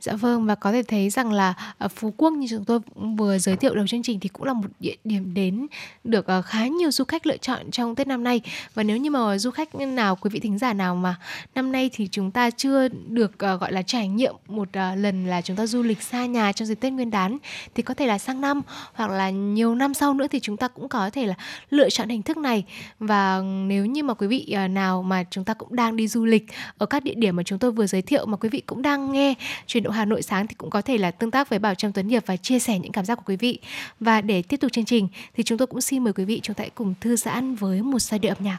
Dạ 0.00 0.12
vâng 0.12 0.46
và 0.46 0.54
có 0.54 0.72
thể 0.72 0.82
thấy 0.82 1.10
rằng 1.10 1.32
là 1.32 1.54
ở 1.78 1.88
Phú 1.88 2.14
Quốc 2.16 2.32
như 2.32 2.46
chúng 2.50 2.64
tôi 2.64 2.78
vừa 3.16 3.38
giới 3.38 3.56
thiệu 3.56 3.74
đầu 3.74 3.86
chương 3.86 4.02
trình 4.02 4.20
thì 4.20 4.28
cũng 4.28 4.42
là 4.46 4.52
một 4.52 4.68
địa 4.80 4.96
điểm 5.04 5.34
đến 5.34 5.66
được 6.04 6.26
à, 6.26 6.42
khá 6.42 6.66
nhiều 6.66 6.90
du 6.90 7.04
khách 7.04 7.26
lựa 7.26 7.36
chọn 7.36 7.70
trong 7.70 7.94
Tết 7.94 8.06
năm 8.06 8.24
nay. 8.24 8.40
Và 8.74 8.82
nếu 8.82 8.96
như 8.96 9.10
mà 9.10 9.38
du 9.38 9.50
khách 9.50 9.74
nào, 9.74 10.16
quý 10.16 10.30
vị 10.30 10.40
thính 10.40 10.58
giả 10.58 10.72
nào 10.72 10.96
mà 10.96 11.16
năm 11.54 11.72
nay 11.72 11.90
thì 11.92 12.08
chúng 12.10 12.30
ta 12.30 12.50
chưa 12.50 12.88
được 12.88 13.38
à, 13.38 13.54
gọi 13.54 13.72
là, 13.72 13.82
trải 13.82 14.08
nghiệm 14.08 14.34
một 14.48 14.68
lần 14.96 15.26
là 15.26 15.40
chúng 15.40 15.56
ta 15.56 15.66
du 15.66 15.82
lịch 15.82 16.02
xa 16.02 16.26
nhà 16.26 16.52
trong 16.52 16.68
dịp 16.68 16.74
Tết 16.74 16.92
Nguyên 16.92 17.10
đán 17.10 17.38
thì 17.74 17.82
có 17.82 17.94
thể 17.94 18.06
là 18.06 18.18
sang 18.18 18.40
năm 18.40 18.62
hoặc 18.94 19.10
là 19.10 19.30
nhiều 19.30 19.74
năm 19.74 19.94
sau 19.94 20.14
nữa 20.14 20.26
thì 20.30 20.40
chúng 20.40 20.56
ta 20.56 20.68
cũng 20.68 20.88
có 20.88 21.10
thể 21.10 21.26
là 21.26 21.34
lựa 21.70 21.90
chọn 21.90 22.08
hình 22.08 22.22
thức 22.22 22.36
này. 22.36 22.64
Và 22.98 23.40
nếu 23.66 23.86
như 23.86 24.02
mà 24.02 24.14
quý 24.14 24.26
vị 24.26 24.56
nào 24.70 25.02
mà 25.02 25.24
chúng 25.30 25.44
ta 25.44 25.54
cũng 25.54 25.76
đang 25.76 25.96
đi 25.96 26.08
du 26.08 26.24
lịch 26.24 26.46
ở 26.78 26.86
các 26.86 27.04
địa 27.04 27.14
điểm 27.14 27.36
mà 27.36 27.42
chúng 27.42 27.58
tôi 27.58 27.72
vừa 27.72 27.86
giới 27.86 28.02
thiệu 28.02 28.26
mà 28.26 28.36
quý 28.36 28.48
vị 28.48 28.62
cũng 28.66 28.82
đang 28.82 29.12
nghe 29.12 29.34
truyền 29.66 29.89
độ 29.90 29.94
Hà 29.94 30.04
Nội 30.04 30.22
sáng 30.22 30.46
thì 30.46 30.54
cũng 30.54 30.70
có 30.70 30.82
thể 30.82 30.98
là 30.98 31.10
tương 31.10 31.30
tác 31.30 31.48
với 31.48 31.58
Bảo 31.58 31.74
Trâm 31.74 31.92
Tuấn 31.92 32.08
Hiệp 32.08 32.26
và 32.26 32.36
chia 32.36 32.58
sẻ 32.58 32.78
những 32.78 32.92
cảm 32.92 33.04
giác 33.04 33.14
của 33.14 33.22
quý 33.26 33.36
vị. 33.36 33.58
Và 34.00 34.20
để 34.20 34.42
tiếp 34.42 34.56
tục 34.56 34.72
chương 34.72 34.84
trình 34.84 35.08
thì 35.34 35.42
chúng 35.42 35.58
tôi 35.58 35.66
cũng 35.66 35.80
xin 35.80 36.04
mời 36.04 36.12
quý 36.12 36.24
vị 36.24 36.40
chúng 36.42 36.54
ta 36.54 36.62
hãy 36.62 36.70
cùng 36.74 36.94
thư 37.00 37.16
giãn 37.16 37.54
với 37.54 37.82
một 37.82 37.98
giai 37.98 38.18
điệu 38.18 38.34
âm 38.34 38.44
nhạc. 38.44 38.58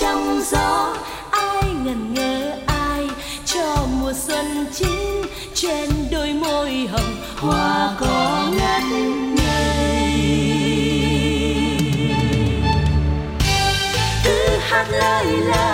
trong 0.00 0.40
gió, 0.50 0.96
ai 1.30 1.62
ngần 1.84 2.14
ngơ 2.14 2.52
ai, 2.66 3.08
cho 3.44 3.86
mùa 4.00 4.12
xuân 4.12 4.66
chín 4.72 5.22
trên 5.54 5.90
đôi 6.10 6.32
môi 6.32 6.88
hồng, 6.92 7.16
hoa 7.36 7.96
có 8.00 8.46
ngất 8.52 8.82
ngây. 9.34 10.14
Cứ 14.24 14.58
hát 14.60 14.86
lời 14.90 15.26
lời 15.26 15.73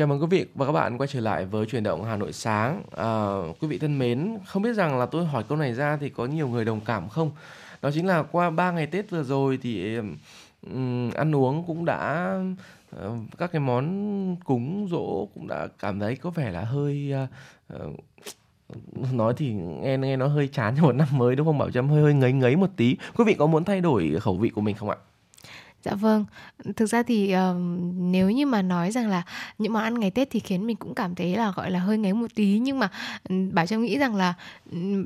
Chào 0.00 0.06
mừng 0.06 0.20
quý 0.20 0.26
vị 0.30 0.46
và 0.54 0.66
các 0.66 0.72
bạn 0.72 0.98
quay 0.98 1.06
trở 1.06 1.20
lại 1.20 1.44
với 1.44 1.66
truyền 1.66 1.82
động 1.82 2.04
Hà 2.04 2.16
Nội 2.16 2.32
sáng. 2.32 2.82
À, 2.96 3.36
quý 3.60 3.68
vị 3.68 3.78
thân 3.78 3.98
mến, 3.98 4.38
không 4.46 4.62
biết 4.62 4.72
rằng 4.72 4.98
là 4.98 5.06
tôi 5.06 5.26
hỏi 5.26 5.44
câu 5.48 5.58
này 5.58 5.74
ra 5.74 5.96
thì 6.00 6.08
có 6.08 6.26
nhiều 6.26 6.48
người 6.48 6.64
đồng 6.64 6.80
cảm 6.80 7.08
không? 7.08 7.30
Đó 7.82 7.90
chính 7.94 8.06
là 8.06 8.22
qua 8.22 8.50
3 8.50 8.70
ngày 8.70 8.86
Tết 8.86 9.10
vừa 9.10 9.22
rồi 9.22 9.58
thì 9.62 9.96
um, 10.62 11.10
ăn 11.10 11.34
uống 11.36 11.64
cũng 11.66 11.84
đã 11.84 12.34
uh, 12.96 13.00
các 13.38 13.52
cái 13.52 13.60
món 13.60 14.36
cúng 14.44 14.88
dỗ 14.90 15.28
cũng 15.34 15.48
đã 15.48 15.68
cảm 15.78 16.00
thấy 16.00 16.16
có 16.16 16.30
vẻ 16.30 16.50
là 16.50 16.60
hơi 16.60 17.12
uh, 17.74 17.94
nói 19.12 19.34
thì 19.36 19.52
nghe 19.52 19.98
nghe 19.98 20.16
nó 20.16 20.26
hơi 20.26 20.48
chán 20.48 20.74
cho 20.76 20.82
một 20.82 20.92
năm 20.92 21.08
mới 21.12 21.36
đúng 21.36 21.46
không 21.46 21.58
Bảo 21.58 21.70
Trâm 21.70 21.88
hơi 21.88 22.02
hơi 22.02 22.14
ngấy 22.14 22.32
ngấy 22.32 22.56
một 22.56 22.70
tí. 22.76 22.96
Quý 23.16 23.24
vị 23.24 23.34
có 23.34 23.46
muốn 23.46 23.64
thay 23.64 23.80
đổi 23.80 24.16
khẩu 24.20 24.36
vị 24.36 24.48
của 24.48 24.60
mình 24.60 24.76
không 24.76 24.90
ạ? 24.90 24.96
Dạ 25.84 25.94
vâng, 25.94 26.24
thực 26.76 26.86
ra 26.86 27.02
thì 27.02 27.30
ờm, 27.32 27.78
nếu 28.12 28.30
như 28.30 28.46
mà 28.46 28.62
nói 28.62 28.90
rằng 28.90 29.08
là 29.08 29.22
những 29.58 29.72
món 29.72 29.82
ăn 29.82 30.00
ngày 30.00 30.10
Tết 30.10 30.28
thì 30.30 30.40
khiến 30.40 30.66
mình 30.66 30.76
cũng 30.76 30.94
cảm 30.94 31.14
thấy 31.14 31.36
là 31.36 31.52
gọi 31.56 31.70
là 31.70 31.78
hơi 31.78 31.98
ngấy 31.98 32.12
một 32.12 32.26
tí. 32.34 32.58
Nhưng 32.58 32.78
mà 32.78 32.88
ừm, 33.28 33.54
Bảo 33.54 33.66
Trâm 33.66 33.82
nghĩ 33.82 33.98
rằng 33.98 34.14
là 34.14 34.34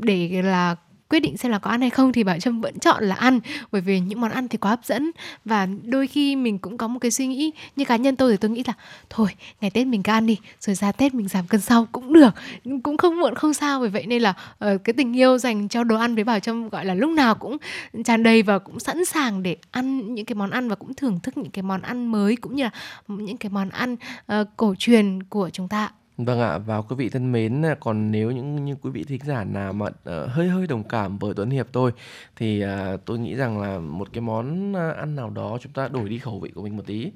để 0.02 0.42
là 0.42 0.76
quyết 1.08 1.20
định 1.20 1.36
xem 1.36 1.52
là 1.52 1.58
có 1.58 1.70
ăn 1.70 1.80
hay 1.80 1.90
không 1.90 2.12
thì 2.12 2.24
Bảo 2.24 2.40
Trâm 2.40 2.60
vẫn 2.60 2.78
chọn 2.78 3.04
là 3.04 3.14
ăn 3.14 3.40
bởi 3.72 3.80
vì 3.80 4.00
những 4.00 4.20
món 4.20 4.30
ăn 4.30 4.48
thì 4.48 4.58
quá 4.58 4.70
hấp 4.70 4.84
dẫn. 4.84 5.10
Và 5.44 5.66
đôi 5.82 6.06
khi 6.06 6.36
mình 6.36 6.58
cũng 6.58 6.78
có 6.78 6.88
một 6.88 6.98
cái 6.98 7.10
suy 7.10 7.26
nghĩ 7.26 7.50
như 7.76 7.84
cá 7.84 7.96
nhân 7.96 8.16
tôi 8.16 8.32
thì 8.32 8.36
tôi 8.36 8.50
nghĩ 8.50 8.62
là 8.66 8.72
thôi 9.10 9.28
ngày 9.60 9.70
Tết 9.70 9.86
mình 9.86 10.02
cứ 10.02 10.12
ăn 10.12 10.26
đi 10.26 10.38
rồi 10.60 10.74
ra 10.74 10.92
Tết 10.92 11.14
mình 11.14 11.28
giảm 11.28 11.46
cân 11.46 11.60
sau 11.60 11.86
cũng 11.92 12.12
được. 12.12 12.34
Cũng 12.82 12.96
không 12.96 13.20
muộn 13.20 13.34
không 13.34 13.54
sao. 13.54 13.80
Vì 13.80 13.88
vậy 13.88 14.06
nên 14.06 14.22
là 14.22 14.30
uh, 14.30 14.84
cái 14.84 14.94
tình 14.96 15.16
yêu 15.16 15.38
dành 15.38 15.68
cho 15.68 15.84
đồ 15.84 15.96
ăn 15.96 16.14
với 16.14 16.24
Bảo 16.24 16.40
Trâm 16.40 16.68
gọi 16.68 16.84
là 16.84 16.94
lúc 16.94 17.10
nào 17.10 17.34
cũng 17.34 17.56
tràn 18.04 18.22
đầy 18.22 18.42
và 18.42 18.58
cũng 18.58 18.80
sẵn 18.80 19.04
sàng 19.04 19.42
để 19.42 19.56
ăn 19.70 20.14
những 20.14 20.26
cái 20.26 20.34
món 20.34 20.50
ăn 20.50 20.68
và 20.68 20.74
cũng 20.74 20.94
thưởng 20.94 21.20
thức 21.22 21.36
những 21.36 21.50
cái 21.50 21.62
món 21.62 21.82
ăn 21.82 22.06
mới 22.06 22.36
cũng 22.36 22.56
như 22.56 22.64
là 22.64 22.70
những 23.08 23.36
cái 23.36 23.50
món 23.50 23.70
ăn 23.70 23.96
uh, 24.32 24.48
cổ 24.56 24.74
truyền 24.78 25.22
của 25.22 25.50
chúng 25.50 25.68
ta 25.68 25.90
Vâng 26.16 26.40
ạ, 26.40 26.58
và 26.58 26.80
quý 26.80 26.96
vị 26.96 27.08
thân 27.08 27.32
mến, 27.32 27.64
à, 27.64 27.76
còn 27.80 28.10
nếu 28.10 28.30
những 28.30 28.64
như 28.64 28.76
quý 28.82 28.90
vị 28.90 29.04
thính 29.04 29.20
giả 29.24 29.44
nào 29.44 29.72
mà 29.72 29.86
ờ, 30.04 30.26
hơi 30.26 30.48
hơi 30.48 30.66
đồng 30.66 30.84
cảm 30.88 31.18
với 31.18 31.34
Tuấn 31.36 31.50
Hiệp 31.50 31.66
tôi 31.72 31.92
thì 32.36 32.60
à, 32.60 32.96
tôi 33.04 33.18
nghĩ 33.18 33.34
rằng 33.34 33.60
là 33.60 33.78
một 33.78 34.08
cái 34.12 34.20
món 34.20 34.76
à, 34.76 34.90
ăn 34.90 35.16
nào 35.16 35.30
đó 35.30 35.58
chúng 35.60 35.72
ta 35.72 35.88
đổi 35.88 36.08
đi 36.08 36.18
khẩu 36.18 36.40
vị 36.40 36.50
của 36.54 36.62
mình 36.62 36.76
một 36.76 36.82
tí 36.86 37.10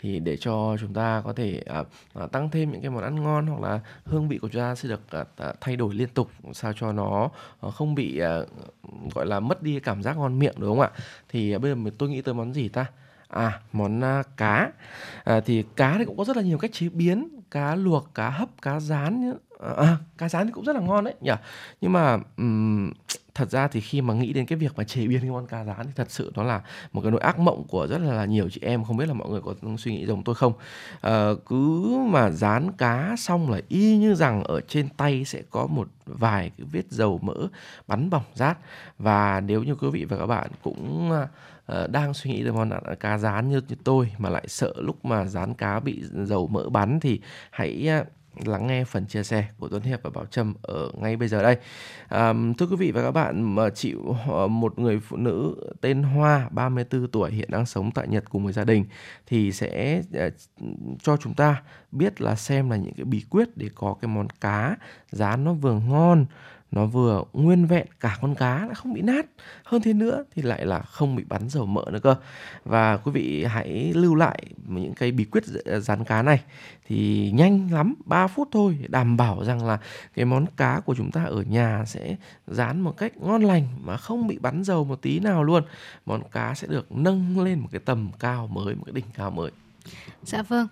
thì 0.00 0.18
để 0.20 0.36
cho 0.36 0.76
chúng 0.80 0.94
ta 0.94 1.22
có 1.24 1.32
thể 1.32 1.62
à, 1.66 1.84
à, 2.14 2.26
tăng 2.26 2.50
thêm 2.50 2.72
những 2.72 2.80
cái 2.80 2.90
món 2.90 3.02
ăn 3.04 3.22
ngon 3.22 3.46
hoặc 3.46 3.60
là 3.68 3.80
hương 4.04 4.28
vị 4.28 4.38
của 4.38 4.48
chúng 4.48 4.60
ta 4.62 4.74
sẽ 4.74 4.88
được 4.88 5.10
à, 5.10 5.24
à, 5.36 5.52
thay 5.60 5.76
đổi 5.76 5.94
liên 5.94 6.08
tục 6.08 6.30
sao 6.52 6.72
cho 6.76 6.92
nó 6.92 7.30
à, 7.60 7.70
không 7.70 7.94
bị 7.94 8.18
à, 8.18 8.38
gọi 9.14 9.26
là 9.26 9.40
mất 9.40 9.62
đi 9.62 9.72
cái 9.72 9.80
cảm 9.80 10.02
giác 10.02 10.16
ngon 10.16 10.38
miệng 10.38 10.54
đúng 10.58 10.70
không 10.70 10.80
ạ? 10.80 10.90
Thì 11.28 11.52
à, 11.52 11.58
bây 11.58 11.70
giờ 11.70 11.74
mình- 11.74 11.94
tôi 11.98 12.08
nghĩ 12.08 12.22
tới 12.22 12.34
món 12.34 12.52
gì 12.54 12.68
ta? 12.68 12.86
À, 13.28 13.60
món 13.72 14.00
à, 14.04 14.22
cá. 14.36 14.70
À, 15.24 15.40
thì 15.40 15.64
cá 15.76 15.94
thì 15.98 16.04
cũng 16.04 16.16
có 16.16 16.24
rất 16.24 16.36
là 16.36 16.42
nhiều 16.42 16.58
cách 16.58 16.72
chế 16.72 16.88
biến, 16.88 17.28
cá 17.50 17.74
luộc, 17.74 18.14
cá 18.14 18.30
hấp, 18.30 18.62
cá 18.62 18.80
rán. 18.80 19.34
À, 19.60 19.70
à, 19.76 19.96
cá 20.18 20.28
rán 20.28 20.46
thì 20.46 20.52
cũng 20.52 20.64
rất 20.64 20.76
là 20.76 20.80
ngon 20.80 21.04
đấy 21.04 21.14
nhỉ. 21.20 21.32
Nhưng 21.80 21.92
mà 21.92 22.18
um, 22.36 22.92
thật 23.34 23.50
ra 23.50 23.68
thì 23.68 23.80
khi 23.80 24.00
mà 24.00 24.14
nghĩ 24.14 24.32
đến 24.32 24.46
cái 24.46 24.58
việc 24.58 24.72
mà 24.76 24.84
chế 24.84 25.06
biến 25.06 25.20
cái 25.20 25.30
món 25.30 25.46
cá 25.46 25.64
rán 25.64 25.86
thì 25.86 25.92
thật 25.96 26.10
sự 26.10 26.32
nó 26.34 26.42
là 26.42 26.62
một 26.92 27.00
cái 27.00 27.10
nỗi 27.10 27.20
ác 27.20 27.38
mộng 27.38 27.64
của 27.68 27.86
rất 27.86 27.98
là 27.98 28.24
nhiều 28.24 28.50
chị 28.50 28.60
em. 28.64 28.84
Không 28.84 28.96
biết 28.96 29.08
là 29.08 29.14
mọi 29.14 29.28
người 29.30 29.40
có 29.40 29.54
suy 29.78 29.92
nghĩ 29.92 30.06
giống 30.06 30.22
tôi 30.24 30.34
không? 30.34 30.52
À, 31.00 31.28
cứ 31.46 31.96
mà 32.08 32.30
rán 32.30 32.72
cá 32.72 33.14
xong 33.18 33.50
là 33.50 33.60
y 33.68 33.96
như 33.96 34.14
rằng 34.14 34.44
ở 34.44 34.60
trên 34.60 34.88
tay 34.88 35.24
sẽ 35.24 35.42
có 35.50 35.66
một 35.66 35.88
vài 36.06 36.50
cái 36.58 36.66
vết 36.72 36.84
dầu 36.90 37.18
mỡ 37.22 37.34
bắn 37.86 38.10
bỏng 38.10 38.24
rát. 38.34 38.58
Và 38.98 39.40
nếu 39.40 39.62
như 39.62 39.74
quý 39.74 39.88
vị 39.92 40.04
và 40.04 40.16
các 40.18 40.26
bạn 40.26 40.50
cũng 40.62 41.10
ờ, 41.66 41.86
đang 41.86 42.14
suy 42.14 42.30
nghĩ 42.30 42.42
về 42.42 42.50
món 42.50 42.70
cá 43.00 43.18
rán 43.18 43.48
như, 43.48 43.60
như 43.68 43.76
tôi 43.84 44.12
mà 44.18 44.30
lại 44.30 44.44
sợ 44.48 44.72
lúc 44.76 45.04
mà 45.04 45.24
rán 45.24 45.54
cá 45.54 45.80
bị 45.80 46.02
dầu 46.24 46.46
mỡ 46.46 46.68
bắn 46.68 47.00
thì 47.00 47.20
hãy 47.50 47.86
ờ, 47.88 48.04
lắng 48.44 48.66
nghe 48.66 48.84
phần 48.84 49.06
chia 49.06 49.22
sẻ 49.22 49.44
của 49.58 49.68
Tuấn 49.68 49.82
Hiệp 49.82 50.02
và 50.02 50.10
Bảo 50.10 50.26
Trâm 50.26 50.54
ở 50.62 50.90
ngay 51.00 51.16
bây 51.16 51.28
giờ 51.28 51.42
đây. 51.42 51.56
À, 52.08 52.34
thưa 52.58 52.66
quý 52.66 52.76
vị 52.76 52.90
và 52.90 53.02
các 53.02 53.10
bạn, 53.10 53.56
chị 53.74 53.94
ờ, 54.28 54.48
một 54.48 54.78
người 54.78 55.00
phụ 55.00 55.16
nữ 55.16 55.54
tên 55.80 56.02
Hoa 56.02 56.48
34 56.50 57.08
tuổi 57.08 57.30
hiện 57.30 57.48
đang 57.50 57.66
sống 57.66 57.90
tại 57.90 58.08
Nhật 58.08 58.24
cùng 58.30 58.44
với 58.44 58.52
gia 58.52 58.64
đình 58.64 58.84
thì 59.26 59.52
sẽ 59.52 60.02
ờ, 60.12 60.30
cho 61.02 61.16
chúng 61.16 61.34
ta 61.34 61.62
biết 61.92 62.20
là 62.20 62.36
xem 62.36 62.70
là 62.70 62.76
những 62.76 62.94
cái 62.94 63.04
bí 63.04 63.24
quyết 63.30 63.56
để 63.56 63.70
có 63.74 63.96
cái 64.00 64.08
món 64.08 64.28
cá 64.40 64.76
giá 65.10 65.36
nó 65.36 65.52
vừa 65.52 65.74
ngon 65.74 66.26
nó 66.74 66.86
vừa 66.86 67.22
nguyên 67.32 67.66
vẹn 67.66 67.86
cả 68.00 68.18
con 68.20 68.34
cá 68.34 68.66
lại 68.66 68.74
không 68.74 68.94
bị 68.94 69.02
nát. 69.02 69.26
Hơn 69.64 69.82
thế 69.82 69.92
nữa 69.92 70.24
thì 70.34 70.42
lại 70.42 70.66
là 70.66 70.80
không 70.80 71.16
bị 71.16 71.24
bắn 71.28 71.48
dầu 71.48 71.66
mỡ 71.66 71.84
nữa 71.92 71.98
cơ. 72.02 72.16
Và 72.64 72.96
quý 72.96 73.12
vị 73.12 73.44
hãy 73.44 73.92
lưu 73.94 74.14
lại 74.14 74.44
những 74.66 74.94
cái 74.94 75.12
bí 75.12 75.24
quyết 75.24 75.44
rán 75.80 76.04
cá 76.04 76.22
này. 76.22 76.40
Thì 76.86 77.30
nhanh 77.34 77.72
lắm 77.72 77.94
3 78.04 78.26
phút 78.26 78.48
thôi 78.52 78.78
đảm 78.88 79.16
bảo 79.16 79.44
rằng 79.44 79.66
là 79.66 79.78
cái 80.14 80.24
món 80.24 80.46
cá 80.56 80.80
của 80.80 80.94
chúng 80.94 81.10
ta 81.10 81.24
ở 81.24 81.42
nhà 81.42 81.84
sẽ 81.86 82.16
rán 82.46 82.80
một 82.80 82.96
cách 82.96 83.16
ngon 83.16 83.42
lành 83.42 83.68
mà 83.84 83.96
không 83.96 84.26
bị 84.26 84.38
bắn 84.38 84.64
dầu 84.64 84.84
một 84.84 85.02
tí 85.02 85.20
nào 85.20 85.44
luôn. 85.44 85.62
Món 86.06 86.22
cá 86.32 86.54
sẽ 86.54 86.66
được 86.66 86.92
nâng 86.92 87.40
lên 87.40 87.58
một 87.58 87.68
cái 87.72 87.80
tầm 87.84 88.10
cao 88.18 88.46
mới 88.46 88.74
một 88.74 88.82
cái 88.86 88.92
đỉnh 88.92 89.10
cao 89.14 89.30
mới. 89.30 89.50
Dạ 90.22 90.42
vâng, 90.42 90.66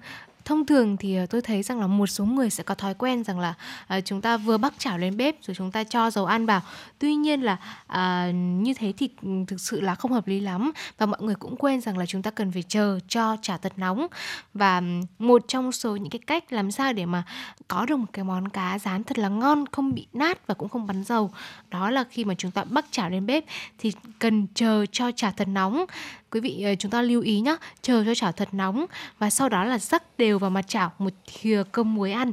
thông 0.44 0.66
thường 0.66 0.96
thì 0.96 1.16
ờ, 1.16 1.26
tôi 1.26 1.42
thấy 1.42 1.62
rằng 1.62 1.80
là 1.80 1.86
một 1.86 2.06
số 2.06 2.24
người 2.24 2.50
sẽ 2.50 2.62
có 2.62 2.74
thói 2.74 2.94
quen 2.94 3.24
rằng 3.24 3.38
là 3.38 3.54
à, 3.86 4.00
chúng 4.00 4.20
ta 4.20 4.36
vừa 4.36 4.58
bắc 4.58 4.78
chảo 4.78 4.98
lên 4.98 5.16
bếp 5.16 5.36
rồi 5.42 5.54
chúng 5.54 5.70
ta 5.70 5.84
cho 5.84 6.10
dầu 6.10 6.26
ăn 6.26 6.46
vào. 6.46 6.60
Tuy 6.98 7.14
nhiên 7.14 7.42
là 7.42 7.56
à, 7.86 8.30
như 8.34 8.74
thế 8.74 8.92
thì 8.96 9.08
ừ, 9.22 9.28
thực 9.46 9.60
sự 9.60 9.80
là 9.80 9.94
không 9.94 10.12
hợp 10.12 10.26
lý 10.26 10.40
lắm 10.40 10.72
và 10.98 11.06
mọi 11.06 11.22
người 11.22 11.34
cũng 11.34 11.56
quên 11.56 11.80
rằng 11.80 11.98
là 11.98 12.06
chúng 12.06 12.22
ta 12.22 12.30
cần 12.30 12.52
phải 12.52 12.62
chờ 12.62 12.98
cho 13.08 13.36
chảo 13.42 13.58
thật 13.58 13.72
nóng. 13.76 14.06
Và 14.54 14.78
ừ, 14.78 14.84
một 15.18 15.44
trong 15.48 15.72
số 15.72 15.96
những 15.96 16.10
cái 16.10 16.20
cách 16.26 16.52
làm 16.52 16.70
sao 16.70 16.92
để 16.92 17.06
mà 17.06 17.22
có 17.68 17.86
được 17.86 17.96
một 17.96 18.06
cái 18.12 18.24
món 18.24 18.48
cá 18.48 18.78
rán 18.78 19.04
thật 19.04 19.18
là 19.18 19.28
ngon 19.28 19.64
không 19.72 19.94
bị 19.94 20.06
nát 20.12 20.46
và 20.46 20.54
cũng 20.54 20.68
không 20.68 20.86
bắn 20.86 21.04
dầu 21.04 21.30
đó 21.70 21.90
là 21.90 22.04
khi 22.10 22.24
mà 22.24 22.34
chúng 22.34 22.50
ta 22.50 22.64
bắc 22.64 22.84
chảo 22.90 23.10
lên 23.10 23.26
bếp 23.26 23.44
thì 23.78 23.92
cần 24.18 24.46
chờ 24.54 24.86
cho 24.92 25.10
chảo 25.12 25.32
thật 25.36 25.48
nóng 25.48 25.84
quý 26.32 26.40
vị 26.40 26.62
ờ, 26.62 26.74
chúng 26.74 26.90
ta 26.90 27.02
lưu 27.02 27.22
ý 27.22 27.40
nhé 27.40 27.56
chờ 27.82 28.04
cho 28.04 28.14
chảo 28.14 28.32
thật 28.32 28.48
nóng 28.52 28.86
và 29.18 29.30
sau 29.30 29.48
đó 29.48 29.64
là 29.64 29.78
rắc 29.78 30.18
đều 30.18 30.38
vào 30.38 30.50
mặt 30.50 30.68
chảo 30.68 30.92
một 30.98 31.12
thìa 31.26 31.62
cơm 31.72 31.94
muối 31.94 32.12
ăn. 32.12 32.32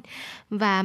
Và 0.49 0.83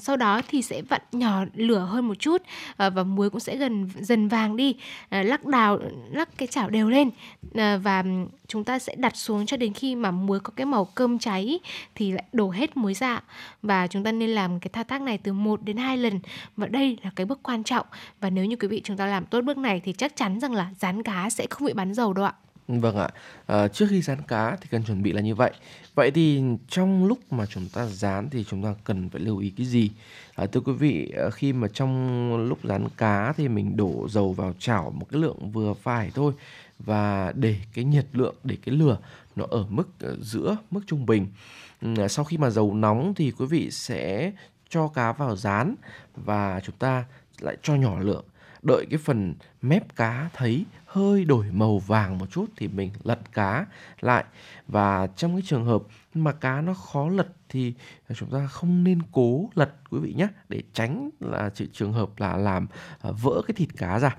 sau 0.00 0.16
đó 0.16 0.42
thì 0.48 0.62
sẽ 0.62 0.82
vặn 0.82 1.00
nhỏ 1.12 1.44
lửa 1.54 1.78
hơn 1.78 2.08
một 2.08 2.14
chút 2.18 2.42
ờ, 2.76 2.90
và 2.90 3.02
muối 3.02 3.30
cũng 3.30 3.40
sẽ 3.40 3.56
gần, 3.56 3.88
dần 4.00 4.28
vàng 4.28 4.56
đi. 4.56 4.76
Ờ, 5.08 5.22
lắc 5.22 5.44
đào, 5.44 5.78
lắc 6.10 6.28
cái 6.36 6.48
chảo 6.48 6.70
đều 6.70 6.90
lên 6.90 7.10
ờ, 7.54 7.78
và 7.78 8.04
chúng 8.46 8.64
ta 8.64 8.78
sẽ 8.78 8.94
đặt 8.94 9.16
xuống 9.16 9.46
cho 9.46 9.56
đến 9.56 9.72
khi 9.72 9.94
mà 9.94 10.10
muối 10.10 10.40
có 10.40 10.52
cái 10.56 10.66
màu 10.66 10.84
cơm 10.84 11.18
cháy 11.18 11.60
thì 11.94 12.12
lại 12.12 12.24
đổ 12.32 12.50
hết 12.50 12.76
muối 12.76 12.94
ra. 12.94 13.20
Và 13.62 13.86
chúng 13.86 14.04
ta 14.04 14.12
nên 14.12 14.30
làm 14.30 14.60
cái 14.60 14.68
thao 14.72 14.84
tác 14.84 15.02
này 15.02 15.18
từ 15.18 15.32
1 15.32 15.62
đến 15.62 15.76
2 15.76 15.96
lần. 15.96 16.20
Và 16.56 16.66
đây 16.66 16.98
là 17.02 17.10
cái 17.16 17.26
bước 17.26 17.40
quan 17.42 17.64
trọng. 17.64 17.86
Và 18.20 18.30
nếu 18.30 18.44
như 18.44 18.56
quý 18.56 18.68
vị 18.68 18.80
chúng 18.84 18.96
ta 18.96 19.06
làm 19.06 19.26
tốt 19.26 19.40
bước 19.40 19.58
này 19.58 19.80
thì 19.84 19.92
chắc 19.92 20.16
chắn 20.16 20.40
rằng 20.40 20.54
là 20.54 20.70
rán 20.78 21.02
cá 21.02 21.30
sẽ 21.30 21.46
không 21.50 21.66
bị 21.66 21.72
bắn 21.72 21.94
dầu 21.94 22.12
đâu 22.12 22.24
ạ. 22.24 22.34
Vâng 22.68 22.96
ạ, 22.96 23.08
à, 23.46 23.68
trước 23.68 23.86
khi 23.90 24.02
rán 24.02 24.22
cá 24.28 24.56
thì 24.60 24.66
cần 24.70 24.84
chuẩn 24.84 25.02
bị 25.02 25.12
là 25.12 25.20
như 25.20 25.34
vậy. 25.34 25.52
Vậy 25.94 26.10
thì 26.10 26.42
trong 26.68 27.06
lúc 27.06 27.32
mà 27.32 27.46
chúng 27.46 27.68
ta 27.68 27.86
rán 27.86 28.30
thì 28.30 28.44
chúng 28.44 28.62
ta 28.62 28.74
cần 28.84 29.08
phải 29.10 29.20
lưu 29.20 29.38
ý 29.38 29.52
cái 29.56 29.66
gì? 29.66 29.90
À, 30.34 30.46
thưa 30.46 30.60
quý 30.60 30.72
vị, 30.72 31.12
ờ, 31.16 31.30
khi 31.30 31.52
mà 31.52 31.68
trong 31.74 32.36
lúc 32.48 32.58
rán 32.64 32.88
cá 32.96 33.32
thì 33.36 33.48
mình 33.48 33.76
đổ 33.76 34.08
dầu 34.10 34.32
vào 34.32 34.54
chảo 34.58 34.90
một 34.90 35.06
cái 35.10 35.20
lượng 35.20 35.50
vừa 35.50 35.74
phải 35.74 36.10
thôi 36.14 36.32
và 36.78 37.32
để 37.36 37.56
cái 37.74 37.84
nhiệt 37.84 38.06
lượng, 38.12 38.34
để 38.44 38.56
cái 38.64 38.74
lửa 38.74 38.98
nó 39.36 39.44
ở 39.50 39.66
mức 39.68 39.88
ờ, 40.00 40.16
giữa 40.20 40.56
mức 40.70 40.80
trung 40.86 41.06
bình. 41.06 41.26
à, 41.98 42.08
sau 42.08 42.24
khi 42.24 42.38
mà 42.38 42.50
dầu 42.50 42.74
nóng 42.74 43.14
thì 43.16 43.30
quý 43.38 43.46
vị 43.46 43.70
sẽ 43.70 44.32
cho 44.68 44.88
cá 44.88 45.12
vào 45.12 45.36
rán 45.36 45.74
và 46.16 46.60
chúng 46.64 46.76
ta 46.78 47.04
lại 47.40 47.56
cho 47.62 47.74
nhỏ 47.74 47.98
lửa 48.00 48.22
đợi 48.62 48.86
cái 48.90 48.98
phần 48.98 49.34
mép 49.62 49.96
cá 49.96 50.30
thấy 50.34 50.64
hơi 50.86 51.24
đổi 51.24 51.46
màu 51.52 51.78
vàng 51.78 52.18
một 52.18 52.26
chút 52.30 52.46
thì 52.56 52.68
mình 52.68 52.90
lật 53.02 53.18
cá 53.32 53.66
lại. 54.00 54.24
Và 54.68 55.06
trong 55.06 55.32
cái 55.32 55.42
trường 55.46 55.64
hợp 55.64 55.82
mà 56.14 56.32
cá 56.32 56.60
nó 56.60 56.74
khó 56.74 57.08
lật 57.08 57.28
thì 57.48 57.74
chúng 58.14 58.30
ta 58.30 58.46
không 58.46 58.84
nên 58.84 58.98
cố 59.12 59.50
lật 59.54 59.74
quý 59.90 59.98
vị 59.98 60.14
nhé 60.14 60.28
để 60.48 60.62
tránh 60.72 61.10
là 61.20 61.50
trường 61.72 61.92
hợp 61.92 62.10
là 62.16 62.36
làm 62.36 62.66
à, 63.00 63.10
vỡ 63.10 63.42
cái 63.46 63.54
thịt 63.54 63.68
cá 63.76 63.98
ra. 63.98 64.16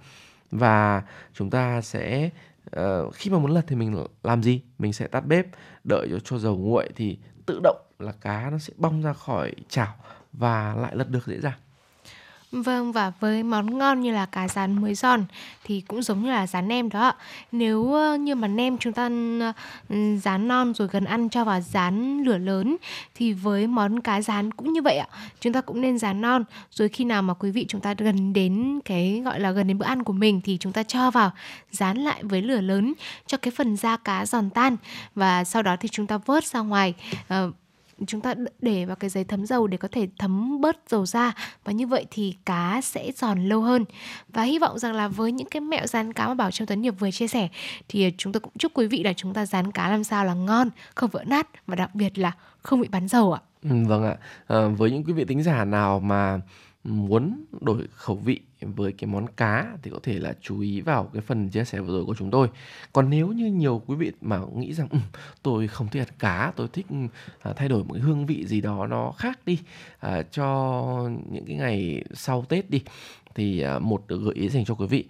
Và 0.52 1.04
chúng 1.34 1.50
ta 1.50 1.82
sẽ 1.82 2.30
uh, 2.80 3.14
khi 3.14 3.32
mà 3.32 3.40
muốn 3.40 3.52
lật 3.52 3.64
thì 3.68 3.76
mình 3.76 4.06
làm 4.24 4.44
gì? 4.44 4.62
Mình 4.80 4.94
sẽ 4.94 5.08
tắt 5.08 5.26
bếp 5.26 5.46
đợi 5.84 6.08
cho, 6.12 6.20
cho 6.20 6.38
dầu 6.38 6.58
nguội 6.58 6.90
thì 6.96 7.18
tự 7.46 7.60
động 7.64 7.78
là 8.00 8.12
cá 8.12 8.50
nó 8.50 8.58
sẽ 8.58 8.74
bong 8.78 9.02
ra 9.02 9.14
khỏi 9.14 9.56
chảo 9.70 9.96
và 10.34 10.76
lại 10.76 10.96
lật 10.96 11.10
được 11.10 11.28
dễ 11.28 11.40
dàng. 11.40 11.58
Vâng 12.54 12.92
và 12.92 13.12
với 13.20 13.44
món 13.44 13.78
ngon 13.78 14.02
như 14.02 14.12
là 14.12 14.26
cá 14.26 14.48
rán 14.48 14.82
muối 14.82 14.94
giòn 14.94 15.26
thì 15.64 15.82
cũng 15.88 16.02
giống 16.02 16.24
như 16.24 16.32
là 16.32 16.48
rán 16.48 16.68
nem 16.68 16.90
đó 16.90 17.02
ạ. 17.02 17.16
Nếu 17.52 17.98
như 18.20 18.36
mà 18.36 18.48
nem 18.48 18.78
chúng 18.78 18.94
ta 18.94 19.10
ừ, 19.90 20.18
rán 20.24 20.48
non 20.48 20.74
rồi 20.74 20.88
gần 20.92 21.06
ăn 21.06 21.30
cho 21.30 21.44
vào 21.44 21.62
rán 21.62 22.24
lửa 22.24 22.38
lớn 22.38 22.76
thì 23.16 23.34
với 23.34 23.68
món 23.68 24.00
cá 24.00 24.22
rán 24.22 24.52
cũng 24.52 24.74
như 24.74 24.82
vậy 24.82 24.98
ạ. 24.98 25.08
Chúng 25.40 25.54
ta 25.54 25.62
cũng 25.62 25.82
nên 25.82 26.00
rán 26.00 26.22
non 26.22 26.44
rồi 26.72 26.90
khi 26.90 27.06
nào 27.06 27.22
mà 27.22 27.34
quý 27.34 27.52
vị 27.52 27.66
chúng 27.68 27.82
ta 27.82 27.94
gần 27.98 28.34
đến 28.34 28.80
cái 28.86 29.22
gọi 29.26 29.40
là 29.40 29.52
gần 29.52 29.68
đến 29.68 29.78
bữa 29.78 29.86
ăn 29.86 30.04
của 30.04 30.14
mình 30.14 30.42
thì 30.44 30.58
chúng 30.60 30.74
ta 30.74 30.84
cho 30.84 31.12
vào 31.12 31.32
rán 31.72 31.98
lại 31.98 32.24
với 32.24 32.42
lửa 32.42 32.62
lớn 32.62 32.94
cho 33.28 33.38
cái 33.38 33.52
phần 33.52 33.78
da 33.78 33.98
cá 33.98 34.26
giòn 34.26 34.50
tan 34.50 34.78
và 35.16 35.44
sau 35.44 35.62
đó 35.62 35.76
thì 35.80 35.90
chúng 35.90 36.08
ta 36.08 36.18
vớt 36.18 36.46
ra 36.46 36.60
ngoài 36.60 36.94
uh, 37.34 37.54
chúng 38.06 38.22
ta 38.22 38.34
để 38.62 38.86
vào 38.86 38.96
cái 38.96 39.10
giấy 39.10 39.24
thấm 39.24 39.46
dầu 39.46 39.68
để 39.68 39.78
có 39.78 39.88
thể 39.92 40.08
thấm 40.20 40.62
bớt 40.62 40.78
dầu 40.90 41.06
ra. 41.06 41.34
Và 41.64 41.72
như 41.72 41.88
vậy 41.88 42.06
thì 42.12 42.36
cá 42.46 42.82
sẽ 42.84 43.12
giòn 43.16 43.50
lâu 43.50 43.62
hơn. 43.62 43.86
Và 44.30 44.44
hy 44.44 44.60
vọng 44.60 44.80
rằng 44.80 44.94
là 44.94 45.08
với 45.08 45.32
những 45.32 45.48
cái 45.48 45.62
mẹo 45.62 45.88
rán 45.88 46.14
cá 46.14 46.28
mà 46.28 46.34
bảo 46.34 46.52
châu 46.52 46.66
Tuấn 46.66 46.82
Điệp 46.82 46.92
vừa 47.00 47.12
chia 47.12 47.28
sẻ 47.28 47.48
thì 47.88 48.04
à, 48.04 48.10
chúng 48.18 48.34
tôi 48.34 48.42
cũng 48.42 48.54
chúc 48.60 48.72
quý 48.76 48.88
vị 48.88 49.04
là 49.04 49.14
chúng 49.14 49.34
ta 49.34 49.46
rán 49.46 49.72
cá 49.72 49.90
làm 49.90 50.04
sao 50.04 50.26
là 50.26 50.34
ngon 50.34 50.70
không 50.96 51.10
vỡ 51.10 51.24
nát 51.28 51.48
và 51.68 51.76
đặc 51.76 51.96
biệt 51.96 52.18
là 52.18 52.32
không 52.62 52.82
bị 52.82 52.88
bắn 52.88 53.08
dầu 53.08 53.34
ạ. 53.34 53.42
Ừ, 53.64 53.70
vâng 53.88 54.04
ạ. 54.04 54.18
À, 54.48 54.68
với 54.68 54.92
những 54.92 55.04
quý 55.04 55.14
vị 55.14 55.26
tính 55.26 55.44
giả 55.44 55.66
nào 55.66 56.00
mà 56.00 56.42
ừ, 56.84 56.92
muốn 56.92 57.46
đổi 57.62 57.88
khẩu 57.94 58.16
vị 58.16 58.40
với 58.66 58.92
cái 58.92 59.08
món 59.08 59.28
cá 59.28 59.78
thì 59.82 59.92
có 59.92 60.00
thể 60.04 60.20
là 60.20 60.34
chú 60.42 60.60
ý 60.60 60.82
vào 60.82 61.10
cái 61.14 61.22
phần 61.22 61.50
chia 61.50 61.64
sẻ 61.64 61.80
vừa 61.80 61.94
rồi 61.94 62.06
của 62.06 62.16
chúng 62.16 62.32
tôi. 62.32 62.50
Còn 62.94 63.10
nếu 63.10 63.28
như 63.28 63.46
nhiều 63.46 63.82
quý 63.86 63.96
vị 63.96 64.12
mà 64.22 64.40
nghĩ 64.56 64.74
rằng 64.74 64.88
ừ, 64.92 64.98
tôi 65.44 65.68
không 65.68 65.88
thích 65.88 66.00
ăn 66.00 66.08
cá, 66.20 66.54
tôi 66.56 66.68
thích 66.74 66.86
uh, 67.50 67.56
thay 67.56 67.70
đổi 67.70 67.84
một 67.84 67.94
cái 67.94 68.02
hương 68.02 68.26
vị 68.26 68.46
gì 68.48 68.62
đó 68.62 68.88
nó 68.88 69.14
khác 69.18 69.40
đi 69.46 69.60
uh, 70.08 70.12
cho 70.32 71.10
những 71.32 71.46
cái 71.46 71.56
ngày 71.56 72.04
sau 72.14 72.46
Tết 72.50 72.70
đi 72.70 72.82
thì 73.36 73.62
à, 73.62 73.80
một 73.80 74.04
gợi 74.08 74.34
ý 74.34 74.50
dành 74.50 74.66
cho 74.66 74.74
quý 74.74 74.88
vị 74.88 75.06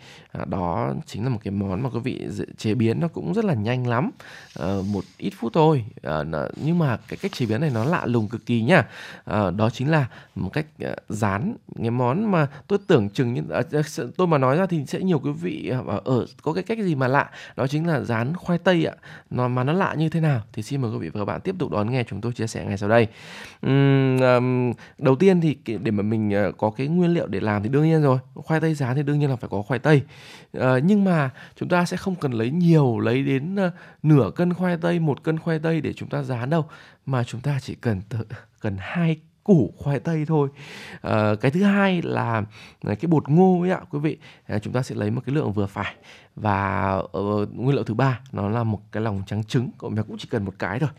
đó 0.47 0.93
chính 1.06 1.24
là 1.24 1.30
một 1.30 1.39
cái 1.43 1.51
món 1.51 1.84
mà 1.84 1.89
quý 1.89 1.99
vị 1.99 2.28
chế 2.58 2.74
biến 2.74 2.99
nó 2.99 3.08
cũng 3.08 3.34
rất 3.34 3.45
là 3.45 3.54
nhanh 3.54 3.88
lắm 3.88 4.12
ờ, 4.56 4.84
một 4.91 5.04
ít 5.18 5.34
phút 5.38 5.54
thôi 5.54 5.86
ờ, 6.01 6.26
nhưng 6.64 6.80
mà 6.80 6.97
cái 7.08 7.18
cách 7.22 7.32
chế 7.32 7.45
biến 7.45 7.62
này 7.62 7.70
nó 7.74 7.86
lạ 7.86 8.06
lùng 8.06 8.28
cực 8.28 8.45
kỳ 8.45 8.62
nhá 8.62 8.84
ờ, 9.24 9.51
đó 9.51 9.70
chính 9.70 9.91
là 9.91 10.08
một 10.36 10.49
cách 10.54 10.66
rán 11.10 11.56
cái 11.82 11.91
món 11.91 12.32
mà 12.32 12.47
tôi 12.68 12.80
tưởng 12.88 13.10
chừng 13.10 13.34
như 13.34 13.41
À, 13.49 13.61
à, 13.71 13.81
tôi 14.17 14.27
mà 14.27 14.37
nói 14.37 14.57
ra 14.57 14.65
thì 14.65 14.85
sẽ 14.85 14.99
nhiều 14.99 15.19
quý 15.19 15.31
vị 15.31 15.69
à, 15.69 15.79
ở 16.03 16.25
có 16.41 16.53
cái 16.53 16.63
cách 16.63 16.79
gì 16.79 16.95
mà 16.95 17.07
lạ 17.07 17.29
đó 17.55 17.67
chính 17.67 17.87
là 17.87 18.01
rán 18.01 18.35
khoai 18.35 18.59
tây 18.59 18.85
ạ. 18.85 18.95
Nó 19.29 19.47
mà 19.47 19.63
nó 19.63 19.73
lạ 19.73 19.93
như 19.93 20.09
thế 20.09 20.19
nào 20.19 20.41
thì 20.53 20.63
xin 20.63 20.81
mời 20.81 20.91
quý 20.91 20.97
vị 20.97 21.09
và 21.09 21.19
các 21.19 21.25
bạn 21.25 21.41
tiếp 21.41 21.55
tục 21.59 21.71
đón 21.71 21.91
nghe 21.91 22.03
chúng 22.03 22.21
tôi 22.21 22.33
chia 22.33 22.47
sẻ 22.47 22.65
ngay 22.65 22.77
sau 22.77 22.89
đây. 22.89 23.07
Uhm, 23.67 24.73
đầu 24.97 25.15
tiên 25.15 25.41
thì 25.41 25.57
để 25.65 25.91
mà 25.91 26.03
mình 26.03 26.33
có 26.57 26.69
cái 26.69 26.87
nguyên 26.87 27.13
liệu 27.13 27.27
để 27.27 27.39
làm 27.39 27.63
thì 27.63 27.69
đương 27.69 27.83
nhiên 27.83 28.01
rồi 28.01 28.17
khoai 28.33 28.59
tây 28.59 28.73
rán 28.73 28.95
thì 28.95 29.03
đương 29.03 29.19
nhiên 29.19 29.29
là 29.29 29.35
phải 29.35 29.49
có 29.49 29.61
khoai 29.61 29.79
tây. 29.79 30.01
À, 30.53 30.79
nhưng 30.83 31.03
mà 31.03 31.29
chúng 31.55 31.69
ta 31.69 31.85
sẽ 31.85 31.97
không 31.97 32.15
cần 32.15 32.31
lấy 32.31 32.51
nhiều 32.51 32.99
lấy 32.99 33.23
đến 33.23 33.55
uh, 33.55 33.73
nửa 34.03 34.31
cân 34.35 34.53
khoai 34.53 34.77
tây 34.77 34.99
một 34.99 35.23
cân 35.23 35.39
khoai 35.39 35.59
tây 35.59 35.81
để 35.81 35.93
chúng 35.93 36.09
ta 36.09 36.23
rán 36.23 36.49
đâu 36.49 36.65
mà 37.05 37.23
chúng 37.23 37.41
ta 37.41 37.59
chỉ 37.61 37.75
cần 37.75 38.01
tự, 38.09 38.17
cần 38.61 38.75
hai 38.79 39.17
củ 39.43 39.73
khoai 39.77 39.99
tây 39.99 40.25
thôi. 40.25 40.49
À, 41.01 41.35
cái 41.41 41.51
thứ 41.51 41.63
hai 41.63 42.01
là 42.01 42.43
ờ, 42.83 42.95
cái 42.95 43.07
bột 43.07 43.29
ngô 43.29 43.61
ấy 43.61 43.71
ạ 43.71 43.81
quý 43.89 43.99
vị 43.99 44.17
à, 44.45 44.59
chúng 44.59 44.73
ta 44.73 44.81
sẽ 44.81 44.95
lấy 44.95 45.11
một 45.11 45.21
cái 45.25 45.35
lượng 45.35 45.53
vừa 45.53 45.65
phải 45.65 45.95
và 46.35 46.93
uh, 47.17 47.49
nguyên 47.53 47.75
liệu 47.75 47.83
thứ 47.83 47.93
ba 47.93 48.19
nó 48.31 48.49
là 48.49 48.63
một 48.63 48.81
cái 48.91 49.03
lòng 49.03 49.23
trắng 49.27 49.43
trứng 49.43 49.69
cậu 49.79 49.89
bé 49.89 50.03
cũng 50.03 50.17
chỉ 50.17 50.27
cần 50.31 50.45
một 50.45 50.53
cái 50.59 50.79
thôi. 50.79 50.89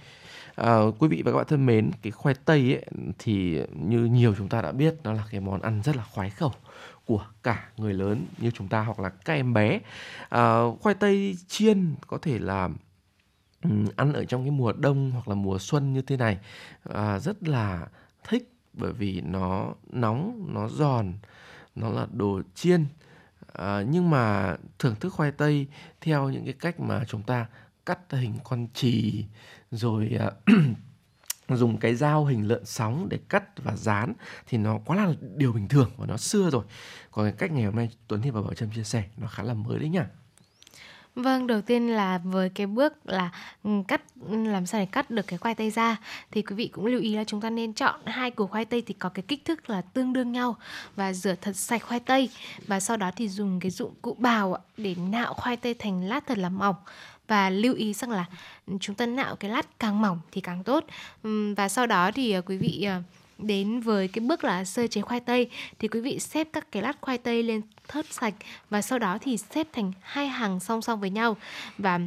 À, 0.55 0.79
quý 0.99 1.09
vị 1.09 1.23
và 1.25 1.33
các 1.33 1.37
bạn 1.37 1.47
thân 1.49 1.67
mến, 1.67 1.91
cái 2.03 2.11
khoai 2.11 2.35
tây 2.45 2.75
ấy 2.75 2.85
thì 3.19 3.63
như 3.75 4.05
nhiều 4.05 4.35
chúng 4.39 4.49
ta 4.49 4.63
đã 4.63 4.73
biết 4.73 4.95
nó 5.05 5.13
là 5.13 5.25
cái 5.31 5.41
món 5.41 5.63
ăn 5.63 5.83
rất 5.85 5.97
là 5.97 6.05
khoái 6.05 6.31
khẩu 6.31 6.53
của 7.07 7.27
cả 7.43 7.69
người 7.77 7.95
lớn 7.95 8.27
như 8.39 8.51
chúng 8.51 8.69
ta 8.69 8.81
hoặc 8.81 9.01
là 9.01 9.09
các 9.09 9.35
em 9.35 9.55
bé. 9.55 9.81
À, 10.29 10.61
khoai 10.81 10.95
tây 10.95 11.37
chiên 11.49 11.95
có 12.07 12.19
thể 12.23 12.39
là 12.39 12.69
um, 13.65 13.87
ăn 13.97 14.13
ở 14.13 14.25
trong 14.25 14.43
cái 14.43 14.51
mùa 14.51 14.73
đông 14.73 15.11
hoặc 15.11 15.29
là 15.29 15.35
mùa 15.35 15.59
xuân 15.59 15.93
như 15.93 16.03
thế 16.03 16.17
này 16.17 16.39
à, 16.95 17.19
rất 17.19 17.49
là 17.49 17.87
thích 18.25 18.53
bởi 18.73 18.93
vì 18.93 19.21
nó 19.21 19.75
nóng 19.91 20.47
nó 20.55 20.69
giòn 20.69 21.13
nó 21.75 21.89
là 21.89 22.07
đồ 22.13 22.43
chiên. 22.55 22.87
À, 23.53 23.83
nhưng 23.89 24.11
mà 24.11 24.57
thưởng 24.79 24.95
thức 25.01 25.13
khoai 25.13 25.33
tây 25.33 25.67
theo 26.01 26.29
những 26.29 26.45
cái 26.45 26.53
cách 26.53 26.81
mà 26.81 27.05
chúng 27.09 27.23
ta 27.23 27.47
cắt 27.87 27.99
hình 28.11 28.35
con 28.45 28.67
chì 28.75 29.25
rồi 29.71 30.11
à, 30.21 30.31
dùng 31.49 31.77
cái 31.77 31.95
dao 31.95 32.25
hình 32.25 32.49
lợn 32.49 32.65
sóng 32.65 33.09
để 33.11 33.19
cắt 33.29 33.45
và 33.65 33.77
dán 33.77 34.13
thì 34.47 34.59
nó 34.59 34.79
quá 34.85 34.97
là 34.97 35.13
điều 35.37 35.53
bình 35.53 35.69
thường 35.69 35.91
và 35.97 36.07
nó 36.07 36.17
xưa 36.17 36.51
rồi. 36.51 36.65
Còn 37.11 37.25
cái 37.25 37.35
cách 37.39 37.53
ngày 37.53 37.65
hôm 37.65 37.77
nay 37.77 37.91
Tuấn 38.09 38.23
Hiệp 38.23 38.35
và 38.35 38.43
Bảo 38.43 38.55
Trâm 38.55 38.71
chia 38.71 38.85
sẻ 38.85 39.05
nó 39.17 39.27
khá 39.27 39.43
là 39.43 39.55
mới 39.55 39.79
đấy 39.79 39.89
nhỉ 39.89 40.01
Vâng, 41.15 41.47
đầu 41.47 41.61
tiên 41.61 41.89
là 41.89 42.19
với 42.25 42.49
cái 42.49 42.67
bước 42.67 43.07
là 43.07 43.31
ừ, 43.65 43.71
cắt 43.89 44.03
ừ, 44.29 44.37
làm 44.45 44.67
sao 44.67 44.81
để 44.81 44.87
cắt 44.87 45.11
được 45.11 45.27
cái 45.27 45.39
khoai 45.39 45.55
tây 45.55 45.71
ra 45.71 45.97
thì 46.31 46.43
quý 46.43 46.57
vị 46.57 46.69
cũng 46.73 46.87
lưu 46.87 47.01
ý 47.01 47.17
là 47.17 47.25
chúng 47.25 47.41
ta 47.41 47.51
nên 47.51 47.73
chọn 47.73 48.01
hai 48.07 48.31
củ 48.31 48.47
khoai 48.47 48.65
tây 48.65 48.83
thì 48.87 48.95
có 48.95 49.09
cái 49.09 49.23
kích 49.29 49.45
thước 49.45 49.71
là 49.71 49.81
tương 49.81 50.13
đương 50.13 50.33
nhau 50.33 50.57
và 50.97 51.13
rửa 51.13 51.35
thật 51.41 51.57
sạch 51.57 51.83
khoai 51.83 52.01
tây 52.01 52.31
và 52.67 52.81
sau 52.81 52.97
đó 52.97 53.11
thì 53.17 53.29
dùng 53.29 53.61
cái 53.61 53.71
dụng 53.71 53.95
cụ 54.03 54.17
bào 54.19 54.59
để 54.77 54.95
nạo 55.11 55.35
khoai 55.35 55.57
tây 55.57 55.75
thành 55.75 56.05
lát 56.05 56.27
thật 56.27 56.39
là 56.39 56.49
mỏng 56.49 56.77
và 57.29 57.51
lưu 57.51 57.75
ý 57.75 57.93
rằng 57.93 58.11
là 58.11 58.25
ừ, 58.67 58.75
chúng 58.81 58.97
ta 58.97 59.07
nạo 59.07 59.37
cái 59.37 59.51
lát 59.51 59.79
càng 59.79 60.03
mỏng 60.03 60.21
thì 60.33 60.41
càng 60.41 60.65
tốt. 60.65 60.85
Và 61.57 61.69
sau 61.69 61.87
đó 61.87 62.11
thì 62.15 62.33
ờ, 62.33 62.41
quý 62.41 62.57
vị 62.57 62.83
ờ, 62.83 63.03
đến 63.39 63.81
với 63.81 64.09
cái 64.09 64.21
bước 64.21 64.45
là 64.45 64.65
sơ 64.65 64.87
chế 64.87 65.01
khoai 65.01 65.21
tây. 65.21 65.51
Thì 65.79 65.89
quý 65.89 66.01
vị 66.01 66.19
xếp 66.19 66.49
các 66.53 66.73
cái 66.73 66.83
lát 66.83 66.97
khoai 67.01 67.19
tây 67.19 67.43
lên 67.43 67.61
thớt 67.89 68.13
sạch 68.13 68.35
và 68.71 68.83
sau 68.83 68.99
đó 68.99 69.19
thì 69.21 69.37
xếp 69.37 69.67
thành 69.73 69.93
hai 70.01 70.29
hàng 70.29 70.61
song 70.61 70.83
song 70.83 71.01
với 71.01 71.11
nhau. 71.11 71.37
Và 71.79 72.01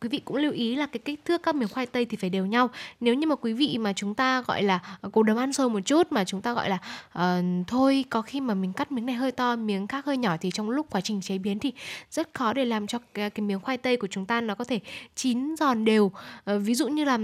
quý 0.00 0.08
vị 0.08 0.20
cũng 0.24 0.36
lưu 0.36 0.52
ý 0.52 0.76
là 0.76 0.86
cái 0.86 1.00
kích 1.04 1.24
thước 1.24 1.42
các 1.42 1.54
miếng 1.54 1.68
khoai 1.68 1.86
tây 1.86 2.04
thì 2.04 2.16
phải 2.16 2.30
đều 2.30 2.46
nhau. 2.46 2.70
Nếu 3.00 3.14
như 3.14 3.26
mà 3.26 3.34
quý 3.34 3.52
vị 3.52 3.78
mà 3.78 3.92
chúng 3.92 4.14
ta 4.14 4.42
gọi 4.42 4.62
là 4.62 4.80
ờ, 5.00 5.10
cố 5.12 5.22
đấm 5.22 5.36
ăn 5.36 5.52
sôi 5.52 5.70
một 5.70 5.80
chút 5.80 6.06
mà 6.10 6.24
chúng 6.24 6.42
ta 6.42 6.52
gọi 6.52 6.68
là 6.70 6.78
uh, 7.18 7.66
thôi 7.66 8.04
có 8.10 8.22
khi 8.22 8.40
mà 8.40 8.54
mình 8.54 8.72
cắt 8.72 8.92
miếng 8.92 9.06
này 9.06 9.14
hơi 9.14 9.32
to 9.32 9.56
miếng 9.56 9.86
khác 9.86 10.04
hơi 10.04 10.16
nhỏ 10.16 10.36
thì 10.40 10.50
trong 10.50 10.70
lúc 10.70 10.86
quá 10.90 11.00
trình 11.00 11.20
chế 11.20 11.38
biến 11.38 11.58
thì 11.58 11.72
rất 12.10 12.28
khó 12.34 12.52
để 12.52 12.64
làm 12.64 12.86
cho 12.86 12.98
cái, 13.14 13.30
cái 13.30 13.46
miếng 13.46 13.60
khoai 13.60 13.78
tây 13.78 13.96
của 13.96 14.06
chúng 14.06 14.26
ta 14.26 14.40
nó 14.40 14.54
có 14.54 14.64
thể 14.64 14.80
chín 15.14 15.56
giòn 15.56 15.84
đều. 15.84 16.04
Uh, 16.06 16.62
ví 16.62 16.74
dụ 16.74 16.88
như 16.88 17.04
là 17.04 17.18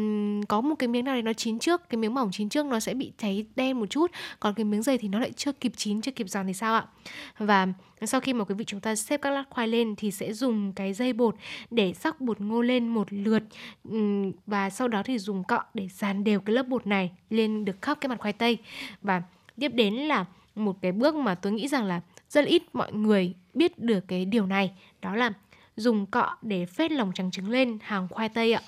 có 0.49 0.61
một 0.61 0.74
cái 0.79 0.89
miếng 0.89 1.05
nào 1.05 1.14
đấy 1.14 1.22
nó 1.22 1.33
chín 1.33 1.59
trước 1.59 1.89
cái 1.89 1.97
miếng 1.97 2.14
mỏng 2.14 2.31
chín 2.33 2.49
trước 2.49 2.66
nó 2.66 2.81
sẽ 2.81 2.95
bị 2.95 3.12
cháy 3.18 3.47
đen 3.57 3.81
một 3.81 3.87
chút 3.91 4.11
còn 4.41 4.55
cái 4.55 4.64
miếng 4.64 4.83
dày 4.83 4.99
thì 4.99 5.09
nó 5.09 5.18
lại 5.18 5.33
chưa 5.33 5.53
kịp 5.53 5.72
chín 5.77 6.01
chưa 6.01 6.12
kịp 6.12 6.29
giòn 6.29 6.47
thì 6.47 6.53
sao 6.53 6.74
ạ? 6.74 6.85
Và 7.39 7.66
sau 8.03 8.20
khi 8.20 8.32
mà 8.32 8.44
quý 8.44 8.55
vị 8.55 8.64
chúng 8.64 8.80
ta 8.80 8.94
xếp 8.94 9.20
các 9.22 9.30
lát 9.30 9.44
khoai 9.51 9.68
lên 9.68 9.94
thì 9.97 10.11
sẽ 10.11 10.32
dùng 10.32 10.72
cái 10.72 10.92
dây 10.92 11.12
bột 11.12 11.34
để 11.70 11.92
rắc 11.92 12.20
bột 12.20 12.40
ngô 12.40 12.62
lên 12.62 12.88
một 12.88 13.07
lượt. 13.11 13.42
Và 14.47 14.70
sau 14.70 14.88
đó 14.88 15.03
thì 15.03 15.18
dùng 15.18 15.44
cọ 15.44 15.62
để 15.74 15.88
dàn 15.88 16.24
đều 16.24 16.40
cái 16.40 16.55
lớp 16.55 16.68
bột 16.68 16.86
này 16.86 17.11
lên 17.30 17.64
được 17.64 17.82
khắp 17.82 17.99
cái 18.01 18.09
mặt 18.09 18.20
khoai 18.20 18.32
tây. 18.32 18.59
Và 19.03 19.22
tiếp 19.61 19.68
đến 19.68 19.94
là 19.94 20.24
một 20.55 20.76
cái 20.82 20.92
bước 20.92 21.14
mà 21.14 21.34
tôi 21.34 21.53
nghĩ 21.53 21.68
rằng 21.68 21.84
là 21.84 22.01
rất 22.28 22.44
ít 22.44 22.62
mọi 22.72 22.92
người 22.92 23.34
biết 23.55 23.78
được 23.78 24.09
cái 24.09 24.24
điều 24.24 24.47
này. 24.47 24.72
Đó 25.03 25.16
là 25.16 25.32
dùng 25.76 26.07
cọ 26.07 26.36
để 26.42 26.66
phết 26.66 26.92
lòng 26.92 27.12
trắng 27.14 27.30
trứng 27.30 27.51
lên 27.51 27.78
hàng 27.82 28.09
khoai 28.09 28.28
tây 28.28 28.53
ạ 28.53 28.62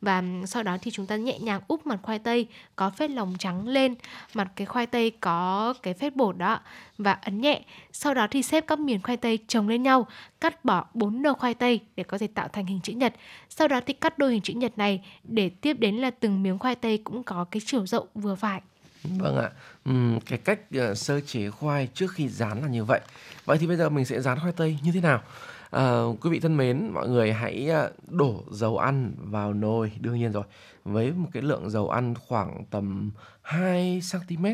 và 0.00 0.22
sau 0.46 0.62
đó 0.62 0.78
thì 0.82 0.90
chúng 0.90 1.06
ta 1.06 1.16
nhẹ 1.16 1.38
nhàng 1.38 1.60
úp 1.68 1.86
mặt 1.86 1.98
khoai 2.02 2.18
tây 2.18 2.46
có 2.76 2.90
phết 2.90 3.10
lòng 3.10 3.34
trắng 3.38 3.68
lên. 3.68 3.94
Mặt 4.34 4.48
cái 4.56 4.66
khoai 4.66 4.86
tây 4.86 5.10
có 5.20 5.74
cái 5.82 5.94
phết 5.94 6.16
bột 6.16 6.38
đó. 6.38 6.60
Và 6.98 7.12
ấn 7.12 7.40
nhẹ. 7.40 7.62
Sau 7.92 8.14
đó 8.14 8.26
thì 8.30 8.42
xếp 8.42 8.64
các 8.66 8.78
miếng 8.78 9.02
khoai 9.02 9.16
tây 9.16 9.38
chồng 9.48 9.68
lên 9.68 9.82
nhau 9.82 10.06
cắt 10.40 10.64
bỏ 10.64 10.84
bốn 10.94 11.22
đầu 11.22 11.34
khoai 11.34 11.54
tây 11.54 11.80
để 11.96 12.04
có 12.04 12.18
thể 12.18 12.26
tạo 12.26 12.48
thành 12.48 12.66
hình 12.66 12.80
chữ 12.82 12.92
nhật. 12.92 13.14
Sau 13.48 13.68
đó 13.68 13.80
thì 13.86 13.92
cắt 13.92 14.18
đôi 14.18 14.32
hình 14.32 14.42
chữ 14.42 14.52
nhật 14.52 14.78
này 14.78 15.04
để 15.24 15.48
tiếp 15.48 15.76
đến 15.78 15.96
là 15.96 16.10
từng 16.10 16.42
miếng 16.42 16.58
khoai 16.58 16.74
tây 16.74 16.98
cũng 17.04 17.22
có 17.22 17.44
cái 17.50 17.60
chiều 17.66 17.86
rộng 17.86 18.06
vừa 18.14 18.34
phải. 18.34 18.60
Vâng 19.04 19.36
ạ, 19.36 19.50
uhm, 19.90 20.20
cái 20.20 20.38
cách 20.38 20.60
uh, 20.90 20.98
sơ 20.98 21.20
chế 21.20 21.50
khoai 21.50 21.88
trước 21.94 22.12
khi 22.12 22.28
rán 22.28 22.60
là 22.62 22.68
như 22.68 22.84
vậy. 22.84 23.00
Vậy 23.44 23.58
thì 23.58 23.66
bây 23.66 23.76
giờ 23.76 23.88
mình 23.88 24.04
sẽ 24.04 24.20
rán 24.20 24.38
khoai 24.38 24.52
tây 24.52 24.78
như 24.82 24.92
thế 24.92 25.00
nào? 25.00 25.22
À, 25.70 26.02
quý 26.20 26.30
vị 26.30 26.40
thân 26.40 26.56
mến, 26.56 26.90
mọi 26.94 27.08
người 27.08 27.32
hãy 27.32 27.68
ờ, 27.68 27.92
đổ 28.08 28.44
dầu 28.50 28.78
ăn 28.78 29.12
vào 29.18 29.52
nồi 29.52 29.92
đương 30.00 30.18
nhiên 30.18 30.32
rồi. 30.32 30.44
Với 30.84 31.12
một 31.12 31.28
cái 31.32 31.42
lượng 31.42 31.70
dầu 31.70 31.88
ăn 31.88 32.14
khoảng 32.14 32.64
tầm 32.70 33.10
2 33.42 34.00
cm 34.12 34.46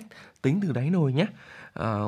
tính 0.42 0.60
từ 0.62 0.72
đáy 0.72 0.90
nồi 0.90 1.12
nhé. 1.12 1.26
À, 1.72 1.98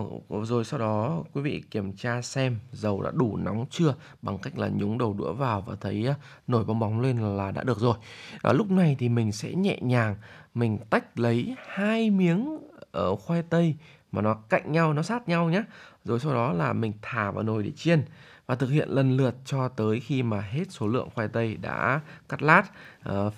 rồi 0.43 0.65
sau 0.65 0.81
đó 0.81 1.23
quý 1.33 1.41
vị 1.43 1.63
kiểm 1.71 1.93
tra 1.93 2.23
xem 2.23 2.59
dầu 2.73 3.03
đã 3.03 3.11
đủ 3.15 3.37
nóng 3.37 3.67
chưa 3.71 3.95
bằng 4.23 4.39
cách 4.39 4.59
là 4.59 4.69
nhúng 4.69 4.99
đầu 4.99 5.15
đũa 5.15 5.33
vào 5.33 5.61
và 5.61 5.77
thấy 5.81 6.07
nổi 6.47 6.65
bong 6.65 6.79
bóng 6.79 7.01
lên 7.01 7.37
là 7.37 7.51
đã 7.51 7.63
được 7.63 7.79
rồi. 7.79 7.97
À, 8.43 8.53
lúc 8.53 8.71
này 8.71 8.97
thì 8.99 9.09
mình 9.09 9.33
sẽ 9.33 9.53
nhẹ 9.53 9.79
nhàng 9.81 10.17
mình 10.55 10.79
tách 10.91 11.19
lấy 11.19 11.55
hai 11.67 12.11
miếng 12.11 12.59
ở 12.93 13.17
khoai 13.17 13.43
tây 13.43 13.75
mà 14.13 14.23
nó 14.23 14.35
cạnh 14.35 14.73
nhau 14.73 14.93
nó 14.93 15.03
sát 15.03 15.29
nhau 15.29 15.51
nhé 15.51 15.63
rồi 16.05 16.21
sau 16.21 16.35
đó 16.35 16.53
là 16.53 16.73
mình 16.73 16.93
thả 17.03 17.31
vào 17.31 17.43
nồi 17.43 17.63
để 17.63 17.71
chiên 17.71 18.05
và 18.47 18.55
thực 18.55 18.71
hiện 18.71 18.89
lần 18.89 19.17
lượt 19.17 19.35
cho 19.45 19.69
tới 19.69 20.01
khi 20.01 20.23
mà 20.23 20.41
hết 20.41 20.65
số 20.71 20.89
lượng 20.89 21.09
khoai 21.15 21.29
tây 21.29 21.57
đã 21.57 22.01
cắt 22.29 22.43
lát, 22.43 22.63
uh, 23.09 23.33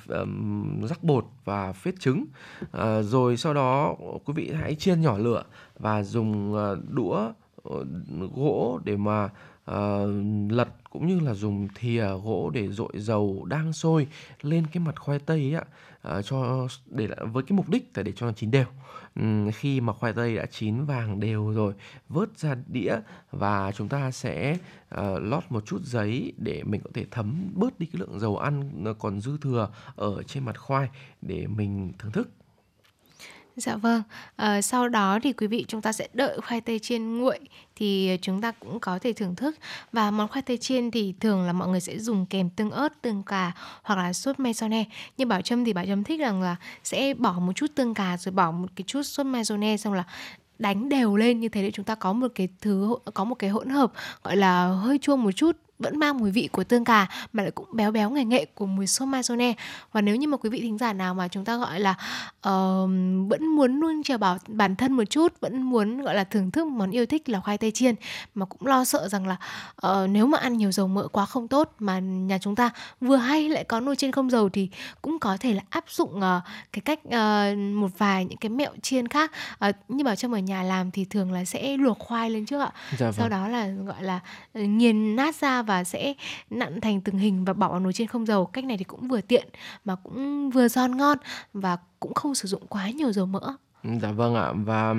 rắc 0.88 1.04
bột 1.04 1.24
và 1.44 1.72
phết 1.72 2.00
trứng. 2.00 2.24
Uh, 2.64 3.04
rồi 3.04 3.36
sau 3.36 3.54
đó 3.54 3.96
quý 4.24 4.32
vị 4.36 4.52
hãy 4.60 4.74
chiên 4.74 5.00
nhỏ 5.00 5.18
lửa 5.18 5.42
và 5.78 6.02
dùng 6.02 6.54
ờ, 6.54 6.78
đũa 6.88 7.32
gỗ 8.34 8.80
để 8.84 8.96
mà 8.96 9.24
uh, 9.70 10.08
lật 10.50 10.68
cũng 10.90 11.06
như 11.06 11.20
là 11.20 11.34
dùng 11.34 11.68
thìa 11.74 12.06
gỗ 12.24 12.50
để 12.54 12.68
dội 12.68 12.92
dầu 12.94 13.44
đang 13.44 13.72
sôi 13.72 14.06
lên 14.42 14.66
cái 14.72 14.82
mặt 14.86 15.00
khoai 15.00 15.18
tây 15.18 15.38
ấy 15.38 15.54
ạ 15.54 15.64
uh, 16.18 16.24
cho 16.24 16.68
để 16.86 17.08
với 17.32 17.42
cái 17.42 17.56
mục 17.56 17.68
đích 17.68 17.90
là 17.94 18.02
để 18.02 18.12
cho 18.16 18.26
nó 18.26 18.32
chín 18.32 18.50
đều. 18.50 18.66
Ừ, 19.16 19.50
khi 19.54 19.80
mà 19.80 19.92
khoai 19.92 20.12
tây 20.12 20.36
đã 20.36 20.46
chín 20.46 20.84
vàng 20.84 21.20
đều 21.20 21.50
rồi 21.50 21.74
vớt 22.08 22.38
ra 22.38 22.56
đĩa 22.66 22.96
và 23.30 23.72
chúng 23.72 23.88
ta 23.88 24.10
sẽ 24.10 24.58
uh, 24.94 25.22
lót 25.22 25.44
một 25.48 25.66
chút 25.66 25.82
giấy 25.82 26.32
để 26.36 26.62
mình 26.64 26.80
có 26.84 26.90
thể 26.94 27.06
thấm 27.10 27.52
bớt 27.54 27.78
đi 27.78 27.86
cái 27.86 28.00
lượng 28.00 28.20
dầu 28.20 28.38
ăn 28.38 28.84
còn 28.98 29.20
dư 29.20 29.38
thừa 29.38 29.70
ở 29.96 30.22
trên 30.22 30.44
mặt 30.44 30.58
khoai 30.58 30.88
để 31.22 31.46
mình 31.46 31.92
thưởng 31.98 32.12
thức. 32.12 32.28
Dạ 33.60 33.76
vâng, 33.76 34.02
à, 34.36 34.62
sau 34.62 34.88
đó 34.88 35.18
thì 35.22 35.32
quý 35.32 35.46
vị 35.46 35.64
chúng 35.68 35.82
ta 35.82 35.92
sẽ 35.92 36.08
đợi 36.12 36.40
khoai 36.40 36.60
tây 36.60 36.78
chiên 36.78 37.18
nguội 37.18 37.38
thì 37.76 38.18
chúng 38.22 38.40
ta 38.40 38.52
cũng 38.52 38.80
có 38.80 38.98
thể 38.98 39.12
thưởng 39.12 39.34
thức. 39.34 39.56
Và 39.92 40.10
món 40.10 40.28
khoai 40.28 40.42
tây 40.42 40.56
chiên 40.56 40.90
thì 40.90 41.14
thường 41.20 41.46
là 41.46 41.52
mọi 41.52 41.68
người 41.68 41.80
sẽ 41.80 41.98
dùng 41.98 42.26
kèm 42.26 42.50
tương 42.50 42.70
ớt, 42.70 43.02
tương 43.02 43.22
cà 43.22 43.52
hoặc 43.82 43.96
là 43.96 44.12
sốt 44.12 44.40
mayonnaise. 44.40 44.90
như 45.16 45.26
Bảo 45.26 45.40
Trâm 45.42 45.64
thì 45.64 45.72
Bảo 45.72 45.86
Trâm 45.86 46.04
thích 46.04 46.20
rằng 46.20 46.42
là 46.42 46.56
sẽ 46.84 47.14
bỏ 47.14 47.32
một 47.32 47.52
chút 47.52 47.66
tương 47.74 47.94
cà 47.94 48.16
rồi 48.16 48.32
bỏ 48.32 48.50
một 48.50 48.68
cái 48.76 48.84
chút 48.86 49.02
sốt 49.02 49.26
mayonnaise 49.26 49.76
xong 49.76 49.92
là 49.92 50.04
đánh 50.58 50.88
đều 50.88 51.16
lên 51.16 51.40
như 51.40 51.48
thế 51.48 51.62
để 51.62 51.70
chúng 51.70 51.84
ta 51.84 51.94
có 51.94 52.12
một 52.12 52.28
cái 52.34 52.48
thứ 52.60 52.96
có 53.14 53.24
một 53.24 53.34
cái 53.34 53.50
hỗn 53.50 53.68
hợp 53.68 53.92
gọi 54.24 54.36
là 54.36 54.66
hơi 54.68 54.98
chua 54.98 55.16
một 55.16 55.32
chút 55.32 55.56
vẫn 55.78 55.98
mang 55.98 56.18
mùi 56.18 56.30
vị 56.30 56.48
của 56.52 56.64
tương 56.64 56.84
cà 56.84 57.06
mà 57.32 57.42
lại 57.42 57.50
cũng 57.50 57.66
béo 57.72 57.90
béo 57.90 58.10
ngậy 58.10 58.24
nghệ 58.24 58.44
của 58.44 58.66
mùi 58.66 58.86
sốt 58.86 59.08
mayonnaise 59.08 59.62
và 59.92 60.00
nếu 60.00 60.16
như 60.16 60.28
mà 60.28 60.36
quý 60.36 60.50
vị 60.50 60.60
thính 60.60 60.78
giả 60.78 60.92
nào 60.92 61.14
mà 61.14 61.28
chúng 61.28 61.44
ta 61.44 61.56
gọi 61.56 61.80
là 61.80 61.90
uh, 62.36 62.90
vẫn 63.28 63.46
muốn 63.56 63.80
nuôi 63.80 63.94
trèo 64.04 64.18
bảo 64.18 64.38
bản 64.46 64.76
thân 64.76 64.92
một 64.92 65.04
chút 65.04 65.40
vẫn 65.40 65.62
muốn 65.62 66.02
gọi 66.02 66.14
là 66.14 66.24
thưởng 66.24 66.50
thức 66.50 66.66
món 66.66 66.90
yêu 66.90 67.06
thích 67.06 67.28
là 67.28 67.40
khoai 67.40 67.58
tây 67.58 67.70
chiên 67.70 67.94
mà 68.34 68.46
cũng 68.46 68.66
lo 68.66 68.84
sợ 68.84 69.08
rằng 69.08 69.26
là 69.26 69.36
uh, 69.86 70.10
nếu 70.10 70.26
mà 70.26 70.38
ăn 70.38 70.56
nhiều 70.56 70.72
dầu 70.72 70.88
mỡ 70.88 71.08
quá 71.08 71.26
không 71.26 71.48
tốt 71.48 71.74
mà 71.78 71.98
nhà 71.98 72.38
chúng 72.38 72.54
ta 72.54 72.70
vừa 73.00 73.16
hay 73.16 73.48
lại 73.48 73.64
có 73.64 73.80
nồi 73.80 73.96
chiên 73.96 74.12
không 74.12 74.30
dầu 74.30 74.48
thì 74.48 74.68
cũng 75.02 75.18
có 75.18 75.36
thể 75.40 75.54
là 75.54 75.62
áp 75.70 75.84
dụng 75.88 76.18
uh, 76.18 76.42
cái 76.72 76.82
cách 76.84 77.00
uh, 77.06 77.58
một 77.58 77.98
vài 77.98 78.24
những 78.24 78.38
cái 78.38 78.50
mẹo 78.50 78.70
chiên 78.82 79.08
khác. 79.08 79.32
Uh, 79.68 79.74
như 79.88 80.04
bảo 80.04 80.16
trong 80.16 80.32
ở 80.32 80.38
nhà 80.38 80.62
làm 80.62 80.90
thì 80.90 81.04
thường 81.04 81.32
là 81.32 81.44
sẽ 81.44 81.76
luộc 81.76 81.98
khoai 81.98 82.30
lên 82.30 82.46
trước 82.46 82.60
ạ. 82.60 82.72
Dạ 82.98 83.06
vâng. 83.06 83.12
sau 83.12 83.28
đó 83.28 83.48
là 83.48 83.68
gọi 83.68 84.02
là 84.02 84.20
nghiền 84.54 85.16
nát 85.16 85.36
ra 85.36 85.62
và 85.68 85.84
sẽ 85.84 86.14
nặn 86.50 86.80
thành 86.80 87.00
từng 87.00 87.18
hình 87.18 87.44
và 87.44 87.52
bỏ 87.52 87.68
vào 87.68 87.80
nồi 87.80 87.92
chiên 87.92 88.06
không 88.06 88.26
dầu. 88.26 88.46
Cách 88.46 88.64
này 88.64 88.76
thì 88.76 88.84
cũng 88.84 89.08
vừa 89.08 89.20
tiện 89.20 89.48
mà 89.84 89.96
cũng 89.96 90.50
vừa 90.50 90.68
giòn 90.68 90.96
ngon 90.96 91.18
và 91.52 91.78
cũng 92.00 92.14
không 92.14 92.34
sử 92.34 92.48
dụng 92.48 92.66
quá 92.66 92.90
nhiều 92.90 93.12
dầu 93.12 93.26
mỡ 93.26 93.56
ừ, 93.84 93.90
Dạ 94.02 94.12
vâng 94.12 94.34
ạ. 94.34 94.52
Và 94.52 94.94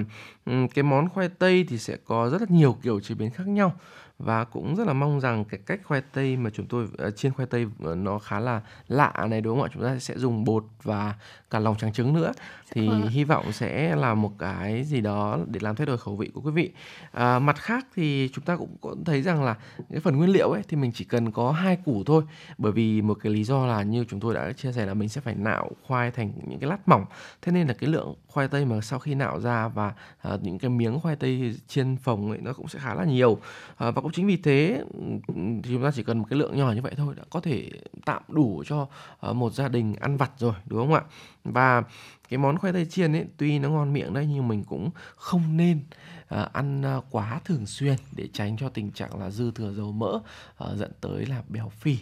cái 0.46 0.84
món 0.84 1.10
khoai 1.10 1.30
tây 1.30 1.66
thì 1.70 1.78
sẽ 1.78 1.98
có 2.06 2.30
rất 2.30 2.42
là 2.42 2.48
nhiều 2.50 2.78
kiểu 2.84 3.00
chế 3.00 3.16
biến 3.16 3.30
khác 3.30 3.48
nhau. 3.48 3.74
Và 4.20 4.44
cũng 4.44 4.76
rất 4.76 4.88
là 4.88 4.94
mong 4.94 5.20
rằng 5.20 5.46
cái 5.46 5.60
cách 5.66 5.80
khoai 5.84 6.02
tây 6.14 6.38
mà 6.38 6.50
chúng 6.50 6.66
tôi 6.66 6.84
uh, 7.08 7.16
chiên 7.16 7.34
khoai 7.34 7.48
tây 7.48 7.66
uh, 7.66 7.98
nó 7.98 8.20
khá 8.20 8.40
là 8.40 8.62
lạ 8.88 9.14
này 9.30 9.42
đúng 9.42 9.60
không 9.60 9.70
ạ? 9.70 9.72
Chúng 9.74 9.84
ta 9.84 10.00
sẽ 10.00 10.18
dùng 10.18 10.44
bột 10.44 10.64
và 10.84 11.16
cả 11.50 11.60
lòng 11.60 11.76
trắng 11.78 11.94
trứng 11.94 12.14
nữa. 12.14 12.32
Thì 12.72 12.88
vâng. 12.88 13.08
hy 13.08 13.24
vọng 13.24 13.52
sẽ 13.52 13.96
là 13.96 14.14
một 14.14 14.32
cái 14.40 14.84
gì 14.84 15.02
đó 15.02 15.40
để 15.48 15.60
làm 15.64 15.76
thay 15.76 15.88
đổi 15.88 15.98
khẩu 15.98 16.16
vị 16.16 16.32
của 16.34 16.42
quý 16.42 16.52
vị. 16.52 16.72
À, 17.12 17.40
mặt 17.40 17.56
khác 17.60 17.88
thì 17.96 18.30
chúng 18.34 18.46
ta 18.46 18.56
cũng 18.56 18.76
có 18.82 18.96
thấy 19.06 19.22
rằng 19.22 19.44
là 19.44 19.56
cái 19.90 20.00
phần 20.00 20.18
nguyên 20.18 20.30
liệu 20.30 20.50
ấy 20.52 20.62
thì 20.68 20.78
mình 20.78 20.92
chỉ 20.96 21.06
cần 21.06 21.32
có 21.32 21.52
hai 21.52 21.78
củ 21.86 22.04
thôi. 22.06 22.24
Bởi 22.58 22.72
vì 22.72 23.02
một 23.02 23.18
cái 23.24 23.34
lý 23.34 23.44
do 23.44 23.66
là 23.66 23.84
như 23.84 24.06
chúng 24.10 24.20
tôi 24.20 24.34
đã 24.34 24.52
chia 24.52 24.72
sẻ 24.72 24.86
là 24.86 24.94
mình 24.94 25.10
sẽ 25.10 25.22
phải 25.22 25.36
nạo 25.36 25.72
khoai 25.88 26.12
thành 26.12 26.32
những 26.48 26.60
cái 26.60 26.70
lát 26.70 26.88
mỏng. 26.88 27.06
Thế 27.42 27.52
nên 27.52 27.68
là 27.68 27.74
cái 27.74 27.90
lượng 27.90 28.16
khoai 28.28 28.48
tây 28.48 28.66
mà 28.70 28.82
sau 28.82 29.00
khi 29.00 29.16
nạo 29.16 29.40
ra 29.40 29.68
và 29.68 29.94
à, 30.22 30.38
những 30.42 30.60
cái 30.60 30.70
miếng 30.70 31.00
khoai 31.00 31.16
tây 31.16 31.56
chiên 31.68 31.98
phồng 31.98 32.30
ấy 32.30 32.40
nó 32.42 32.54
cũng 32.54 32.68
sẽ 32.68 32.80
khá 32.80 32.94
là 32.94 33.06
nhiều. 33.06 33.38
À, 33.78 33.92
và 33.92 34.02
cũng 34.02 34.12
chính 34.12 34.28
vì 34.28 34.38
thế 34.38 34.84
thì 35.28 35.62
chúng 35.64 35.84
ta 35.84 35.92
chỉ 35.96 36.04
cần 36.04 36.18
một 36.18 36.26
cái 36.30 36.40
lượng 36.40 36.58
nhỏ 36.58 36.72
như 36.72 36.82
vậy 36.82 36.94
thôi 36.98 37.16
đã 37.18 37.24
có 37.30 37.40
thể 37.40 37.70
tạm 38.06 38.24
đủ 38.28 38.64
cho 38.66 38.88
à, 39.20 39.34
một 39.34 39.54
gia 39.54 39.68
đình 39.68 39.96
ăn 40.00 40.18
vặt 40.18 40.32
rồi 40.38 40.54
đúng 40.66 40.80
không 40.80 40.94
ạ? 40.94 41.02
Và 41.44 41.84
cái 42.30 42.38
món 42.38 42.58
khoai 42.58 42.74
tây 42.74 42.86
chiên 42.86 43.16
ấy 43.16 43.26
tuy 43.38 43.60
nó 43.60 43.70
ngon 43.70 43.94
miệng 43.94 44.14
đấy 44.14 44.28
nhưng 44.30 44.48
mình 44.48 44.64
cũng 44.64 44.90
không 45.16 45.58
nên 45.58 45.80
à, 46.28 46.50
ăn 46.54 46.84
quá 47.12 47.42
thường 47.46 47.66
xuyên 47.66 47.96
để 48.12 48.28
tránh 48.34 48.58
cho 48.58 48.70
tình 48.70 48.92
trạng 48.92 49.20
là 49.20 49.30
dư 49.30 49.52
thừa 49.52 49.74
dầu 49.74 49.92
mỡ 49.92 50.20
à, 50.58 50.68
dẫn 50.76 50.92
tới 51.02 51.26
là 51.26 51.44
béo 51.50 51.70
phì 51.70 51.98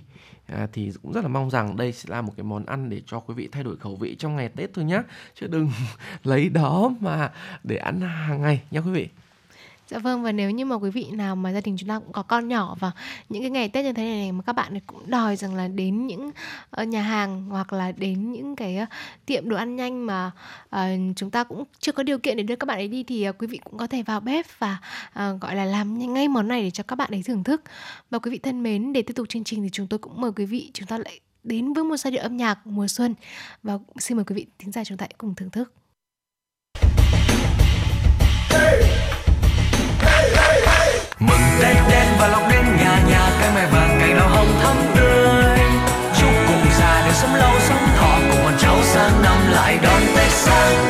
à, 0.47 0.67
thì 0.73 0.91
cũng 1.01 1.11
rất 1.11 1.21
là 1.21 1.27
mong 1.27 1.49
rằng 1.49 1.77
đây 1.77 1.91
sẽ 1.91 2.09
là 2.09 2.21
một 2.21 2.33
cái 2.37 2.43
món 2.43 2.65
ăn 2.65 2.89
để 2.89 3.01
cho 3.05 3.19
quý 3.19 3.33
vị 3.33 3.49
thay 3.51 3.63
đổi 3.63 3.77
khẩu 3.77 3.95
vị 3.95 4.15
trong 4.15 4.35
ngày 4.35 4.49
Tết 4.49 4.73
thôi 4.73 4.85
nhé, 4.85 5.01
chứ 5.35 5.47
đừng 5.47 5.71
lấy 6.23 6.49
đó 6.49 6.91
mà 6.99 7.31
để 7.63 7.77
ăn 7.77 8.01
hàng 8.01 8.41
ngày 8.41 8.61
nha 8.71 8.81
quý 8.81 8.91
vị. 8.91 9.09
Dạ 9.89 9.99
vâng 9.99 10.23
và 10.23 10.31
nếu 10.31 10.51
như 10.51 10.65
mà 10.65 10.75
quý 10.75 10.89
vị 10.89 11.05
nào 11.11 11.35
mà 11.35 11.53
gia 11.53 11.61
đình 11.61 11.75
chúng 11.79 11.89
ta 11.89 11.99
cũng 11.99 12.11
có 12.11 12.23
con 12.23 12.47
nhỏ 12.47 12.75
và 12.79 12.91
những 13.29 13.41
cái 13.41 13.49
ngày 13.49 13.69
Tết 13.69 13.85
như 13.85 13.93
thế 13.93 14.03
này, 14.03 14.15
này 14.15 14.31
mà 14.31 14.43
các 14.43 14.53
bạn 14.53 14.79
cũng 14.87 15.09
đòi 15.09 15.35
rằng 15.35 15.55
là 15.55 15.67
đến 15.67 16.07
những 16.07 16.31
ờ, 16.69 16.83
nhà 16.83 17.01
hàng 17.01 17.45
hoặc 17.49 17.73
là 17.73 17.91
đến 17.91 18.31
những 18.31 18.55
cái 18.55 18.77
ờ, 18.77 18.85
tiệm 19.25 19.49
đồ 19.49 19.57
ăn 19.57 19.75
nhanh 19.75 20.05
mà 20.05 20.31
uh, 20.75 20.81
chúng 21.15 21.31
ta 21.31 21.43
cũng 21.43 21.63
chưa 21.79 21.91
có 21.91 22.03
điều 22.03 22.19
kiện 22.19 22.37
để 22.37 22.43
đưa 22.43 22.55
các 22.55 22.65
bạn 22.65 22.77
ấy 22.77 22.87
đi 22.87 23.03
thì 23.03 23.29
uh, 23.29 23.35
quý 23.39 23.47
vị 23.47 23.59
cũng 23.63 23.77
có 23.77 23.87
thể 23.87 24.03
vào 24.03 24.19
bếp 24.19 24.45
và 24.59 24.77
uh, 25.07 25.41
gọi 25.41 25.55
là 25.55 25.65
làm 25.65 26.13
ngay 26.13 26.27
món 26.27 26.47
này 26.47 26.63
để 26.63 26.71
cho 26.71 26.83
các 26.83 26.95
bạn 26.95 27.11
ấy 27.11 27.23
thưởng 27.23 27.43
thức. 27.43 27.61
Và 28.09 28.19
quý 28.19 28.31
vị 28.31 28.37
thân 28.37 28.63
mến, 28.63 28.93
để 28.93 29.01
tiếp 29.01 29.13
tục 29.13 29.29
chương 29.29 29.43
trình 29.43 29.63
thì 29.63 29.69
chúng 29.71 29.87
tôi 29.87 29.97
cũng 29.99 30.21
mời 30.21 30.31
quý 30.35 30.45
vị 30.45 30.71
chúng 30.73 30.87
ta 30.87 30.97
lại 30.97 31.19
đến 31.43 31.73
với 31.73 31.83
một 31.83 31.97
giai 31.97 32.11
điệu 32.11 32.21
âm 32.21 32.37
nhạc 32.37 32.67
mùa 32.67 32.87
xuân 32.87 33.15
và 33.63 33.77
xin 33.99 34.17
mời 34.17 34.25
quý 34.25 34.35
vị 34.35 34.45
thính 34.59 34.71
giả 34.71 34.83
chúng 34.83 34.97
ta 34.97 35.07
cùng 35.17 35.35
thưởng 35.35 35.49
thức. 35.49 35.73
Hey! 38.49 39.06
mừng 41.19 41.39
tết 41.61 41.75
đến 41.89 42.07
và 42.19 42.27
lộc 42.27 42.41
đến 42.51 42.65
nhà 42.77 43.01
nhà 43.09 43.29
cây 43.41 43.51
mai 43.55 43.67
vàng 43.67 43.97
cây 43.99 44.13
đào 44.13 44.29
hồng 44.29 44.59
thắm 44.63 44.75
tươi. 44.95 45.59
Chúc 46.19 46.29
cùng 46.47 46.65
già 46.79 47.03
được 47.05 47.13
sống 47.13 47.35
lâu 47.35 47.51
sống 47.59 47.87
thọ, 47.99 48.19
cùng 48.31 48.41
con 48.43 48.53
cháu 48.59 48.77
sang 48.83 49.21
năm 49.23 49.37
lại 49.51 49.79
đón 49.83 50.01
tết 50.15 50.31
sang 50.31 50.86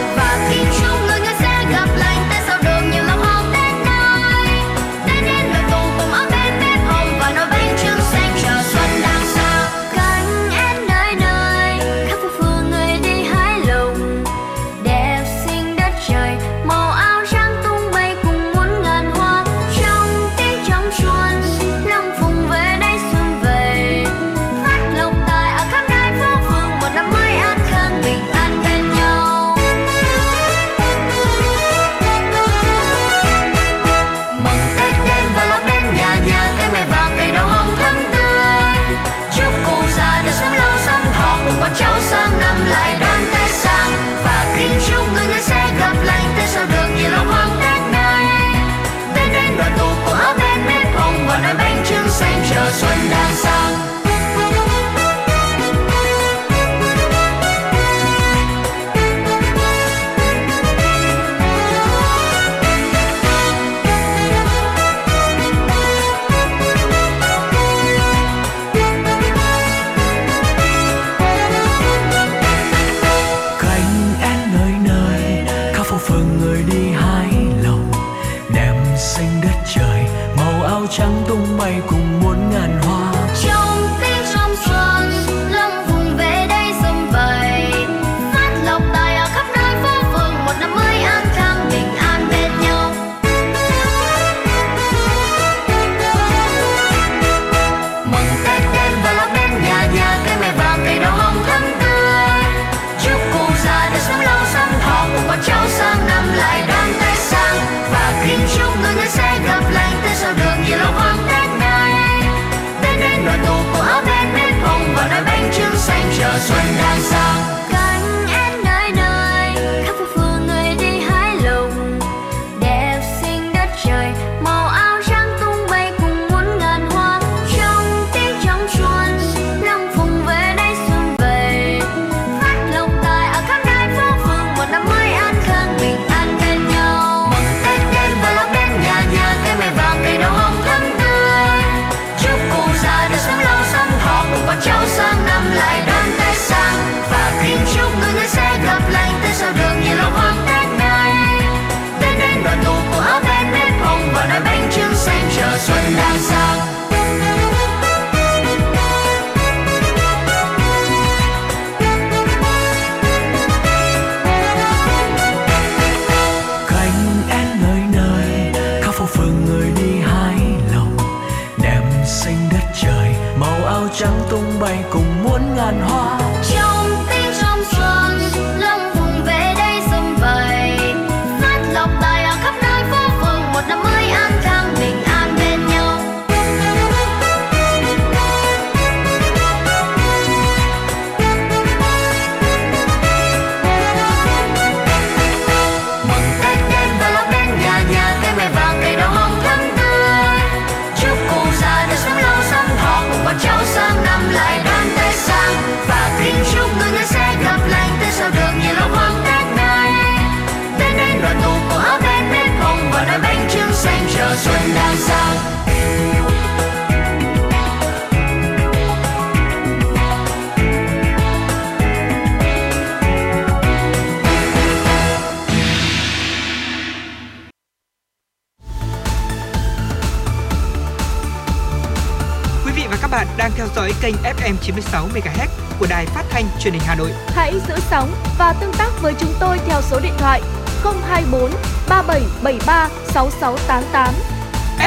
các 233.12 233.18
bạn 233.18 233.28
đang 233.38 233.52
theo 233.56 233.68
dõi 233.76 233.92
kênh 234.02 234.16
FM 234.16 234.56
96 234.62 235.08
MHz 235.08 235.48
của 235.80 235.88
đài 235.90 236.06
phát 236.06 236.24
thanh 236.30 236.46
truyền 236.60 236.74
hình 236.74 236.84
Hà 236.86 236.96
Nội. 236.96 237.12
Hãy 237.28 237.54
giữ 237.68 237.76
sóng 237.90 238.12
và 238.38 238.54
tương 238.54 238.74
tác 238.78 238.90
với 239.02 239.14
chúng 239.20 239.34
tôi 239.40 239.58
theo 239.68 239.82
số 239.82 240.00
điện 240.00 240.14
thoại 240.18 240.42
024 240.84 241.52
3773 241.90 242.90
6688. 243.06 244.14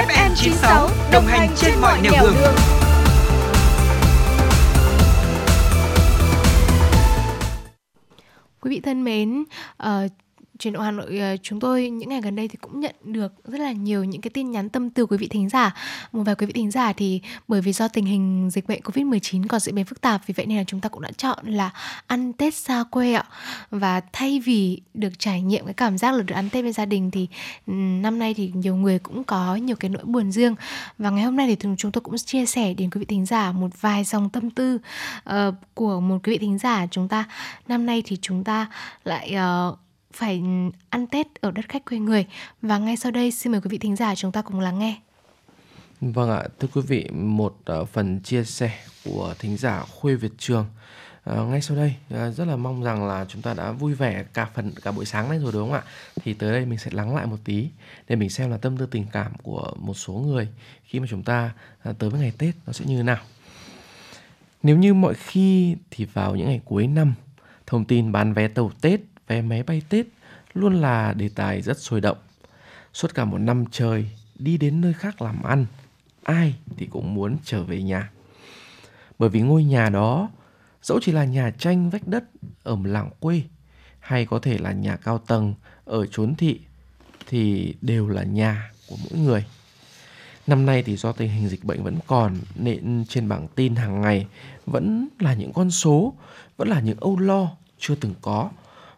FM 0.09 0.35
96 0.37 0.89
đồng, 0.89 0.91
đồng 1.13 1.27
hành 1.27 1.49
trên, 1.49 1.71
trên 1.71 1.81
mọi 1.81 2.01
nẻo 2.01 2.13
đường. 2.23 2.35
đường. 2.41 2.55
Quý 8.61 8.71
vị 8.71 8.81
thân 8.81 9.05
mến, 9.05 9.45
uh, 9.83 9.89
truyền 10.61 10.73
động 10.75 10.83
Hà 10.83 10.91
Nội 10.91 11.19
ờ, 11.19 11.37
chúng 11.43 11.61
tôi 11.61 11.91
những 11.91 12.09
ngày 12.09 12.21
gần 12.21 12.37
đây 12.37 12.49
thì 12.49 12.57
cũng 12.61 12.81
nhận 12.81 12.95
được 13.05 13.33
rất 13.45 13.61
là 13.61 13.73
nhiều 13.73 14.05
những 14.05 14.21
cái 14.21 14.31
tin 14.31 14.51
nhắn 14.51 14.69
tâm 14.69 14.91
tư 14.91 15.07
quý 15.07 15.17
vị 15.17 15.29
thính 15.29 15.49
giả. 15.49 15.75
Một 16.13 16.23
vài 16.23 16.35
quý 16.35 16.47
vị 16.47 16.53
thính 16.53 16.71
giả 16.71 16.93
thì 16.93 17.21
bởi 17.49 17.61
vì 17.61 17.73
do 17.73 17.89
tình 17.89 18.05
hình 18.05 18.51
dịch 18.53 18.69
bệnh 18.69 18.81
Covid-19 18.81 19.47
còn 19.49 19.61
diễn 19.61 19.75
biến 19.75 19.85
phức 19.85 20.01
tạp 20.01 20.27
vì 20.27 20.35
vậy 20.37 20.47
nên 20.47 20.59
là 20.59 20.65
chúng 20.67 20.81
ta 20.81 20.89
cũng 20.89 21.03
đã 21.03 21.11
chọn 21.17 21.47
là 21.47 21.71
ăn 22.07 22.33
Tết 22.33 22.55
xa 22.55 22.85
quê 22.91 23.13
ạ. 23.13 23.25
Và 23.71 24.01
thay 24.13 24.41
vì 24.41 24.81
được 24.95 25.19
trải 25.19 25.43
nghiệm 25.43 25.65
cái 25.65 25.75
cảm 25.75 25.99
giác 25.99 26.15
là 26.15 26.23
được 26.23 26.35
ăn 26.35 26.51
Tết 26.51 26.65
bên 26.65 26.73
gia 26.73 26.85
đình 26.85 27.11
thì 27.11 27.29
ừ, 27.67 27.73
năm 27.73 28.19
nay 28.19 28.35
thì 28.35 28.53
nhiều 28.55 28.77
người 28.77 28.99
cũng 28.99 29.25
có 29.25 29.57
nhiều 29.57 29.77
cái 29.77 29.89
nỗi 29.89 30.05
buồn 30.05 30.33
riêng. 30.33 30.55
Và 30.99 31.11
ngày 31.11 31.25
hôm 31.25 31.37
nay 31.37 31.57
thì 31.61 31.69
chúng 31.79 31.93
tôi 31.93 32.01
cũng 32.01 32.17
chia 32.17 32.47
sẻ 32.47 32.75
đến 32.75 32.91
quý 32.91 32.99
vị 32.99 33.05
thính 33.05 33.27
giả 33.27 33.53
một 33.53 33.81
vài 33.81 34.05
dòng 34.05 34.31
tâm 34.31 34.51
tư 34.51 34.79
uh, 35.31 35.35
của 35.75 36.01
một 36.01 36.19
quý 36.25 36.33
vị 36.33 36.39
thính 36.39 36.59
giả 36.59 36.87
chúng 36.91 37.09
ta 37.09 37.25
năm 37.69 37.87
nay 37.87 38.03
thì 38.07 38.19
chúng 38.21 38.45
ta 38.45 38.67
lại 39.05 39.37
uh, 39.71 39.79
phải 40.13 40.43
ăn 40.89 41.07
Tết 41.07 41.27
ở 41.41 41.51
đất 41.51 41.69
khách 41.69 41.85
quê 41.85 41.99
người 41.99 42.27
và 42.63 42.79
ngay 42.79 42.97
sau 42.97 43.13
đây 43.13 43.31
xin 43.31 43.53
mời 43.53 43.61
quý 43.61 43.69
vị 43.71 43.79
thính 43.79 43.97
giả 43.97 44.15
chúng 44.15 44.33
ta 44.33 44.43
cùng 44.43 44.61
lắng 44.61 44.79
nghe. 44.79 45.01
Vâng 46.01 46.31
ạ, 46.31 46.45
thưa 46.61 46.69
quý 46.75 46.83
vị, 46.87 47.09
một 47.13 47.59
uh, 47.73 47.89
phần 47.89 48.21
chia 48.21 48.45
sẻ 48.45 48.79
của 49.05 49.35
thính 49.39 49.57
giả 49.57 49.81
Khuê 49.81 50.15
Việt 50.15 50.33
Trường. 50.39 50.67
Uh, 51.31 51.49
ngay 51.49 51.61
sau 51.63 51.77
đây 51.77 51.95
uh, 52.15 52.37
rất 52.37 52.45
là 52.45 52.57
mong 52.57 52.83
rằng 52.83 53.07
là 53.07 53.27
chúng 53.29 53.43
ta 53.43 53.55
đã 53.55 53.73
vui 53.73 53.95
vẻ 53.95 54.25
cả 54.35 54.49
phần 54.55 54.73
cả 54.83 54.93
buổi 54.93 55.05
sáng 55.05 55.29
nay 55.29 55.39
rồi 55.39 55.53
đúng 55.53 55.71
không 55.71 55.73
ạ? 55.73 55.83
Thì 56.23 56.35
tới 56.35 56.53
đây 56.53 56.67
mình 56.67 56.79
sẽ 56.79 56.91
lắng 56.95 57.17
lại 57.17 57.27
một 57.27 57.37
tí 57.45 57.69
để 58.09 58.17
mình 58.17 58.31
xem 58.31 58.51
là 58.51 58.57
tâm 58.57 58.77
tư 58.77 58.87
tình 58.87 59.07
cảm 59.13 59.33
của 59.43 59.73
một 59.79 59.95
số 59.95 60.13
người 60.13 60.49
khi 60.85 61.01
mà 61.01 61.07
chúng 61.11 61.23
ta 61.23 61.53
tới 61.99 62.11
với 62.11 62.21
ngày 62.21 62.33
Tết 62.39 62.55
nó 62.67 62.73
sẽ 62.73 62.85
như 62.85 62.97
thế 62.97 63.03
nào. 63.03 63.21
Nếu 64.63 64.77
như 64.77 64.95
mọi 64.95 65.15
khi 65.15 65.77
thì 65.91 66.05
vào 66.05 66.37
những 66.37 66.47
ngày 66.47 66.61
cuối 66.65 66.87
năm, 66.87 67.15
thông 67.67 67.85
tin 67.85 68.13
bán 68.13 68.33
vé 68.33 68.49
tàu 68.49 68.71
Tết 68.81 69.01
vé 69.31 69.43
máy 69.43 69.63
bay 69.63 69.83
Tết 69.89 70.07
luôn 70.55 70.81
là 70.81 71.13
đề 71.13 71.29
tài 71.29 71.63
rất 71.63 71.79
sôi 71.79 72.01
động. 72.01 72.17
Suốt 72.93 73.15
cả 73.15 73.25
một 73.25 73.39
năm 73.39 73.65
trời 73.71 74.11
đi 74.35 74.57
đến 74.57 74.81
nơi 74.81 74.93
khác 74.93 75.23
làm 75.23 75.43
ăn, 75.43 75.67
ai 76.23 76.55
thì 76.77 76.87
cũng 76.87 77.15
muốn 77.15 77.37
trở 77.45 77.63
về 77.63 77.83
nhà. 77.83 78.11
Bởi 79.19 79.29
vì 79.29 79.41
ngôi 79.41 79.65
nhà 79.65 79.89
đó 79.89 80.31
dẫu 80.83 81.01
chỉ 81.03 81.13
là 81.13 81.25
nhà 81.25 81.51
tranh 81.59 81.91
vách 81.91 82.07
đất 82.07 82.25
ở 82.63 82.77
một 82.77 82.87
làng 82.87 83.11
quê 83.21 83.43
hay 84.01 84.27
có 84.27 84.39
thể 84.39 84.59
là 84.59 84.73
nhà 84.73 84.97
cao 84.97 85.19
tầng 85.19 85.55
ở 85.85 86.07
chốn 86.07 86.35
thị 86.35 86.61
thì 87.29 87.75
đều 87.81 88.09
là 88.09 88.23
nhà 88.23 88.71
của 88.89 88.97
mỗi 89.11 89.21
người. 89.21 89.45
Năm 90.47 90.67
nay 90.67 90.83
thì 90.83 90.97
do 90.97 91.13
tình 91.13 91.31
hình 91.31 91.49
dịch 91.49 91.65
bệnh 91.65 91.83
vẫn 91.83 91.99
còn 92.07 92.37
nên 92.55 93.05
trên 93.09 93.29
bảng 93.29 93.49
tin 93.49 93.77
hàng 93.77 94.01
ngày 94.01 94.27
vẫn 94.67 95.09
là 95.19 95.35
những 95.35 95.53
con 95.53 95.71
số, 95.71 96.15
vẫn 96.57 96.69
là 96.69 96.81
những 96.81 96.99
âu 97.01 97.19
lo 97.19 97.51
chưa 97.79 97.95
từng 97.95 98.15
có 98.21 98.51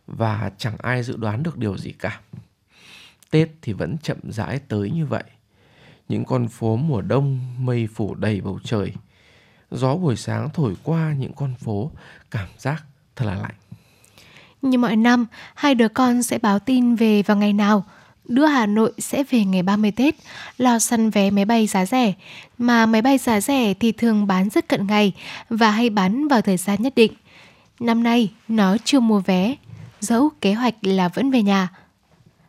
và 0.06 0.50
chẳng 0.58 0.76
ai 0.78 1.02
dự 1.02 1.16
đoán 1.16 1.42
được 1.42 1.58
điều 1.58 1.78
gì 1.78 1.92
cả. 1.92 2.20
Tết 3.30 3.48
thì 3.62 3.72
vẫn 3.72 3.96
chậm 3.98 4.18
rãi 4.28 4.58
tới 4.58 4.90
như 4.90 5.06
vậy. 5.06 5.24
Những 6.08 6.24
con 6.24 6.48
phố 6.48 6.76
mùa 6.76 7.00
đông 7.00 7.40
mây 7.58 7.88
phủ 7.94 8.14
đầy 8.14 8.40
bầu 8.40 8.58
trời. 8.64 8.92
Gió 9.70 9.96
buổi 9.96 10.16
sáng 10.16 10.50
thổi 10.54 10.76
qua 10.82 11.12
những 11.18 11.32
con 11.32 11.54
phố, 11.54 11.90
cảm 12.30 12.48
giác 12.58 12.84
thật 13.16 13.24
là 13.24 13.34
lạnh. 13.34 13.54
Như 14.62 14.78
mọi 14.78 14.96
năm, 14.96 15.26
hai 15.54 15.74
đứa 15.74 15.88
con 15.88 16.22
sẽ 16.22 16.38
báo 16.38 16.58
tin 16.58 16.94
về 16.94 17.22
vào 17.22 17.36
ngày 17.36 17.52
nào. 17.52 17.84
Đứa 18.24 18.46
Hà 18.46 18.66
Nội 18.66 18.92
sẽ 18.98 19.24
về 19.30 19.44
ngày 19.44 19.62
30 19.62 19.90
Tết, 19.90 20.14
lo 20.58 20.78
săn 20.78 21.10
vé 21.10 21.30
máy 21.30 21.44
bay 21.44 21.66
giá 21.66 21.86
rẻ. 21.86 22.12
Mà 22.58 22.86
máy 22.86 23.02
bay 23.02 23.18
giá 23.18 23.40
rẻ 23.40 23.74
thì 23.74 23.92
thường 23.92 24.26
bán 24.26 24.48
rất 24.48 24.68
cận 24.68 24.86
ngày 24.86 25.12
và 25.48 25.70
hay 25.70 25.90
bán 25.90 26.28
vào 26.28 26.40
thời 26.40 26.56
gian 26.56 26.82
nhất 26.82 26.92
định. 26.96 27.12
Năm 27.80 28.02
nay, 28.02 28.32
nó 28.48 28.76
chưa 28.84 29.00
mua 29.00 29.20
vé, 29.20 29.54
dẫu 30.02 30.30
kế 30.40 30.52
hoạch 30.52 30.74
là 30.82 31.08
vẫn 31.08 31.30
về 31.30 31.42
nhà. 31.42 31.68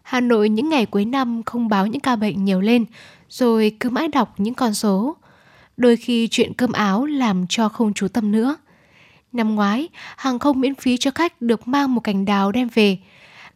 Hà 0.04 0.20
Nội 0.20 0.50
những 0.50 0.70
ngày 0.70 0.86
cuối 0.86 1.06
năm 1.06 1.44
không 1.44 1.68
báo 1.68 1.88
những 1.88 2.02
ca 2.02 2.16
bệnh 2.16 2.46
nhiều 2.46 2.62
lên, 2.62 2.86
rồi 3.30 3.76
cứ 3.80 3.90
mãi 3.90 4.08
đọc 4.08 4.34
những 4.38 4.54
con 4.54 4.74
số. 4.74 5.16
Đôi 5.78 5.96
khi 5.96 6.28
chuyện 6.32 6.54
cơm 6.54 6.72
áo 6.72 7.06
làm 7.06 7.48
cho 7.48 7.70
không 7.70 7.94
chú 7.94 8.08
tâm 8.08 8.32
nữa. 8.32 8.56
Năm 9.32 9.56
ngoái, 9.56 9.90
hàng 10.18 10.40
không 10.40 10.62
miễn 10.62 10.76
phí 10.76 10.98
cho 10.98 11.12
khách 11.12 11.42
được 11.42 11.68
mang 11.68 11.96
một 11.96 12.02
cành 12.02 12.26
đào 12.26 12.52
đem 12.52 12.68
về. 12.74 12.98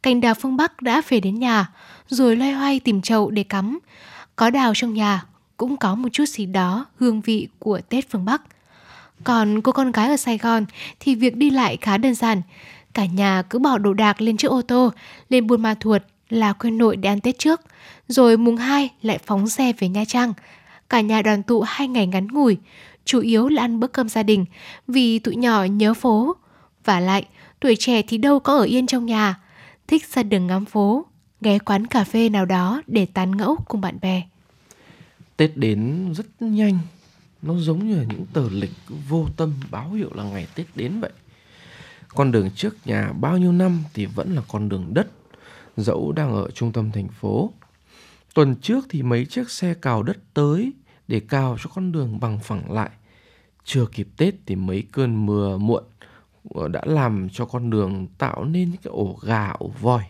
Cành 0.03 0.21
đào 0.21 0.33
phương 0.33 0.57
Bắc 0.57 0.81
đã 0.81 1.01
về 1.09 1.19
đến 1.19 1.39
nhà, 1.39 1.71
rồi 2.07 2.35
loay 2.35 2.51
hoay 2.51 2.79
tìm 2.79 3.01
chậu 3.01 3.31
để 3.31 3.43
cắm. 3.43 3.79
Có 4.35 4.49
đào 4.49 4.71
trong 4.75 4.93
nhà, 4.93 5.25
cũng 5.57 5.77
có 5.77 5.95
một 5.95 6.09
chút 6.11 6.25
gì 6.25 6.45
đó 6.45 6.85
hương 6.99 7.21
vị 7.21 7.47
của 7.59 7.79
Tết 7.89 8.09
phương 8.09 8.25
Bắc. 8.25 8.41
Còn 9.23 9.61
cô 9.61 9.71
con 9.71 9.91
gái 9.91 10.09
ở 10.09 10.17
Sài 10.17 10.37
Gòn 10.37 10.65
thì 10.99 11.15
việc 11.15 11.35
đi 11.35 11.49
lại 11.49 11.77
khá 11.81 11.97
đơn 11.97 12.15
giản, 12.15 12.41
Cả 12.97 13.05
nhà 13.05 13.41
cứ 13.41 13.59
bỏ 13.59 13.77
đồ 13.77 13.93
đạc 13.93 14.21
lên 14.21 14.37
chiếc 14.37 14.47
ô 14.47 14.61
tô, 14.61 14.91
lên 15.29 15.47
Buôn 15.47 15.61
Ma 15.61 15.73
Thuột 15.73 16.01
là 16.29 16.53
quên 16.53 16.77
nội 16.77 16.97
để 16.97 17.09
ăn 17.09 17.21
Tết 17.21 17.39
trước, 17.39 17.61
rồi 18.07 18.37
mùng 18.37 18.57
2 18.57 18.89
lại 19.01 19.17
phóng 19.25 19.49
xe 19.49 19.73
về 19.79 19.89
Nha 19.89 20.05
Trang. 20.05 20.33
Cả 20.89 21.01
nhà 21.01 21.21
đoàn 21.21 21.43
tụ 21.43 21.61
hai 21.61 21.87
ngày 21.87 22.07
ngắn 22.07 22.27
ngủi, 22.27 22.57
chủ 23.05 23.19
yếu 23.19 23.47
là 23.47 23.63
ăn 23.63 23.79
bữa 23.79 23.87
cơm 23.87 24.09
gia 24.09 24.23
đình, 24.23 24.45
vì 24.87 25.19
tụi 25.19 25.35
nhỏ 25.35 25.63
nhớ 25.63 25.93
phố. 25.93 26.35
Và 26.85 26.99
lại, 26.99 27.25
tuổi 27.59 27.75
trẻ 27.79 28.01
thì 28.01 28.17
đâu 28.17 28.39
có 28.39 28.57
ở 28.57 28.63
yên 28.63 28.87
trong 28.87 29.05
nhà, 29.05 29.39
thích 29.87 30.05
ra 30.13 30.23
đường 30.23 30.47
ngắm 30.47 30.65
phố, 30.65 31.05
ghé 31.41 31.59
quán 31.59 31.87
cà 31.87 32.03
phê 32.03 32.29
nào 32.29 32.45
đó 32.45 32.81
để 32.87 33.05
tán 33.05 33.37
ngẫu 33.37 33.55
cùng 33.67 33.81
bạn 33.81 33.97
bè. 34.01 34.21
Tết 35.37 35.57
đến 35.57 36.13
rất 36.13 36.25
nhanh, 36.39 36.79
nó 37.41 37.53
giống 37.57 37.87
như 37.87 37.95
là 37.97 38.03
những 38.03 38.25
tờ 38.33 38.49
lịch 38.51 38.73
vô 39.09 39.27
tâm 39.37 39.53
báo 39.71 39.91
hiệu 39.91 40.09
là 40.13 40.23
ngày 40.23 40.47
Tết 40.55 40.65
đến 40.75 40.99
vậy. 40.99 41.11
Con 42.15 42.31
đường 42.31 42.49
trước 42.55 42.75
nhà 42.85 43.11
bao 43.19 43.37
nhiêu 43.37 43.51
năm 43.51 43.83
thì 43.93 44.05
vẫn 44.05 44.35
là 44.35 44.41
con 44.47 44.69
đường 44.69 44.93
đất, 44.93 45.07
dẫu 45.77 46.11
đang 46.11 46.31
ở 46.31 46.49
trung 46.49 46.71
tâm 46.71 46.91
thành 46.91 47.07
phố. 47.07 47.53
Tuần 48.33 48.55
trước 48.55 48.85
thì 48.89 49.03
mấy 49.03 49.25
chiếc 49.25 49.49
xe 49.49 49.73
cào 49.73 50.03
đất 50.03 50.17
tới 50.33 50.73
để 51.07 51.19
cào 51.19 51.57
cho 51.63 51.69
con 51.75 51.91
đường 51.91 52.19
bằng 52.19 52.39
phẳng 52.39 52.71
lại. 52.71 52.89
Chưa 53.63 53.85
kịp 53.85 54.07
Tết 54.17 54.33
thì 54.45 54.55
mấy 54.55 54.83
cơn 54.91 55.25
mưa 55.25 55.57
muộn 55.57 55.83
ờ, 56.49 56.67
đã 56.67 56.81
làm 56.85 57.29
cho 57.29 57.45
con 57.45 57.69
đường 57.69 58.07
tạo 58.17 58.45
nên 58.45 58.69
những 58.71 58.81
cái 58.83 58.91
ổ 58.91 59.19
gà, 59.21 59.49
ổ 59.59 59.67
voi. 59.81 60.03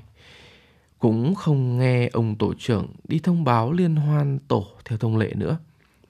Cũng 1.00 1.36
không 1.36 1.78
nghe 1.80 2.10
ông 2.14 2.36
tổ 2.36 2.54
trưởng 2.60 2.88
đi 3.04 3.20
thông 3.20 3.44
báo 3.44 3.72
liên 3.72 3.96
hoan 3.96 4.40
tổ 4.48 4.68
theo 4.86 4.98
thông 4.98 5.18
lệ 5.18 5.34
nữa. 5.36 5.58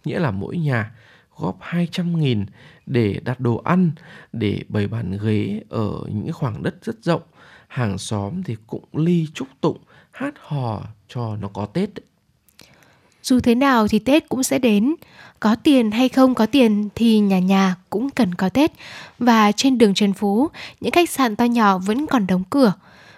Nghĩa 0.06 0.20
là 0.20 0.32
mỗi 0.32 0.58
nhà 0.58 0.92
góp 1.38 1.58
200 1.62 2.20
nghìn 2.20 2.46
để 2.86 3.20
đặt 3.24 3.40
đồ 3.40 3.62
ăn, 3.64 3.92
để 4.34 4.62
bày 4.70 4.88
bàn 4.88 5.18
ghế 5.24 5.62
ở 5.70 5.92
những 6.08 6.34
khoảng 6.34 6.64
đất 6.64 6.76
rất 6.82 7.04
rộng. 7.04 7.22
Hàng 7.68 7.98
xóm 7.98 8.44
thì 8.44 8.56
cũng 8.68 8.84
ly 8.94 9.28
chúc 9.34 9.48
tụng, 9.62 9.78
hát 10.12 10.34
hò 10.42 10.82
cho 11.08 11.36
nó 11.42 11.48
có 11.48 11.66
Tết. 11.66 11.90
Dù 13.24 13.40
thế 13.40 13.56
nào 13.56 13.88
thì 13.88 14.00
Tết 14.00 14.30
cũng 14.30 14.44
sẽ 14.44 14.60
đến. 14.60 14.96
Có 15.40 15.56
tiền 15.56 15.92
hay 15.92 16.10
không 16.10 16.36
có 16.36 16.46
tiền 16.46 16.90
thì 16.96 17.20
nhà 17.20 17.40
nhà 17.40 17.76
cũng 17.90 18.10
cần 18.10 18.36
có 18.36 18.50
Tết. 18.50 18.72
Và 19.20 19.52
trên 19.52 19.78
đường 19.78 19.94
Trần 19.94 20.14
Phú, 20.14 20.48
những 20.82 20.92
khách 20.92 21.10
sạn 21.10 21.36
to 21.36 21.46
nhỏ 21.46 21.78
vẫn 21.78 22.08
còn 22.08 22.28
đóng 22.28 22.44
cửa. 22.50 22.74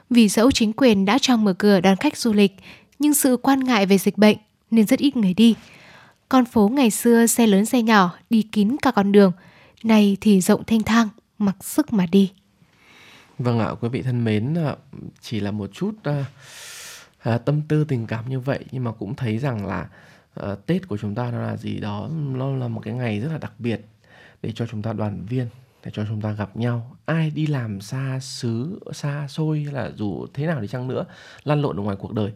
Vì 0.10 0.28
dẫu 0.28 0.52
chính 0.52 0.74
quyền 0.74 1.06
đã 1.06 1.18
cho 1.22 1.38
mở 1.38 1.54
cửa 1.54 1.80
đón 1.80 1.96
khách 1.96 2.18
du 2.18 2.34
lịch, 2.34 2.56
nhưng 3.00 3.14
sự 3.14 3.38
quan 3.38 3.60
ngại 3.60 3.86
về 3.86 3.98
dịch 3.98 4.18
bệnh 4.18 4.38
nên 4.72 4.86
rất 4.86 5.00
ít 5.00 5.18
người 5.18 5.34
đi. 5.34 5.56
Con 6.30 6.46
phố 6.46 6.70
ngày 6.70 6.92
xưa 6.92 7.26
xe 7.26 7.48
lớn 7.48 7.66
xe 7.66 7.82
nhỏ 7.82 8.18
đi 8.30 8.42
kín 8.42 8.76
cả 8.82 8.92
con 8.92 9.12
đường, 9.12 9.32
nay 9.84 10.18
thì 10.22 10.42
rộng 10.42 10.64
thanh 10.64 10.84
thang, 10.84 11.08
mặc 11.38 11.56
sức 11.62 11.94
mà 11.94 12.06
đi. 12.12 12.32
Vâng 13.38 13.60
ạ, 13.60 13.70
quý 13.82 13.90
vị 13.90 14.02
thân 14.02 14.24
mến, 14.24 14.56
chỉ 15.22 15.40
là 15.40 15.52
một 15.52 15.70
chút 15.74 15.96
uh, 16.10 17.46
tâm 17.46 17.62
tư 17.68 17.84
tình 17.84 18.08
cảm 18.08 18.30
như 18.30 18.40
vậy 18.40 18.66
nhưng 18.72 18.84
mà 18.84 18.92
cũng 18.92 19.16
thấy 19.16 19.38
rằng 19.38 19.66
là 19.66 19.90
uh, 20.44 20.66
Tết 20.66 20.88
của 20.88 20.98
chúng 20.98 21.16
ta 21.16 21.32
nó 21.32 21.42
là 21.42 21.58
gì 21.58 21.80
đó, 21.80 22.10
nó 22.36 22.56
là 22.56 22.68
một 22.68 22.82
cái 22.84 22.94
ngày 22.94 23.20
rất 23.20 23.32
là 23.32 23.38
đặc 23.38 23.54
biệt 23.60 23.82
để 24.42 24.52
cho 24.56 24.66
chúng 24.66 24.82
ta 24.82 24.94
đoàn 24.94 25.26
viên 25.30 25.48
để 25.84 25.92
cho 25.94 26.06
chúng 26.08 26.22
ta 26.22 26.32
gặp 26.32 26.58
nhau 26.58 26.96
ai 27.06 27.30
đi 27.30 27.48
làm 27.48 27.82
xa 27.82 28.20
xứ 28.22 28.80
xa 28.94 29.28
xôi 29.30 29.68
là 29.72 29.92
dù 29.96 30.28
thế 30.34 30.46
nào 30.48 30.62
đi 30.62 30.68
chăng 30.68 30.88
nữa 30.88 31.06
lăn 31.44 31.62
lộn 31.62 31.80
ở 31.80 31.84
ngoài 31.84 31.98
cuộc 32.00 32.14
đời 32.14 32.32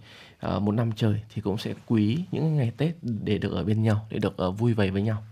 uh, 0.56 0.62
một 0.62 0.72
năm 0.72 0.92
trời 0.96 1.22
thì 1.34 1.42
cũng 1.42 1.58
sẽ 1.58 1.74
quý 1.88 2.20
những 2.32 2.58
ngày 2.58 2.72
tết 2.78 2.96
để 3.02 3.38
được 3.38 3.52
ở 3.52 3.64
bên 3.64 3.84
nhau 3.84 4.08
để 4.10 4.20
được 4.20 4.36
uh, 4.48 4.60
vui 4.60 4.74
vẻ 4.74 4.90
với 4.90 5.02
nhau 5.02 5.24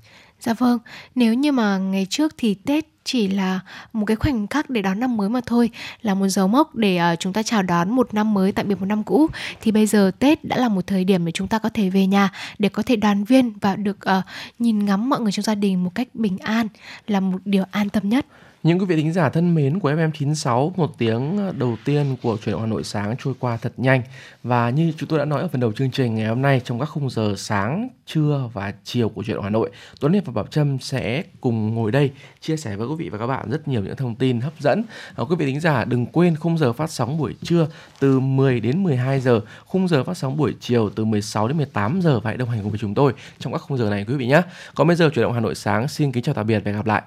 Dạ 0.41 0.53
vâng, 0.53 0.79
nếu 1.15 1.33
như 1.33 1.51
mà 1.51 1.77
ngày 1.77 2.07
trước 2.09 2.33
thì 2.37 2.53
Tết 2.53 2.85
chỉ 3.03 3.27
là 3.27 3.59
một 3.93 4.05
cái 4.05 4.15
khoảnh 4.15 4.47
khắc 4.47 4.69
để 4.69 4.81
đón 4.81 4.99
năm 4.99 5.17
mới 5.17 5.29
mà 5.29 5.41
thôi, 5.45 5.69
là 6.01 6.13
một 6.13 6.27
dấu 6.27 6.47
mốc 6.47 6.75
để 6.75 6.99
uh, 7.13 7.19
chúng 7.19 7.33
ta 7.33 7.43
chào 7.43 7.63
đón 7.63 7.89
một 7.89 8.13
năm 8.13 8.33
mới 8.33 8.51
tạm 8.51 8.67
biệt 8.67 8.75
một 8.79 8.85
năm 8.85 9.03
cũ 9.03 9.27
thì 9.61 9.71
bây 9.71 9.85
giờ 9.85 10.11
Tết 10.19 10.45
đã 10.45 10.57
là 10.57 10.69
một 10.69 10.87
thời 10.87 11.03
điểm 11.03 11.25
để 11.25 11.31
chúng 11.31 11.47
ta 11.47 11.59
có 11.59 11.69
thể 11.69 11.89
về 11.89 12.07
nhà 12.07 12.29
để 12.59 12.69
có 12.69 12.83
thể 12.83 12.95
đoàn 12.95 13.23
viên 13.23 13.53
và 13.61 13.75
được 13.75 13.97
uh, 14.17 14.23
nhìn 14.59 14.85
ngắm 14.85 15.09
mọi 15.09 15.21
người 15.21 15.31
trong 15.31 15.43
gia 15.43 15.55
đình 15.55 15.83
một 15.83 15.91
cách 15.95 16.07
bình 16.13 16.37
an 16.37 16.67
là 17.07 17.19
một 17.19 17.39
điều 17.45 17.63
an 17.71 17.89
tâm 17.89 18.09
nhất. 18.09 18.25
Những 18.63 18.79
quý 18.79 18.85
vị 18.85 18.95
thính 18.95 19.13
giả 19.13 19.29
thân 19.29 19.55
mến 19.55 19.79
của 19.79 19.91
FM96, 19.91 20.71
một 20.75 20.97
tiếng 20.97 21.39
đầu 21.59 21.77
tiên 21.85 22.15
của 22.21 22.37
chuyển 22.37 22.51
động 22.51 22.61
Hà 22.61 22.67
Nội 22.67 22.83
sáng 22.83 23.15
trôi 23.19 23.33
qua 23.39 23.57
thật 23.57 23.73
nhanh. 23.77 24.01
Và 24.43 24.69
như 24.69 24.93
chúng 24.97 25.09
tôi 25.09 25.19
đã 25.19 25.25
nói 25.25 25.41
ở 25.41 25.47
phần 25.47 25.61
đầu 25.61 25.71
chương 25.71 25.91
trình 25.91 26.15
ngày 26.15 26.27
hôm 26.27 26.41
nay 26.41 26.61
trong 26.63 26.79
các 26.79 26.85
khung 26.85 27.09
giờ 27.09 27.33
sáng, 27.37 27.89
trưa 28.05 28.49
và 28.53 28.73
chiều 28.83 29.09
của 29.09 29.23
chuyển 29.23 29.35
động 29.35 29.43
Hà 29.43 29.49
Nội, 29.49 29.69
Tuấn 29.99 30.13
Hiệp 30.13 30.25
và 30.25 30.33
Bảo 30.33 30.45
Trâm 30.45 30.79
sẽ 30.79 31.23
cùng 31.41 31.75
ngồi 31.75 31.91
đây 31.91 32.11
chia 32.41 32.57
sẻ 32.57 32.75
với 32.75 32.87
quý 32.87 32.95
vị 32.97 33.09
và 33.09 33.17
các 33.17 33.27
bạn 33.27 33.49
rất 33.49 33.67
nhiều 33.67 33.81
những 33.81 33.95
thông 33.95 34.15
tin 34.15 34.41
hấp 34.41 34.53
dẫn. 34.59 34.83
À, 35.15 35.23
quý 35.29 35.35
vị 35.39 35.45
thính 35.45 35.59
giả 35.59 35.85
đừng 35.85 36.05
quên 36.05 36.35
khung 36.35 36.57
giờ 36.57 36.73
phát 36.73 36.91
sóng 36.91 37.17
buổi 37.17 37.35
trưa 37.41 37.67
từ 37.99 38.19
10 38.19 38.59
đến 38.59 38.83
12 38.83 39.19
giờ, 39.19 39.41
khung 39.65 39.87
giờ 39.87 40.03
phát 40.03 40.17
sóng 40.17 40.37
buổi 40.37 40.55
chiều 40.59 40.89
từ 40.89 41.05
16 41.05 41.47
đến 41.47 41.57
18 41.57 42.01
giờ 42.01 42.19
và 42.19 42.29
hãy 42.29 42.37
đồng 42.37 42.49
hành 42.49 42.61
cùng 42.61 42.71
với 42.71 42.79
chúng 42.79 42.93
tôi 42.93 43.13
trong 43.39 43.53
các 43.53 43.59
khung 43.59 43.77
giờ 43.77 43.89
này 43.89 44.05
quý 44.07 44.15
vị 44.15 44.27
nhé. 44.27 44.41
Còn 44.75 44.87
bây 44.87 44.95
giờ 44.95 45.09
chuyển 45.13 45.23
động 45.23 45.33
Hà 45.33 45.39
Nội 45.39 45.55
sáng 45.55 45.87
xin 45.87 46.11
kính 46.11 46.23
chào 46.23 46.35
tạm 46.35 46.47
biệt 46.47 46.59
và 46.65 46.71
hẹn 46.71 46.75
gặp 46.75 46.85
lại. 46.85 47.01